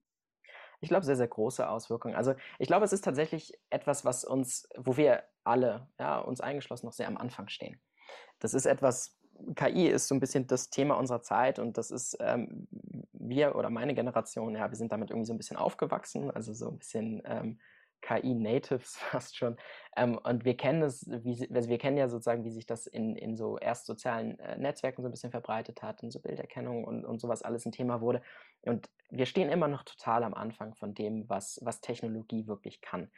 Ich 0.80 0.90
glaube, 0.90 1.06
sehr, 1.06 1.16
sehr 1.16 1.28
große 1.28 1.68
Auswirkungen. 1.68 2.16
Also 2.16 2.34
ich 2.60 2.68
glaube, 2.68 2.86
es 2.86 2.94
ist 2.94 3.04
tatsächlich 3.04 3.60
etwas, 3.70 4.06
was 4.06 4.24
uns, 4.24 4.68
wo 4.78 4.98
wir 4.98 5.24
alle, 5.44 5.88
ja, 6.00 6.20
uns 6.20 6.42
eingeschlossen, 6.42 6.86
noch 6.86 6.94
sehr 6.94 7.08
am 7.08 7.18
Anfang 7.18 7.48
stehen. 7.50 7.80
Das 8.40 8.54
ist 8.54 8.66
etwas, 8.66 9.18
KI 9.56 9.88
ist 9.88 10.08
so 10.08 10.16
ein 10.16 10.20
bisschen 10.20 10.48
das 10.48 10.70
Thema 10.70 10.96
unserer 10.96 11.22
Zeit 11.22 11.60
und 11.60 11.78
das 11.78 11.92
ist 11.92 12.18
ähm, 12.20 12.68
wir 13.12 13.56
oder 13.56 13.70
meine 13.70 13.94
Generation, 13.94 14.56
ja, 14.56 14.70
wir 14.70 14.78
sind 14.78 14.92
damit 14.92 15.10
irgendwie 15.10 15.28
so 15.28 15.34
ein 15.34 15.38
bisschen 15.38 15.58
aufgewachsen, 15.58 16.32
also 16.32 16.54
so 16.54 16.70
ein 16.70 16.78
bisschen 16.78 17.22
ähm, 17.26 17.60
KI-Natives 18.06 18.98
fast 19.12 19.36
schon. 19.36 19.58
Ähm, 19.98 20.18
und 20.24 20.46
wir 20.46 20.56
kennen 20.56 20.84
es, 20.84 21.08
wie, 21.10 21.48
also 21.54 21.70
wir 21.70 21.78
kennen 21.78 21.98
ja 21.98 22.08
sozusagen, 22.08 22.44
wie 22.44 22.52
sich 22.52 22.66
das 22.66 22.88
in, 22.88 23.16
in 23.16 23.36
so 23.36 23.58
erst 23.58 23.86
sozialen 23.86 24.40
äh, 24.40 24.58
Netzwerken 24.58 25.02
so 25.02 25.08
ein 25.08 25.12
bisschen 25.12 25.32
verbreitet 25.32 25.82
hat, 25.82 26.04
in 26.04 26.12
so 26.12 26.20
Bilderkennung 26.20 26.84
und, 26.84 27.06
und 27.06 27.20
sowas 27.20 27.42
alles 27.42 27.66
ein 27.66 27.72
Thema 27.72 28.02
wurde. 28.02 28.22
Und 28.62 28.90
wir 29.10 29.26
stehen 29.26 29.50
immer 29.50 29.68
noch 29.68 29.84
total 29.84 30.24
am 30.24 30.34
Anfang 30.34 30.76
von 30.76 30.94
dem, 30.94 31.28
was, 31.30 31.60
was 31.64 31.82
Technologie 31.82 32.48
wirklich 32.48 32.82
kann. 32.82 33.12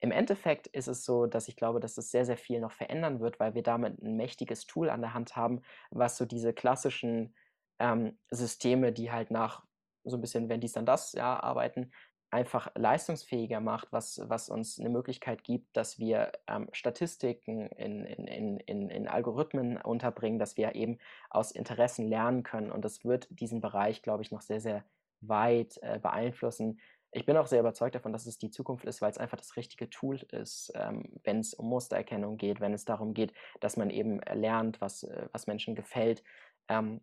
Im 0.00 0.10
Endeffekt 0.10 0.66
ist 0.66 0.88
es 0.88 1.04
so, 1.04 1.26
dass 1.26 1.48
ich 1.48 1.56
glaube, 1.56 1.80
dass 1.80 1.96
es 1.96 2.10
sehr, 2.10 2.26
sehr 2.26 2.36
viel 2.36 2.60
noch 2.60 2.72
verändern 2.72 3.20
wird, 3.20 3.40
weil 3.40 3.54
wir 3.54 3.62
damit 3.62 4.02
ein 4.02 4.16
mächtiges 4.16 4.66
Tool 4.66 4.90
an 4.90 5.00
der 5.00 5.14
Hand 5.14 5.36
haben, 5.36 5.62
was 5.90 6.18
so 6.18 6.26
diese 6.26 6.52
klassischen 6.52 7.34
ähm, 7.78 8.18
Systeme, 8.30 8.92
die 8.92 9.10
halt 9.10 9.30
nach 9.30 9.64
so 10.04 10.18
ein 10.18 10.20
bisschen, 10.20 10.48
wenn 10.48 10.60
dies 10.60 10.72
dann 10.72 10.84
das 10.84 11.12
ja, 11.12 11.42
arbeiten, 11.42 11.90
einfach 12.34 12.68
leistungsfähiger 12.74 13.60
macht, 13.60 13.92
was, 13.92 14.20
was 14.28 14.48
uns 14.48 14.80
eine 14.80 14.88
Möglichkeit 14.88 15.44
gibt, 15.44 15.76
dass 15.76 16.00
wir 16.00 16.32
ähm, 16.48 16.68
Statistiken 16.72 17.68
in, 17.68 18.04
in, 18.04 18.58
in, 18.58 18.90
in 18.90 19.06
Algorithmen 19.06 19.76
unterbringen, 19.76 20.40
dass 20.40 20.56
wir 20.56 20.74
eben 20.74 20.98
aus 21.30 21.52
Interessen 21.52 22.08
lernen 22.08 22.42
können. 22.42 22.72
Und 22.72 22.84
das 22.84 23.04
wird 23.04 23.28
diesen 23.30 23.60
Bereich, 23.60 24.02
glaube 24.02 24.24
ich, 24.24 24.32
noch 24.32 24.40
sehr, 24.40 24.60
sehr 24.60 24.84
weit 25.20 25.78
äh, 25.82 26.00
beeinflussen. 26.00 26.80
ich 27.12 27.24
bin 27.24 27.36
auch 27.36 27.46
sehr 27.46 27.60
überzeugt 27.60 27.94
davon, 27.94 28.12
dass 28.12 28.26
es 28.26 28.36
die 28.36 28.50
Zukunft 28.50 28.84
ist, 28.84 29.00
weil 29.00 29.12
es 29.12 29.18
einfach 29.18 29.38
das 29.38 29.54
richtige 29.56 29.88
Tool 29.88 30.16
ist, 30.32 30.72
ähm, 30.74 31.04
wenn 31.22 31.38
es 31.38 31.54
um 31.54 31.68
Mustererkennung 31.68 32.36
geht, 32.36 32.60
wenn 32.60 32.74
es 32.74 32.84
darum 32.84 33.14
geht, 33.14 33.32
dass 33.60 33.76
man 33.76 33.90
eben 33.90 34.20
lernt, 34.32 34.80
was, 34.80 35.04
äh, 35.04 35.28
was 35.30 35.46
Menschen 35.46 35.76
gefällt. 35.76 36.24
Ähm, 36.68 37.00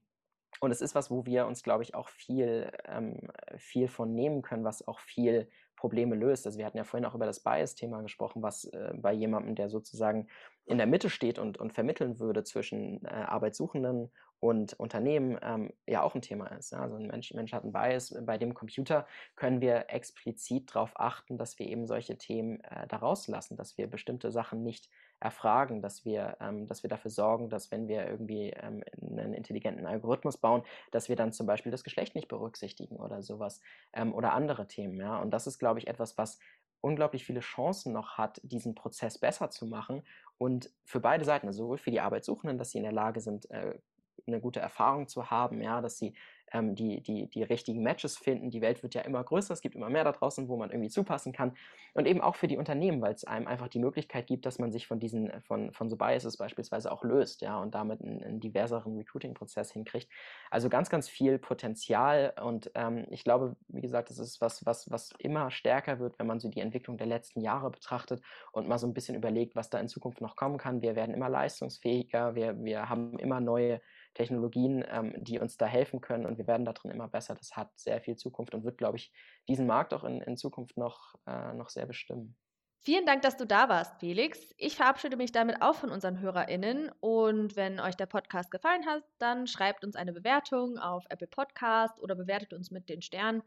und 0.62 0.72
es 0.72 0.80
ist 0.80 0.94
was, 0.94 1.10
wo 1.10 1.26
wir 1.26 1.48
uns, 1.48 1.64
glaube 1.64 1.84
ich, 1.84 1.96
auch 1.96 2.08
viel, 2.08 2.72
ähm, 2.86 3.18
viel 3.58 3.88
von 3.88 4.14
nehmen 4.14 4.44
können, 4.44 4.64
was 4.64 4.88
auch 4.88 5.00
viel 5.00 5.50
Probleme 5.76 6.16
löst. 6.16 6.46
Also 6.46 6.60
wir 6.60 6.68
hatten 6.68 6.78
ja 6.78 6.84
vorhin 6.84 7.06
auch 7.06 7.16
über 7.16 7.26
das 7.26 7.40
Bias-Thema 7.40 8.02
gesprochen, 8.04 8.44
was 8.44 8.66
äh, 8.66 8.94
bei 8.96 9.12
jemandem, 9.12 9.56
der 9.56 9.70
sozusagen 9.70 10.28
in 10.66 10.78
der 10.78 10.86
Mitte 10.86 11.10
steht 11.10 11.40
und, 11.40 11.58
und 11.58 11.74
vermitteln 11.74 12.20
würde 12.20 12.44
zwischen 12.44 13.04
äh, 13.06 13.10
Arbeitssuchenden 13.10 14.12
und 14.40 14.74
Unternehmen, 14.80 15.40
ähm, 15.42 15.74
ja 15.88 16.04
auch 16.04 16.14
ein 16.14 16.22
Thema 16.22 16.46
ist. 16.48 16.72
Ja? 16.72 16.82
Also 16.82 16.96
ein 16.96 17.08
Mensch, 17.08 17.34
Mensch 17.34 17.54
hat 17.54 17.64
einen 17.64 17.74
Bias. 17.74 18.16
Bei 18.24 18.38
dem 18.38 18.54
Computer 18.54 19.08
können 19.36 19.62
wir 19.62 19.86
explizit 19.90 20.76
darauf 20.76 20.92
achten, 20.94 21.40
dass 21.40 21.58
wir 21.58 21.68
eben 21.68 21.88
solche 21.88 22.20
Themen 22.20 22.64
äh, 22.66 22.86
da 22.88 22.98
rauslassen, 22.98 23.58
dass 23.58 23.80
wir 23.80 23.88
bestimmte 23.88 24.32
Sachen 24.32 24.62
nicht 24.62 24.92
erfragen, 25.22 25.82
dass 25.82 26.04
wir, 26.04 26.36
ähm, 26.42 26.68
dass 26.68 26.84
wir 26.84 26.90
dafür 26.90 27.12
sorgen, 27.12 27.50
dass 27.50 27.72
wenn 27.72 27.88
wir 27.88 28.08
irgendwie 28.08 28.50
ähm, 28.50 28.84
einen 29.02 29.34
intelligenten 29.34 29.86
Algorithmus 29.86 30.38
bauen, 30.38 30.64
dass 30.92 31.10
wir 31.10 31.16
dann 31.16 31.32
zum 31.32 31.46
Beispiel 31.46 31.72
das 31.72 31.84
Geschlecht 31.84 32.16
nicht 32.16 32.28
berücksichtigen 32.28 32.98
oder 32.98 33.22
sowas 33.22 33.62
ähm, 33.94 34.14
oder 34.14 34.34
andere 34.34 34.68
Themen. 34.68 35.00
Ja? 35.00 35.20
Und 35.20 35.32
das 35.32 35.48
ist, 35.48 35.60
glaube 35.60 35.80
ich, 35.80 35.88
etwas, 35.88 36.18
was 36.18 36.40
unglaublich 36.82 37.24
viele 37.24 37.42
Chancen 37.42 37.94
noch 37.94 38.18
hat, 38.18 38.42
diesen 38.44 38.74
Prozess 38.74 39.20
besser 39.20 39.52
zu 39.52 39.68
machen 39.68 40.04
und 40.40 40.72
für 40.84 41.00
beide 41.00 41.24
Seiten, 41.24 41.46
also 41.46 41.66
sowohl 41.66 41.78
für 41.78 41.92
die 41.92 42.02
Arbeitssuchenden, 42.02 42.58
dass 42.58 42.72
sie 42.72 42.80
in 42.80 42.84
der 42.84 42.92
Lage 42.92 43.22
sind, 43.22 43.50
äh, 43.52 43.78
eine 44.26 44.42
gute 44.42 44.60
Erfahrung 44.60 45.08
zu 45.08 45.30
haben, 45.30 45.62
ja, 45.62 45.82
dass 45.82 45.98
sie 45.98 46.16
ähm, 46.54 46.76
die, 46.76 47.02
die, 47.02 47.28
die 47.28 47.44
richtigen 47.44 47.82
Matches 47.84 48.18
finden. 48.18 48.52
Die 48.52 48.62
Welt 48.62 48.84
wird 48.84 48.94
ja 48.94 49.02
immer 49.02 49.24
größer, 49.24 49.54
es 49.54 49.62
gibt 49.62 49.76
immer 49.76 49.90
mehr 49.90 50.04
da 50.04 50.12
draußen, 50.12 50.48
wo 50.48 50.58
man 50.58 50.72
irgendwie 50.72 50.90
zupassen 50.90 51.34
kann. 51.34 51.54
Und 51.94 52.08
eben 52.08 52.22
auch 52.22 52.36
für 52.36 52.48
die 52.48 52.58
Unternehmen, 52.58 53.02
weil 53.02 53.14
es 53.14 53.26
einem 53.26 53.48
einfach 53.48 53.68
die 53.68 53.80
Möglichkeit 53.80 54.28
gibt, 54.28 54.46
dass 54.46 54.60
man 54.60 54.72
sich 54.72 54.88
von 54.88 55.00
diesen, 55.00 55.30
äh, 55.30 55.42
von, 55.42 55.74
von 55.74 55.90
so 55.90 55.98
Biases 55.98 56.38
beispielsweise 56.38 56.92
auch 56.92 57.04
löst, 57.04 57.42
ja, 57.42 57.60
und 57.60 57.76
damit 57.76 58.02
einen, 58.02 58.24
einen 58.24 58.40
diverseren 58.40 58.98
Recruiting-Prozess 58.98 59.72
hinkriegt. 59.72 60.10
Also 60.50 60.70
ganz, 60.70 60.90
ganz 60.90 61.10
viel 61.10 61.38
Potenzial 61.40 62.34
und 62.42 62.72
ähm, 62.76 63.06
ich 63.10 63.24
glaube, 63.24 63.56
wie 63.68 63.82
gesagt, 63.82 64.10
das 64.10 64.20
ist 64.20 64.42
was, 64.42 64.66
was, 64.66 64.90
was 64.90 65.14
immer 65.20 65.52
stärker 65.52 66.00
wird, 66.00 66.18
wenn 66.20 66.28
man 66.28 66.40
so 66.40 66.50
die 66.50 66.62
Entwicklung 66.62 66.98
der 66.98 67.08
letzten 67.08 67.42
Jahre 67.42 67.70
betrachtet 67.70 68.22
und 68.52 68.68
mal 68.68 68.78
so 68.78 68.88
ein 68.88 68.94
bisschen 68.94 69.16
überlegt, 69.16 69.56
was 69.56 69.70
da 69.70 69.80
in 69.80 69.88
Zukunft 69.88 70.22
noch 70.22 70.36
kommen 70.36 70.58
kann. 70.58 70.82
Wir 70.82 70.96
werden 70.96 71.14
immer 71.14 71.30
leistungsfähiger, 71.30 72.36
wir, 72.36 72.64
wir 72.64 72.90
haben 72.90 73.18
immer 73.20 73.40
neue 73.40 73.82
Technologien, 74.14 74.84
ähm, 74.90 75.14
die 75.18 75.40
uns 75.40 75.58
da 75.58 75.66
helfen 75.66 76.02
können 76.02 76.26
und 76.26 76.38
wir 76.38 76.48
werden 76.48 76.66
darin 76.66 76.92
immer 76.92 77.08
besser. 77.08 77.36
Das 77.36 77.56
hat 77.56 77.70
sehr 77.76 78.02
viel 78.02 78.16
Zukunft 78.16 78.54
und 78.54 78.64
wird, 78.64 78.78
glaube 78.78 78.98
ich, 78.98 79.12
diesen 79.48 79.68
Markt 79.68 79.94
auch 79.94 80.04
in, 80.04 80.22
in 80.22 80.38
Zukunft 80.38 80.78
noch, 80.78 81.16
äh, 81.28 81.54
noch 81.54 81.70
sehr 81.70 81.86
bestimmen. 81.86 82.36
Vielen 82.84 83.06
Dank, 83.06 83.22
dass 83.22 83.38
du 83.38 83.46
da 83.46 83.70
warst, 83.70 84.00
Felix. 84.00 84.56
Ich 84.58 84.76
verabschiede 84.76 85.16
mich 85.16 85.32
damit 85.32 85.62
auch 85.62 85.76
von 85.76 85.92
unseren 85.92 86.20
HörerInnen. 86.20 86.92
Und 87.00 87.56
wenn 87.56 87.80
euch 87.80 87.96
der 87.96 88.08
Podcast 88.08 88.50
gefallen 88.50 88.88
hat, 88.88 89.04
dann 89.20 89.46
schreibt 89.46 89.86
uns 89.86 89.96
eine 89.96 90.14
Bewertung 90.14 90.80
auf 90.80 91.06
Apple 91.10 91.28
Podcast 91.28 92.00
oder 92.00 92.16
bewertet 92.16 92.54
uns 92.54 92.72
mit 92.72 92.90
den 92.90 93.04
Sternen. 93.04 93.44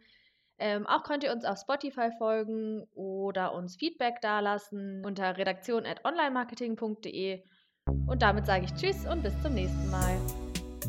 Ähm, 0.59 0.87
auch 0.87 1.03
könnt 1.03 1.25
ihr 1.25 1.33
uns 1.33 1.45
auf 1.45 1.59
Spotify 1.59 2.11
folgen 2.17 2.85
oder 2.95 3.55
uns 3.55 3.75
Feedback 3.75 4.21
dalassen 4.21 5.05
unter 5.05 5.37
redaktion.onlinemarketing.de. 5.37 7.43
Und 8.07 8.23
damit 8.23 8.47
sage 8.47 8.67
ich 8.67 8.75
Tschüss 8.75 9.05
und 9.05 9.25
bis 9.25 9.35
zum 9.43 9.55
nächsten 9.55 9.91
Mal. 9.91 10.17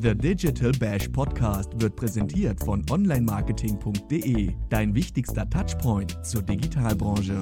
The 0.01 0.13
Digital 0.13 0.71
Bash 0.73 1.07
Podcast 1.07 1.69
wird 1.79 1.95
präsentiert 1.95 2.63
von 2.63 2.83
onlinemarketing.de, 2.89 4.53
dein 4.69 4.93
wichtigster 4.93 5.49
Touchpoint 5.49 6.25
zur 6.25 6.41
Digitalbranche. 6.41 7.39